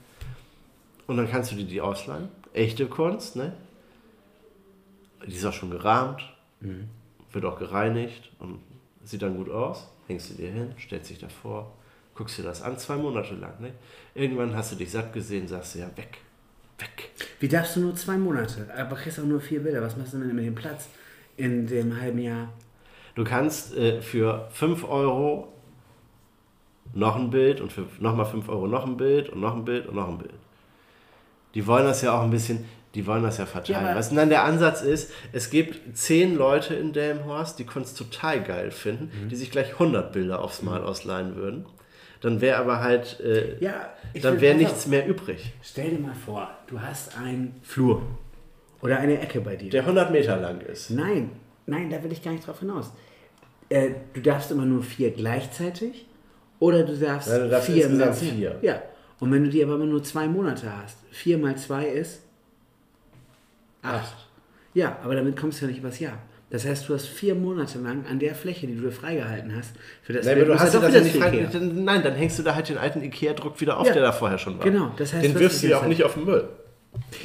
Und 1.07 1.17
dann 1.17 1.31
kannst 1.31 1.53
du 1.53 1.57
dir 1.57 1.65
die 1.65 1.81
ausleihen. 1.81 2.29
Echte 2.53 2.87
Kunst, 2.87 3.37
ne? 3.37 3.53
Die 5.27 5.35
ist 5.35 5.45
auch 5.45 5.53
schon 5.53 5.71
gerahmt, 5.71 6.23
wird 7.33 7.45
auch 7.45 7.59
gereinigt 7.59 8.31
und 8.39 8.59
sieht 9.05 9.23
dann 9.23 9.37
gut 9.37 9.51
aus. 9.51 9.89
Hängst 10.07 10.31
du 10.31 10.35
dir 10.35 10.51
hin, 10.51 10.75
stellst 10.79 11.11
dich 11.11 11.19
davor, 11.19 11.73
guckst 12.15 12.39
dir 12.39 12.43
das 12.43 12.63
an, 12.63 12.79
zwei 12.79 12.97
Monate 12.97 13.35
lang. 13.35 13.61
Ne? 13.61 13.73
Irgendwann 14.15 14.55
hast 14.55 14.73
du 14.73 14.77
dich 14.77 14.91
satt 14.91 15.13
gesehen, 15.13 15.49
sagst 15.49 15.75
du 15.75 15.79
ja, 15.79 15.87
weg, 15.97 16.19
weg. 16.79 17.11
Wie 17.41 17.49
darfst 17.49 17.77
du 17.77 17.81
nur 17.81 17.95
zwei 17.95 18.19
Monate? 18.19 18.69
Aber 18.77 18.97
kriegst 18.97 19.19
auch 19.19 19.25
nur 19.25 19.41
vier 19.41 19.63
Bilder. 19.63 19.83
Was 19.83 19.97
machst 19.97 20.13
du 20.13 20.19
denn 20.19 20.35
mit 20.35 20.45
dem 20.45 20.55
Platz 20.55 20.89
in 21.37 21.67
dem 21.67 21.99
halben 21.99 22.19
Jahr? 22.19 22.53
Du 23.15 23.25
kannst 23.25 23.75
äh, 23.77 24.03
für 24.03 24.49
5 24.53 24.85
Euro 24.85 25.53
noch 26.93 27.17
ein 27.17 27.31
Bild 27.31 27.61
und 27.61 27.73
für 27.73 27.87
nochmal 28.01 28.27
5 28.27 28.49
Euro 28.49 28.67
noch 28.67 28.85
ein 28.87 28.97
Bild 28.97 29.29
und 29.29 29.41
noch 29.41 29.55
ein 29.55 29.65
Bild 29.65 29.87
und 29.87 29.95
noch 29.95 30.09
ein 30.09 30.19
Bild. 30.19 30.35
Die 31.55 31.67
wollen 31.67 31.85
das 31.85 32.03
ja 32.03 32.19
auch 32.19 32.23
ein 32.23 32.31
bisschen, 32.31 32.65
die 32.95 33.07
wollen 33.07 33.23
das 33.23 33.39
ja 33.39 33.47
verteilen. 33.47 33.85
Ja? 33.97 34.09
Nein, 34.13 34.29
der 34.29 34.45
Ansatz 34.45 34.83
ist, 34.83 35.11
es 35.33 35.51
gibt 35.51 35.97
10 35.97 36.37
Leute 36.37 36.75
in 36.75 36.93
Delmenhorst, 36.93 37.59
die 37.59 37.65
Kunst 37.65 37.99
total 37.99 38.43
geil 38.43 38.71
finden, 38.71 39.11
Mhm. 39.25 39.29
die 39.29 39.37
sich 39.37 39.51
gleich 39.51 39.79
100 39.79 40.13
Bilder 40.13 40.41
aufs 40.43 40.63
Mal 40.63 40.83
ausleihen 40.83 41.37
würden. 41.37 41.67
Dann 42.21 42.41
wäre 42.41 42.57
aber 42.59 42.81
halt, 42.81 43.21
äh, 43.21 43.57
Ja, 43.61 43.91
dann 44.23 44.41
wäre 44.41 44.55
nichts 44.57 44.87
mehr 44.87 45.07
übrig. 45.07 45.53
Stell 45.63 45.91
dir 45.91 45.99
mal 45.99 46.15
vor, 46.15 46.49
du 46.69 46.81
hast 46.81 47.19
einen 47.19 47.57
Flur 47.63 48.03
oder 48.81 48.99
eine 48.99 49.21
Ecke 49.21 49.41
bei 49.41 49.57
dir. 49.57 49.71
Der 49.71 49.85
100 49.85 50.11
Meter 50.11 50.37
lang 50.39 50.61
ist. 50.63 50.91
Nein, 50.91 51.31
nein, 51.67 51.91
da 51.91 52.03
will 52.03 52.13
ich 52.13 52.23
gar 52.23 52.33
nicht 52.33 52.47
drauf 52.47 52.61
hinaus. 52.61 52.93
Äh, 53.69 53.91
du 54.13 54.21
darfst 54.21 54.51
immer 54.51 54.65
nur 54.65 54.83
vier 54.83 55.11
gleichzeitig 55.11 56.07
oder 56.61 56.85
du 56.85 56.97
darfst, 56.97 57.29
Ja, 57.29 57.39
du 57.39 57.49
darfst 57.51 57.71
vier 57.71 57.87
insgesamt 57.87 58.17
vier. 58.17 58.59
Ja. 58.63 58.83
Und 59.21 59.33
wenn 59.33 59.45
du 59.45 59.51
die 59.51 59.63
aber 59.63 59.75
immer 59.75 59.87
nur 59.87 60.03
zwei 60.03 60.27
Monate 60.27 60.67
hast, 60.83 60.99
vier 61.11 61.39
mal 61.39 61.57
zwei 61.57 61.87
ist 61.87 62.21
acht. 63.85 64.15
Ja, 64.75 64.99
aber 65.03 65.15
damit 65.15 65.37
kommst 65.37 65.61
du 65.61 65.67
ja 65.67 65.71
nicht 65.71 65.79
übers 65.81 66.01
Jahr. 66.01 66.19
Das 66.51 66.65
heißt, 66.67 66.89
du 66.89 66.95
hast 66.95 67.09
vier 67.09 67.35
Monate 67.35 67.79
lang 67.79 68.05
an 68.07 68.19
der 68.19 68.35
Fläche, 68.35 68.67
die 68.67 68.77
du 68.77 68.83
dir 68.83 68.93
freigehalten 68.93 69.57
hast, 69.57 69.75
für 70.03 70.13
das 70.13 70.25
Nein, 70.27 70.37
aber 70.37 70.45
du 70.47 70.59
hast 70.59 70.75
ja 70.75 70.81
doch 70.81 70.91
das 70.91 71.03
nicht 71.03 71.17
frei. 71.17 71.49
Nein, 71.59 72.03
dann 72.03 72.15
hängst 72.15 72.39
du 72.39 72.43
da 72.43 72.55
halt 72.55 72.69
den 72.69 72.79
alten 72.79 73.03
Ikea-Druck 73.03 73.61
wieder 73.61 73.79
auf, 73.79 73.87
Ja. 73.87 73.93
der 73.93 74.03
da 74.03 74.13
vorher 74.13 74.39
schon 74.39 74.59
war. 74.59 74.65
Genau, 74.65 74.93
das 74.97 75.13
heißt, 75.15 75.25
den 75.25 75.39
wirfst 75.39 75.63
du 75.63 75.69
ja 75.69 75.81
auch 75.81 75.87
nicht 75.87 76.05
auf 76.05 76.15
den 76.15 76.25
Müll. 76.27 76.49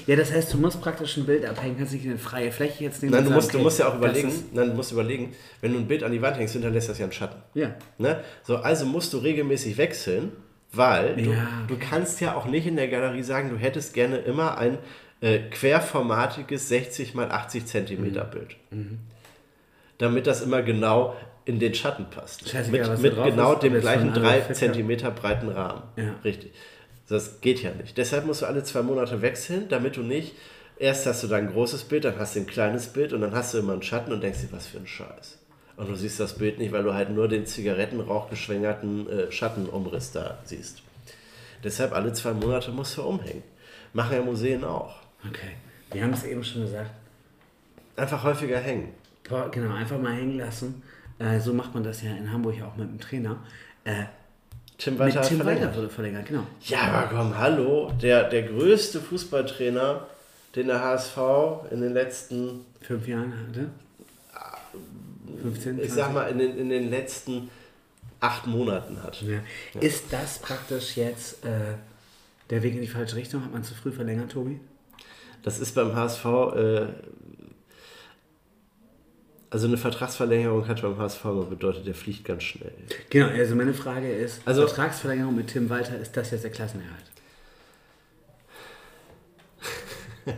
Ja, 0.07 0.15
das 0.15 0.31
heißt, 0.33 0.53
du 0.53 0.57
musst 0.57 0.81
praktisch 0.81 1.15
ein 1.17 1.25
Bild 1.25 1.45
abhängen, 1.45 1.77
kannst 1.77 1.93
nicht 1.93 2.05
eine 2.05 2.17
freie 2.17 2.51
Fläche 2.51 2.85
jetzt 2.85 3.03
nehmen. 3.03 3.13
Nein, 3.13 3.23
du 3.23 3.29
sagen, 3.29 3.35
musst, 3.35 3.53
du 3.53 3.57
okay, 3.57 3.63
musst 3.63 3.79
ja 3.79 3.87
auch 3.89 3.95
überlegen, 3.95 4.31
nein, 4.53 4.69
du 4.69 4.73
musst 4.73 4.91
überlegen, 4.91 5.33
wenn 5.61 5.73
du 5.73 5.79
ein 5.79 5.87
Bild 5.87 6.03
an 6.03 6.11
die 6.11 6.21
Wand 6.21 6.37
hängst, 6.37 6.53
hinterlässt 6.53 6.89
das 6.89 6.97
ja 6.97 7.05
einen 7.05 7.11
Schatten. 7.11 7.39
Ja. 7.53 7.75
Ne? 7.99 8.23
So, 8.41 8.57
also 8.57 8.85
musst 8.85 9.13
du 9.13 9.19
regelmäßig 9.19 9.77
wechseln, 9.77 10.31
weil 10.73 11.15
du, 11.15 11.31
Ja, 11.31 11.47
du 11.67 11.77
kannst 11.77 12.19
ja 12.21 12.35
auch 12.35 12.45
nicht 12.45 12.65
in 12.65 12.77
der 12.77 12.87
Galerie 12.87 13.21
sagen, 13.21 13.51
du 13.51 13.57
hättest 13.57 13.93
gerne 13.93 14.17
immer 14.17 14.57
ein 14.57 14.79
äh, 15.21 15.39
querformatiges 15.49 16.69
60 16.69 17.13
mal 17.13 17.31
80 17.31 17.65
Zentimeter 17.65 18.25
Mhm. 18.25 18.29
Bild. 18.31 18.55
Damit 19.97 20.27
das 20.27 20.41
immer 20.41 20.61
genau 20.61 21.15
in 21.45 21.59
den 21.59 21.73
Schatten 21.73 22.05
passt. 22.09 22.47
Scheißegal, 22.47 22.89
was 22.91 23.01
mit 23.01 23.15
mit 23.17 23.25
genau 23.25 23.53
ist, 23.53 23.63
dem 23.63 23.79
gleichen 23.79 24.13
von 24.13 24.21
3 24.21 24.27
Adolf 24.29 24.41
Hitler- 24.43 24.53
Zentimeter 24.55 25.11
breiten 25.11 25.49
Rahmen. 25.49 25.81
Ja. 25.97 26.15
Richtig. 26.23 26.51
Das 27.09 27.41
geht 27.41 27.61
ja 27.63 27.71
nicht. 27.71 27.97
Deshalb 27.97 28.25
musst 28.25 28.43
du 28.43 28.45
alle 28.45 28.63
zwei 28.63 28.81
Monate 28.83 29.21
wechseln, 29.21 29.67
damit 29.67 29.97
du 29.97 30.01
nicht, 30.01 30.35
erst 30.77 31.05
hast 31.07 31.23
du 31.23 31.27
da 31.27 31.37
ein 31.37 31.51
großes 31.51 31.85
Bild, 31.85 32.05
dann 32.05 32.17
hast 32.19 32.35
du 32.35 32.41
ein 32.41 32.45
kleines 32.47 32.87
Bild 32.87 33.13
und 33.13 33.21
dann 33.21 33.33
hast 33.33 33.53
du 33.53 33.57
immer 33.57 33.73
einen 33.73 33.81
Schatten 33.81 34.13
und 34.13 34.21
denkst 34.21 34.41
dir, 34.41 34.51
was 34.51 34.67
für 34.67 34.77
ein 34.77 34.87
Scheiß. 34.87 35.39
Und 35.75 35.89
du 35.89 35.95
siehst 35.95 36.19
das 36.19 36.37
Bild 36.37 36.59
nicht, 36.59 36.71
weil 36.71 36.83
du 36.83 36.93
halt 36.93 37.09
nur 37.09 37.27
den 37.27 37.45
Zigarettenrauch 37.45 38.29
geschwängerten 38.29 39.09
äh, 39.09 39.31
Schattenumriss 39.31 40.11
da 40.11 40.37
siehst. 40.43 40.81
Deshalb 41.63 41.93
alle 41.93 42.13
zwei 42.13 42.33
Monate 42.33 42.71
musst 42.71 42.95
du 42.97 43.01
umhängen. 43.01 43.43
Machen 43.93 44.15
ja 44.15 44.21
Museen 44.21 44.63
auch. 44.63 44.97
Okay. 45.27 45.55
Wir 45.91 46.03
haben 46.03 46.13
es 46.13 46.23
eben 46.23 46.43
schon 46.43 46.63
gesagt. 46.63 46.91
Einfach 47.95 48.23
häufiger 48.23 48.59
hängen. 48.59 48.93
Genau, 49.51 49.75
einfach 49.75 49.99
mal 49.99 50.13
hängen 50.13 50.37
lassen. 50.37 50.81
Äh, 51.19 51.39
so 51.39 51.53
macht 51.53 51.73
man 51.73 51.83
das 51.83 52.01
ja 52.01 52.11
in 52.11 52.31
Hamburg 52.31 52.61
auch 52.63 52.75
mit 52.77 52.89
dem 52.89 52.99
Trainer. 52.99 53.37
Äh, 53.83 54.05
Tim 54.77 54.97
Walter 54.97 55.21
Tim 55.21 55.37
verlängert. 55.37 55.65
Walter 55.65 55.77
wurde 55.77 55.89
verlängert, 55.89 56.25
genau. 56.25 56.43
Ja, 56.61 56.79
aber 56.81 57.09
komm, 57.09 57.37
hallo. 57.37 57.91
Der, 58.01 58.29
der 58.29 58.43
größte 58.43 59.01
Fußballtrainer, 59.01 60.07
den 60.55 60.67
der 60.67 60.81
HSV 60.81 61.17
in 61.71 61.81
den 61.81 61.93
letzten, 61.93 62.65
Fünf 62.81 63.07
Jahren 63.07 63.33
hatte. 63.37 63.69
15, 65.41 65.79
ich 65.79 65.91
sag 65.91 66.13
mal, 66.13 66.29
in 66.29 66.39
den, 66.39 66.57
in 66.57 66.69
den 66.69 66.89
letzten 66.89 67.49
acht 68.19 68.47
Monaten 68.47 69.01
hat. 69.03 69.21
Ja. 69.21 69.39
Ist 69.79 70.11
das 70.11 70.39
praktisch 70.39 70.97
jetzt 70.97 71.45
äh, 71.45 71.75
der 72.49 72.63
Weg 72.63 72.75
in 72.75 72.81
die 72.81 72.87
falsche 72.87 73.15
Richtung? 73.15 73.43
Hat 73.43 73.51
man 73.51 73.63
zu 73.63 73.73
früh 73.73 73.91
verlängert, 73.91 74.31
Tobi? 74.31 74.59
Das 75.43 75.59
ist 75.59 75.75
beim 75.75 75.95
HSV 75.95 76.25
äh, 76.25 76.87
Also 79.49 79.67
eine 79.67 79.77
Vertragsverlängerung 79.77 80.67
hat 80.67 80.81
beim 80.81 80.97
HSV 80.97 81.25
immer 81.25 81.45
bedeutet, 81.45 81.87
der 81.87 81.95
fliegt 81.95 82.25
ganz 82.25 82.43
schnell. 82.43 82.73
Genau, 83.09 83.27
also 83.27 83.55
meine 83.55 83.73
Frage 83.73 84.11
ist, 84.11 84.41
Also- 84.45 84.65
Vertragsverlängerung 84.67 85.35
mit 85.35 85.47
Tim 85.47 85.69
Walter, 85.69 85.97
ist 85.97 86.15
das 86.15 86.31
jetzt 86.31 86.43
der 86.43 86.51
Klassenerhalt? 86.51 87.05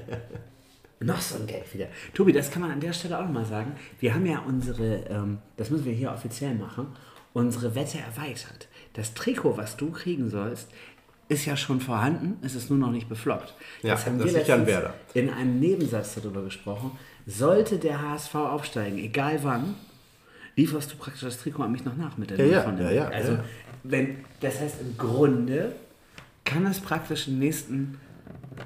Noch 0.99 1.19
so 1.19 1.35
ein 1.39 1.47
Geld 1.47 1.73
wieder. 1.73 1.87
Tobi, 2.13 2.31
das 2.31 2.51
kann 2.51 2.61
man 2.61 2.71
an 2.71 2.79
der 2.79 2.93
Stelle 2.93 3.17
auch 3.17 3.23
nochmal 3.25 3.45
sagen. 3.45 3.75
Wir 3.99 4.13
haben 4.13 4.25
ja 4.25 4.39
unsere, 4.39 4.97
ähm, 5.09 5.39
das 5.57 5.71
müssen 5.71 5.85
wir 5.85 5.93
hier 5.93 6.11
offiziell 6.11 6.53
machen, 6.53 6.87
unsere 7.33 7.73
Wette 7.75 7.97
erweitert. 7.97 8.67
Das 8.93 9.13
Trikot, 9.15 9.57
was 9.57 9.77
du 9.77 9.89
kriegen 9.91 10.29
sollst, 10.29 10.69
ist 11.31 11.45
ja 11.45 11.55
schon 11.55 11.79
vorhanden, 11.81 12.37
es 12.41 12.55
ist 12.55 12.69
nur 12.69 12.77
noch 12.79 12.91
nicht 12.91 13.07
beflockt. 13.09 13.53
Ja, 13.81 13.97
haben 14.05 14.17
das 14.19 14.27
wir 14.27 14.33
letztens 14.39 14.67
Werder. 14.67 14.93
in 15.13 15.29
einem 15.29 15.59
Nebensatz 15.59 16.15
darüber 16.15 16.41
gesprochen. 16.43 16.91
Sollte 17.25 17.77
der 17.77 18.01
HSV 18.01 18.35
aufsteigen, 18.35 18.97
egal 18.97 19.39
wann, 19.43 19.75
lieferst 20.55 20.91
du 20.91 20.97
praktisch 20.97 21.21
das 21.21 21.37
Trikot 21.39 21.63
an 21.63 21.71
mich 21.71 21.85
noch 21.85 21.95
nach 21.95 22.17
mit 22.17 22.29
der 22.31 22.37
Ja, 22.37 22.45
ja, 22.45 22.61
von 22.63 22.75
dem 22.77 22.85
ja, 22.85 22.91
ja, 22.91 23.07
Also, 23.07 23.33
ja. 23.33 23.43
wenn, 23.83 24.17
das 24.41 24.59
heißt, 24.59 24.75
im 24.81 24.97
Grunde 24.97 25.71
kann 26.43 26.65
es 26.65 26.79
praktisch 26.79 27.27
in 27.27 27.35
den 27.35 27.39
nächsten 27.39 27.97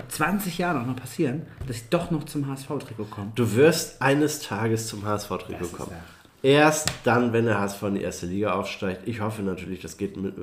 20 0.09 0.57
Jahren 0.57 0.81
auch 0.81 0.87
noch 0.87 0.95
passieren, 0.95 1.43
dass 1.67 1.77
ich 1.77 1.89
doch 1.89 2.09
noch 2.11 2.23
zum 2.23 2.47
HSV-Trikot 2.47 3.05
komme. 3.05 3.31
Du 3.35 3.53
wirst 3.55 4.01
eines 4.01 4.39
Tages 4.41 4.87
zum 4.87 5.05
HSV-Trikot 5.05 5.67
kommen. 5.67 5.91
ja- 5.91 6.03
Erst 6.49 6.91
dann, 7.03 7.33
wenn 7.33 7.45
der 7.45 7.59
HSV 7.59 7.81
in 7.83 7.95
die 7.95 8.01
erste 8.01 8.25
Liga 8.27 8.53
aufsteigt. 8.53 9.01
Ich 9.07 9.19
hoffe 9.21 9.41
natürlich, 9.41 9.81
das 9.81 9.97
geht 9.97 10.15
mit, 10.17 10.33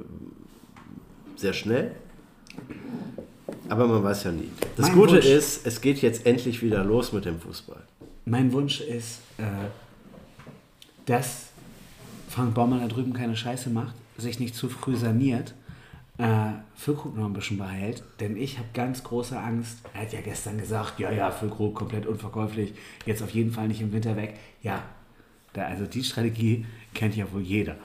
sehr 1.36 1.52
schnell. 1.52 1.92
Aber 3.68 3.86
man 3.86 4.02
weiß 4.02 4.24
ja 4.24 4.32
nie. 4.32 4.50
Das 4.76 4.86
Mein 4.88 4.94
Gute 4.96 5.14
Wunsch- 5.14 5.26
ist, 5.26 5.66
es 5.66 5.80
geht 5.80 6.02
jetzt 6.02 6.26
endlich 6.26 6.62
wieder 6.62 6.84
los 6.84 7.12
mit 7.12 7.24
dem 7.24 7.40
Fußball. 7.40 7.82
Mein 8.24 8.52
Wunsch 8.52 8.80
ist, 8.80 9.20
äh, 9.38 9.44
dass 11.06 11.46
Frank 12.28 12.54
Baumann 12.54 12.80
da 12.80 12.88
drüben 12.88 13.12
keine 13.12 13.36
Scheiße 13.36 13.70
macht, 13.70 13.94
sich 14.18 14.38
nicht 14.40 14.54
zu 14.54 14.68
früh 14.68 14.96
saniert, 14.96 15.54
äh, 16.18 16.52
Füllkrug 16.76 17.16
noch 17.16 17.26
ein 17.26 17.32
bisschen 17.32 17.58
behält, 17.58 18.02
denn 18.20 18.36
ich 18.36 18.58
habe 18.58 18.68
ganz 18.74 19.02
große 19.02 19.38
Angst. 19.38 19.78
Er 19.94 20.02
hat 20.02 20.12
ja 20.12 20.20
gestern 20.20 20.58
gesagt, 20.58 21.00
ja, 21.00 21.10
ja, 21.10 21.30
Füllkrug 21.30 21.74
komplett 21.74 22.06
unverkäuflich, 22.06 22.74
jetzt 23.06 23.22
auf 23.22 23.30
jeden 23.30 23.50
Fall 23.50 23.68
nicht 23.68 23.80
im 23.80 23.92
Winter 23.92 24.16
weg. 24.16 24.38
Ja, 24.62 24.82
da, 25.54 25.62
also 25.66 25.86
die 25.86 26.04
Strategie 26.04 26.66
kennt 26.94 27.16
ja 27.16 27.30
wohl 27.32 27.42
jeder. 27.42 27.76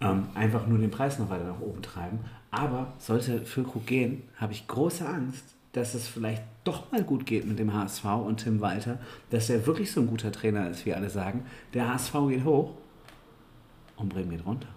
Ähm, 0.00 0.24
einfach 0.34 0.66
nur 0.66 0.78
den 0.78 0.90
Preis 0.90 1.18
noch 1.18 1.30
weiter 1.30 1.44
nach 1.44 1.60
oben 1.60 1.80
treiben. 1.80 2.18
Aber 2.56 2.94
sollte 2.98 3.44
Füllkrug 3.44 3.86
gehen, 3.86 4.22
habe 4.36 4.54
ich 4.54 4.66
große 4.66 5.06
Angst, 5.06 5.44
dass 5.72 5.92
es 5.92 6.08
vielleicht 6.08 6.42
doch 6.64 6.90
mal 6.90 7.04
gut 7.04 7.26
geht 7.26 7.44
mit 7.44 7.58
dem 7.58 7.74
HSV 7.74 8.04
und 8.04 8.38
Tim 8.38 8.62
Walter, 8.62 8.98
dass 9.28 9.50
er 9.50 9.66
wirklich 9.66 9.92
so 9.92 10.00
ein 10.00 10.06
guter 10.06 10.32
Trainer 10.32 10.70
ist, 10.70 10.86
wie 10.86 10.94
alle 10.94 11.10
sagen. 11.10 11.44
Der 11.74 11.92
HSV 11.92 12.14
geht 12.28 12.44
hoch 12.44 12.72
und 13.96 14.08
Bremen 14.08 14.30
geht 14.30 14.46
runter. 14.46 14.68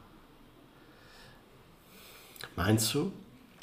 Meinst 2.57 2.93
du? 2.93 3.13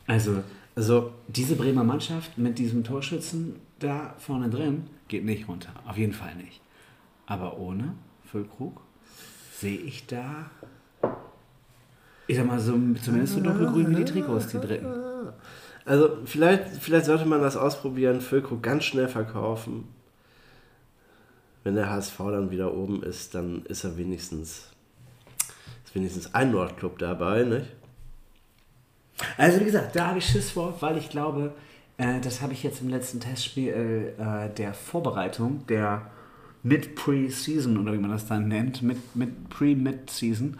Also 0.06 0.42
Also, 0.74 1.12
diese 1.28 1.56
Bremer 1.56 1.84
Mannschaft 1.84 2.38
mit 2.38 2.58
diesem 2.58 2.84
Torschützen 2.84 3.56
da 3.78 4.14
vorne 4.18 4.48
drin 4.48 4.88
geht 5.08 5.24
nicht 5.26 5.46
runter. 5.46 5.72
Auf 5.86 5.98
jeden 5.98 6.14
Fall 6.14 6.34
nicht. 6.36 6.62
Aber 7.26 7.58
ohne 7.58 7.94
Füllkrug 8.30 8.80
sehe 9.52 9.78
ich 9.78 10.06
da, 10.06 10.50
ich 12.26 12.36
sag 12.36 12.46
mal, 12.46 12.58
so, 12.58 12.72
zumindest 13.02 13.34
so 13.34 13.40
dunkelgrün 13.40 13.90
wie 13.90 13.96
die 13.96 14.04
Trikots, 14.04 14.48
die 14.48 14.58
dritten. 14.58 14.86
also 15.84 16.18
vielleicht, 16.24 16.68
vielleicht 16.80 17.06
sollte 17.06 17.26
man 17.26 17.40
das 17.40 17.56
ausprobieren, 17.56 18.20
Füllkrug 18.20 18.62
ganz 18.62 18.84
schnell 18.84 19.08
verkaufen. 19.08 19.88
Wenn 21.62 21.74
der 21.74 21.90
HSV 21.90 22.18
dann 22.18 22.50
wieder 22.50 22.74
oben 22.74 23.02
ist, 23.02 23.34
dann 23.34 23.64
ist 23.66 23.84
er 23.84 23.96
wenigstens, 23.96 24.68
ist 25.84 25.94
wenigstens 25.94 26.34
ein 26.34 26.52
Nordclub 26.52 26.98
dabei, 26.98 27.42
nicht? 27.42 27.66
Also 29.36 29.60
wie 29.60 29.64
gesagt, 29.64 29.96
da 29.96 30.08
habe 30.08 30.18
ich 30.18 30.26
Schiss 30.26 30.50
vor, 30.50 30.76
weil 30.80 30.98
ich 30.98 31.08
glaube, 31.08 31.54
äh, 31.96 32.20
das 32.20 32.42
habe 32.42 32.52
ich 32.52 32.62
jetzt 32.62 32.82
im 32.82 32.88
letzten 32.88 33.20
Testspiel 33.20 34.14
äh, 34.18 34.54
der 34.54 34.74
Vorbereitung, 34.74 35.66
der 35.68 36.10
Mid-Pre-Season 36.62 37.78
oder 37.78 37.92
wie 37.92 37.98
man 37.98 38.10
das 38.10 38.26
dann 38.26 38.48
nennt, 38.48 38.82
mit 38.82 38.98
Pre-Mid-Season, 39.48 40.58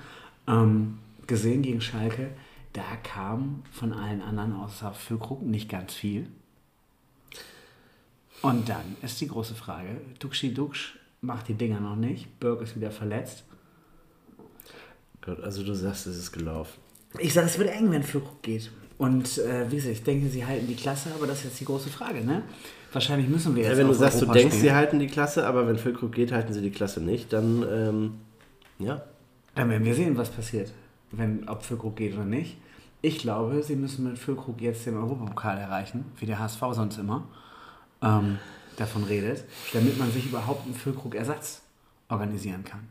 ähm, 0.49 0.99
gesehen 1.27 1.63
gegen 1.63 1.81
Schalke. 1.81 2.31
Da 2.73 2.83
kam 3.03 3.63
von 3.73 3.93
allen 3.93 4.21
anderen 4.21 4.53
außer 4.55 4.93
Füllkrug 4.93 5.43
nicht 5.43 5.69
ganz 5.69 5.95
viel. 5.95 6.29
Und 8.43 8.69
dann 8.69 8.97
ist 9.03 9.21
die 9.21 9.29
große 9.29 9.55
Frage, 9.55 9.89
Duxi 10.19 10.53
Dux 10.53 10.91
macht 11.21 11.49
die 11.49 11.55
Dinger 11.55 11.81
noch 11.81 11.97
nicht, 11.97 12.39
Berg 12.39 12.61
ist 12.61 12.77
wieder 12.77 12.91
verletzt. 12.91 13.45
Gott, 15.23 15.43
also 15.43 15.65
du 15.65 15.75
sagst, 15.75 16.07
es 16.07 16.19
ist 16.19 16.33
gelaufen. 16.33 16.79
Ich 17.19 17.33
sage, 17.33 17.47
es 17.47 17.59
wird 17.59 17.71
eng, 17.71 17.91
wenn 17.91 18.03
Füllkrug 18.03 18.43
geht. 18.43 18.71
Und 18.99 19.39
äh, 19.39 19.71
wie 19.71 19.77
gesagt, 19.77 19.95
ich 19.95 20.03
denke, 20.03 20.29
sie 20.29 20.45
halten 20.45 20.67
die 20.67 20.77
Klasse, 20.77 21.11
aber 21.15 21.27
das 21.27 21.39
ist 21.39 21.45
jetzt 21.45 21.61
die 21.61 21.65
große 21.65 21.89
Frage, 21.91 22.25
ne? 22.25 22.43
Wahrscheinlich 22.93 23.29
müssen 23.29 23.55
wir 23.55 23.63
jetzt 23.63 23.73
Ja, 23.73 23.79
wenn 23.79 23.89
du 23.89 23.93
sagst, 23.95 24.21
du 24.21 24.25
Europa 24.25 24.39
denkst, 24.39 24.55
sie 24.55 24.61
spielen. 24.61 24.75
halten 24.75 24.99
die 24.99 25.07
Klasse, 25.07 25.47
aber 25.47 25.67
wenn 25.67 25.77
Füllkrug 25.79 26.13
geht, 26.13 26.33
halten 26.33 26.53
sie 26.53 26.63
die 26.63 26.71
Klasse 26.71 27.01
nicht, 27.03 27.33
dann, 27.33 27.65
ähm, 27.71 28.15
ja. 28.79 29.03
Dann 29.55 29.69
werden 29.71 29.85
wir 29.85 29.95
sehen, 29.95 30.17
was 30.17 30.31
passiert, 30.31 30.73
wenn, 31.13 31.49
ob 31.49 31.63
Füllkrug 31.63 31.97
geht 31.97 32.15
oder 32.15 32.25
nicht. 32.25 32.57
Ich 33.03 33.19
glaube, 33.19 33.63
sie 33.63 33.77
müssen 33.77 34.05
mit 34.05 34.19
Füllkrug 34.19 34.61
jetzt 34.61 34.87
den 34.87 34.97
Europapokal 34.97 35.59
erreichen, 35.59 36.05
wie 36.19 36.27
der 36.27 36.39
HSV 36.39 36.61
sonst 36.73 36.99
immer 36.99 37.29
ähm, 38.03 38.39
davon 38.77 39.05
redet, 39.05 39.45
damit 39.73 39.99
man 39.99 40.11
sich 40.11 40.27
überhaupt 40.27 40.65
einen 40.65 40.75
Füllkrug-Ersatz 40.75 41.63
organisieren 42.09 42.65
kann. 42.65 42.89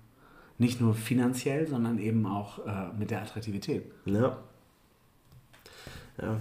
Nicht 0.58 0.80
nur 0.80 0.94
finanziell, 0.94 1.68
sondern 1.68 2.00
eben 2.00 2.26
auch 2.26 2.66
äh, 2.66 2.94
mit 2.98 3.12
der 3.12 3.22
Attraktivität. 3.22 3.84
Ja. 4.06 4.38
Ja, 6.22 6.38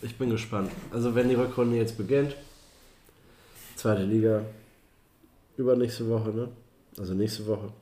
ich 0.00 0.16
bin 0.16 0.30
gespannt. 0.30 0.70
Also 0.92 1.12
wenn 1.16 1.28
die 1.28 1.34
Rückrunde 1.34 1.76
jetzt 1.76 1.98
beginnt, 1.98 2.36
zweite 3.74 4.04
Liga, 4.04 4.42
übernächste 5.56 6.08
Woche, 6.08 6.30
ne? 6.30 6.48
Also 6.96 7.14
nächste 7.14 7.44
Woche. 7.46 7.72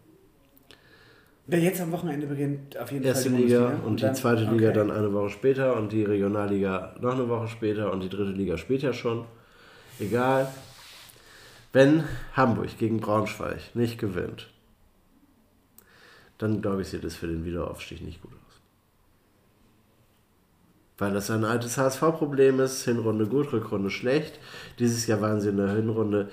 Wer 1.52 1.58
jetzt 1.58 1.80
am 1.80 1.90
Wochenende 1.90 2.28
beginnt, 2.28 2.76
auf 2.78 2.92
jeden 2.92 3.04
Erste 3.04 3.28
Fall 3.28 3.38
die 3.38 3.44
Liga 3.44 3.58
Bundesliga. 3.60 3.86
und 3.88 3.96
die 3.96 4.02
dann- 4.04 4.14
zweite 4.14 4.42
Liga 4.42 4.68
okay. 4.68 4.72
dann 4.72 4.90
eine 4.92 5.12
Woche 5.12 5.30
später 5.30 5.76
und 5.76 5.90
die 5.90 6.04
Regionalliga 6.04 6.94
noch 7.00 7.14
eine 7.14 7.28
Woche 7.28 7.48
später 7.48 7.92
und 7.92 8.02
die 8.04 8.08
dritte 8.08 8.30
Liga 8.30 8.56
später 8.56 8.92
schon. 8.92 9.24
Egal. 9.98 10.46
Wenn 11.72 12.04
Hamburg 12.36 12.78
gegen 12.78 13.00
Braunschweig 13.00 13.74
nicht 13.74 13.98
gewinnt, 13.98 14.48
dann 16.38 16.62
glaube 16.62 16.82
ich, 16.82 16.88
sieht 16.88 17.02
es 17.04 17.16
für 17.16 17.26
den 17.26 17.44
Wiederaufstieg 17.44 18.00
nicht 18.00 18.22
gut 18.22 18.32
aus. 18.32 18.60
Weil 20.98 21.12
das 21.12 21.30
ein 21.30 21.44
altes 21.44 21.76
HSV-Problem 21.78 22.60
ist. 22.60 22.84
Hinrunde 22.84 23.26
gut, 23.26 23.52
Rückrunde 23.52 23.90
schlecht. 23.90 24.38
Dieses 24.78 25.06
Jahr 25.08 25.20
waren 25.20 25.40
sie 25.40 25.48
in 25.48 25.56
der 25.56 25.70
Hinrunde 25.74 26.28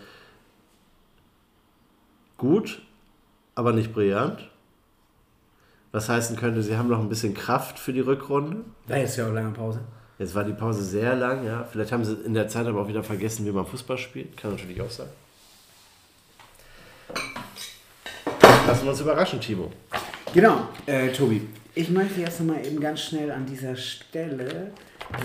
gut, 2.38 2.82
aber 3.56 3.74
nicht 3.74 3.94
brillant. 3.94 4.50
Was 5.92 6.10
heißen 6.10 6.36
könnte, 6.36 6.62
sie 6.62 6.78
haben 6.78 6.90
noch 6.90 7.00
ein 7.00 7.10
bisschen 7.10 7.34
Kraft 7.34 7.80
für 7.80 7.94
die 7.94 8.02
Rückrunde. 8.02 8.58
War 8.88 8.98
jetzt 8.98 9.18
ja 9.18 9.28
auch 9.28 9.34
lange 9.34 9.52
Pause. 9.52 9.80
Jetzt 10.20 10.34
war 10.34 10.44
die 10.44 10.54
Pause 10.54 10.84
sehr 10.84 11.16
lang, 11.16 11.46
ja. 11.46 11.64
Vielleicht 11.72 11.92
haben 11.92 12.04
sie 12.04 12.14
in 12.26 12.34
der 12.34 12.48
Zeit 12.48 12.66
aber 12.66 12.82
auch 12.82 12.88
wieder 12.88 13.04
vergessen, 13.04 13.46
wie 13.46 13.52
man 13.52 13.66
Fußball 13.66 13.98
spielt. 13.98 14.36
Kann 14.36 14.52
natürlich 14.52 14.82
auch 14.82 14.90
sein. 14.90 15.08
Lassen 18.68 18.84
wir 18.84 18.92
uns 18.92 19.00
überraschen, 19.00 19.40
Timo. 19.40 19.72
Genau, 20.34 20.68
äh, 20.86 21.10
Tobi. 21.10 21.48
Ich 21.74 21.90
möchte 21.90 22.20
jetzt 22.20 22.40
nochmal 22.40 22.66
eben 22.66 22.80
ganz 22.80 23.02
schnell 23.02 23.32
an 23.32 23.46
dieser 23.46 23.76
Stelle. 23.76 24.72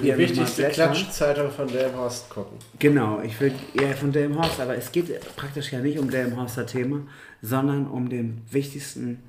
Die 0.01 0.17
wichtigste. 0.17 0.69
Klatschzeitung 0.69 1.51
von 1.51 1.67
Delmhorst 1.67 2.31
gucken. 2.31 2.59
Genau, 2.79 3.21
ich 3.21 3.41
will 3.41 3.53
eher 3.75 3.97
von 3.97 4.13
Delmhorst, 4.13 4.61
aber 4.61 4.77
es 4.77 4.93
geht 4.93 5.19
praktisch 5.35 5.73
ja 5.73 5.81
nicht 5.81 5.99
um 5.99 6.09
Delmhorster 6.09 6.67
Thema, 6.67 7.01
sondern 7.41 7.89
um 7.89 8.09
den 8.09 8.43
wichtigsten 8.51 9.25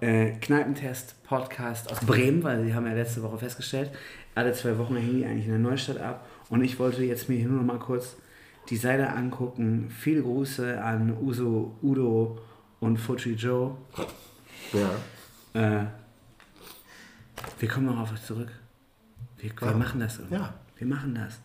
äh, 0.00 0.32
Kneipentest-Podcast 0.32 1.90
aus 1.90 2.00
Bremen, 2.00 2.42
weil 2.42 2.64
sie 2.64 2.74
haben 2.74 2.86
ja 2.86 2.92
letzte 2.92 3.22
Woche 3.22 3.38
festgestellt, 3.38 3.90
alle 4.34 4.52
zwei 4.52 4.76
Wochen 4.78 4.96
hängen 4.96 5.16
die 5.18 5.24
eigentlich 5.24 5.46
in 5.46 5.52
der 5.52 5.58
Neustadt 5.60 5.98
ab. 6.00 6.26
Und 6.48 6.62
ich 6.64 6.78
wollte 6.78 7.02
jetzt 7.04 7.28
mir 7.28 7.36
hier 7.36 7.48
nur 7.48 7.58
noch 7.62 7.66
mal 7.74 7.78
kurz 7.78 8.16
die 8.70 8.76
Seite 8.76 9.08
angucken. 9.10 9.90
Viele 9.90 10.22
Grüße 10.22 10.82
an 10.82 11.16
Uso, 11.20 11.76
Udo 11.82 12.38
und 12.80 12.96
Fuji 12.98 13.32
Joe. 13.34 13.76
Ja. 14.72 15.80
Äh, 15.80 15.86
wir 17.58 17.68
kommen 17.68 17.86
noch 17.86 17.98
auf 17.98 18.12
euch 18.12 18.22
zurück. 18.22 18.50
Wir, 19.38 19.50
wir 19.60 19.68
Ja. 19.70 19.76
machen 19.76 20.00
das 20.00 20.18
irgendwie. 20.18 20.36
Ja. 20.36 20.54
Wir 20.76 20.86
machen 20.86 21.14
das. 21.14 21.38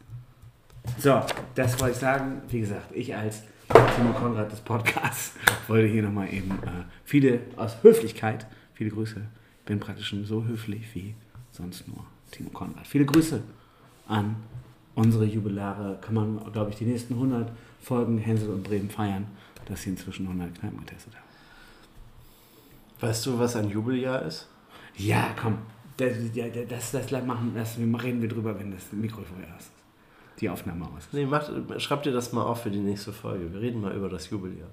So, 1.00 1.22
das 1.56 1.80
wollte 1.80 1.94
ich 1.94 2.00
sagen. 2.00 2.42
Wie 2.50 2.62
gesagt, 2.62 2.92
ich 2.94 3.16
als 3.16 3.44
Timo 3.68 4.14
Konrad 4.14 4.52
des 4.52 4.60
Podcasts 4.62 5.34
wollte 5.68 5.88
hier 5.88 6.04
nochmal 6.04 6.34
eben 6.34 6.52
äh, 6.52 6.84
viele 7.04 7.42
aus 7.56 7.78
Höflichkeit, 7.82 8.48
viele 8.74 8.92
Grüße. 8.92 9.22
Bin 9.66 9.80
praktisch 9.80 10.08
schon 10.08 10.26
so 10.26 10.46
höflich 10.46 10.84
wie 10.94 11.16
sonst 11.52 11.88
nur 11.88 12.06
Timo 12.32 12.50
Konrad. 12.50 12.88
Viele 12.88 13.06
Grüße 13.06 13.42
an 14.08 14.36
unsere 14.96 15.26
Jubilare. 15.26 15.98
Kann 16.02 16.16
man, 16.16 16.52
glaube 16.52 16.72
ich, 16.72 16.78
die 16.78 16.86
nächsten 16.86 17.16
100 17.16 17.52
Folgen 17.82 18.18
Hänsel 18.18 18.50
und 18.50 18.64
Bremen 18.64 18.90
feiern, 18.90 19.28
dass 19.66 19.82
sie 19.82 19.92
inzwischen 19.92 20.28
100 20.28 20.60
Kneipen 20.60 20.80
getestet 20.80 21.16
haben. 21.16 21.24
Weißt 23.00 23.26
du, 23.26 23.38
was 23.38 23.56
ein 23.56 23.70
Jubeljahr 23.70 24.24
ist? 24.24 24.48
Ja, 24.96 25.36
komm. 25.40 25.60
Das, 25.98 26.14
das, 26.36 26.92
das, 26.92 27.10
das 27.10 27.26
machen, 27.26 27.54
das 27.56 27.78
reden 27.78 28.22
wir 28.22 28.30
drüber, 28.30 28.58
wenn 28.60 28.72
das 28.72 28.92
Mikro 28.92 29.22
vorher 29.24 29.58
ist. 29.58 29.72
Die 30.40 30.50
Aufnahme 30.50 30.86
aus. 30.86 31.08
Nee, 31.12 31.26
macht, 31.26 31.52
schreib 31.80 32.04
dir 32.04 32.12
das 32.12 32.32
mal 32.32 32.44
auf 32.44 32.64
für 32.64 32.70
die 32.70 32.80
nächste 32.80 33.12
Folge. 33.12 33.52
Wir 33.54 33.60
reden 33.62 33.82
mal 33.82 33.94
über 33.96 34.08
das 34.10 34.30
Jubeljahr. 34.30 34.68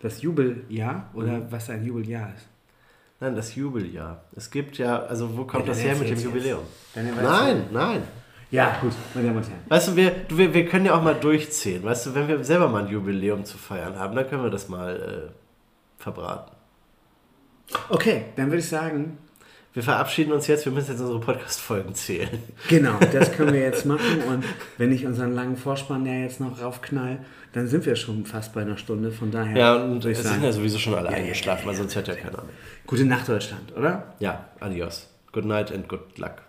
Das 0.00 0.22
Jubeljahr 0.22 1.10
oder 1.14 1.32
Mhm. 1.38 1.46
was 1.50 1.68
ein 1.70 1.84
Jubeljahr 1.84 2.32
ist. 2.34 2.46
Nein, 3.20 3.36
das 3.36 3.54
Jubeljahr. 3.54 4.24
Es 4.34 4.50
gibt 4.50 4.78
ja, 4.78 5.00
also 5.00 5.36
wo 5.36 5.44
kommt 5.44 5.66
Ja, 5.66 5.72
das 5.72 5.82
her 5.82 5.94
mit 5.96 6.08
dem 6.08 6.18
Jubiläum? 6.18 6.62
Nein, 6.94 7.64
nein. 7.70 8.02
Ja, 8.50 8.78
gut, 8.80 8.92
meine 9.14 9.26
Damen 9.28 9.38
und 9.38 9.48
Herren. 9.48 9.60
Weißt 9.68 9.88
du, 9.88 9.96
wir, 9.96 10.10
du, 10.26 10.38
wir, 10.38 10.52
wir 10.54 10.66
können 10.66 10.86
ja 10.86 10.94
auch 10.98 11.02
mal 11.02 11.14
durchzählen. 11.14 11.82
Weißt 11.84 12.06
du, 12.06 12.14
wenn 12.14 12.26
wir 12.26 12.42
selber 12.42 12.68
mal 12.68 12.84
ein 12.86 12.90
Jubiläum 12.90 13.44
zu 13.44 13.58
feiern 13.58 13.96
haben, 13.98 14.16
dann 14.16 14.26
können 14.28 14.42
wir 14.42 14.50
das 14.50 14.68
mal 14.70 15.28
äh, 15.28 16.02
verbraten. 16.02 16.50
Okay, 17.90 18.24
dann 18.36 18.46
würde 18.46 18.58
ich 18.58 18.68
sagen, 18.68 19.18
Wir 19.72 19.84
verabschieden 19.84 20.32
uns 20.32 20.48
jetzt, 20.48 20.64
wir 20.64 20.72
müssen 20.72 20.90
jetzt 20.90 21.00
unsere 21.00 21.20
Podcast-Folgen 21.20 21.94
zählen. 21.94 22.42
genau, 22.68 22.98
das 23.12 23.30
können 23.32 23.52
wir 23.52 23.60
jetzt 23.60 23.86
machen. 23.86 24.20
Und 24.28 24.44
wenn 24.78 24.90
ich 24.90 25.06
unseren 25.06 25.32
langen 25.34 25.56
Vorspann 25.56 26.04
ja 26.06 26.14
jetzt 26.14 26.40
noch 26.40 26.60
raufknall, 26.60 27.18
dann 27.52 27.68
sind 27.68 27.86
wir 27.86 27.94
schon 27.94 28.26
fast 28.26 28.52
bei 28.52 28.62
einer 28.62 28.76
Stunde. 28.76 29.12
Von 29.12 29.30
daher 29.30 29.56
Ja, 29.56 29.76
und 29.84 30.04
es 30.04 30.22
sind 30.24 30.42
ja 30.42 30.50
sowieso 30.50 30.78
schon 30.78 30.94
alle 30.94 31.10
Ja, 31.10 31.16
eingeschlafen, 31.16 31.62
ja, 31.62 31.66
weil 31.68 31.74
ja, 31.74 31.78
sonst 31.78 31.94
hört 31.94 32.08
ja 32.08 32.14
ja. 32.14 32.20
keiner 32.20 32.38
mehr. 32.42 32.52
gute 32.86 33.04
Nacht, 33.04 33.28
Deutschland, 33.28 33.72
oder? 33.76 34.14
Ja, 34.18 34.46
adios. 34.58 35.08
Good 35.32 35.44
night 35.44 35.70
and 35.72 35.88
good 35.88 36.18
luck. 36.18 36.42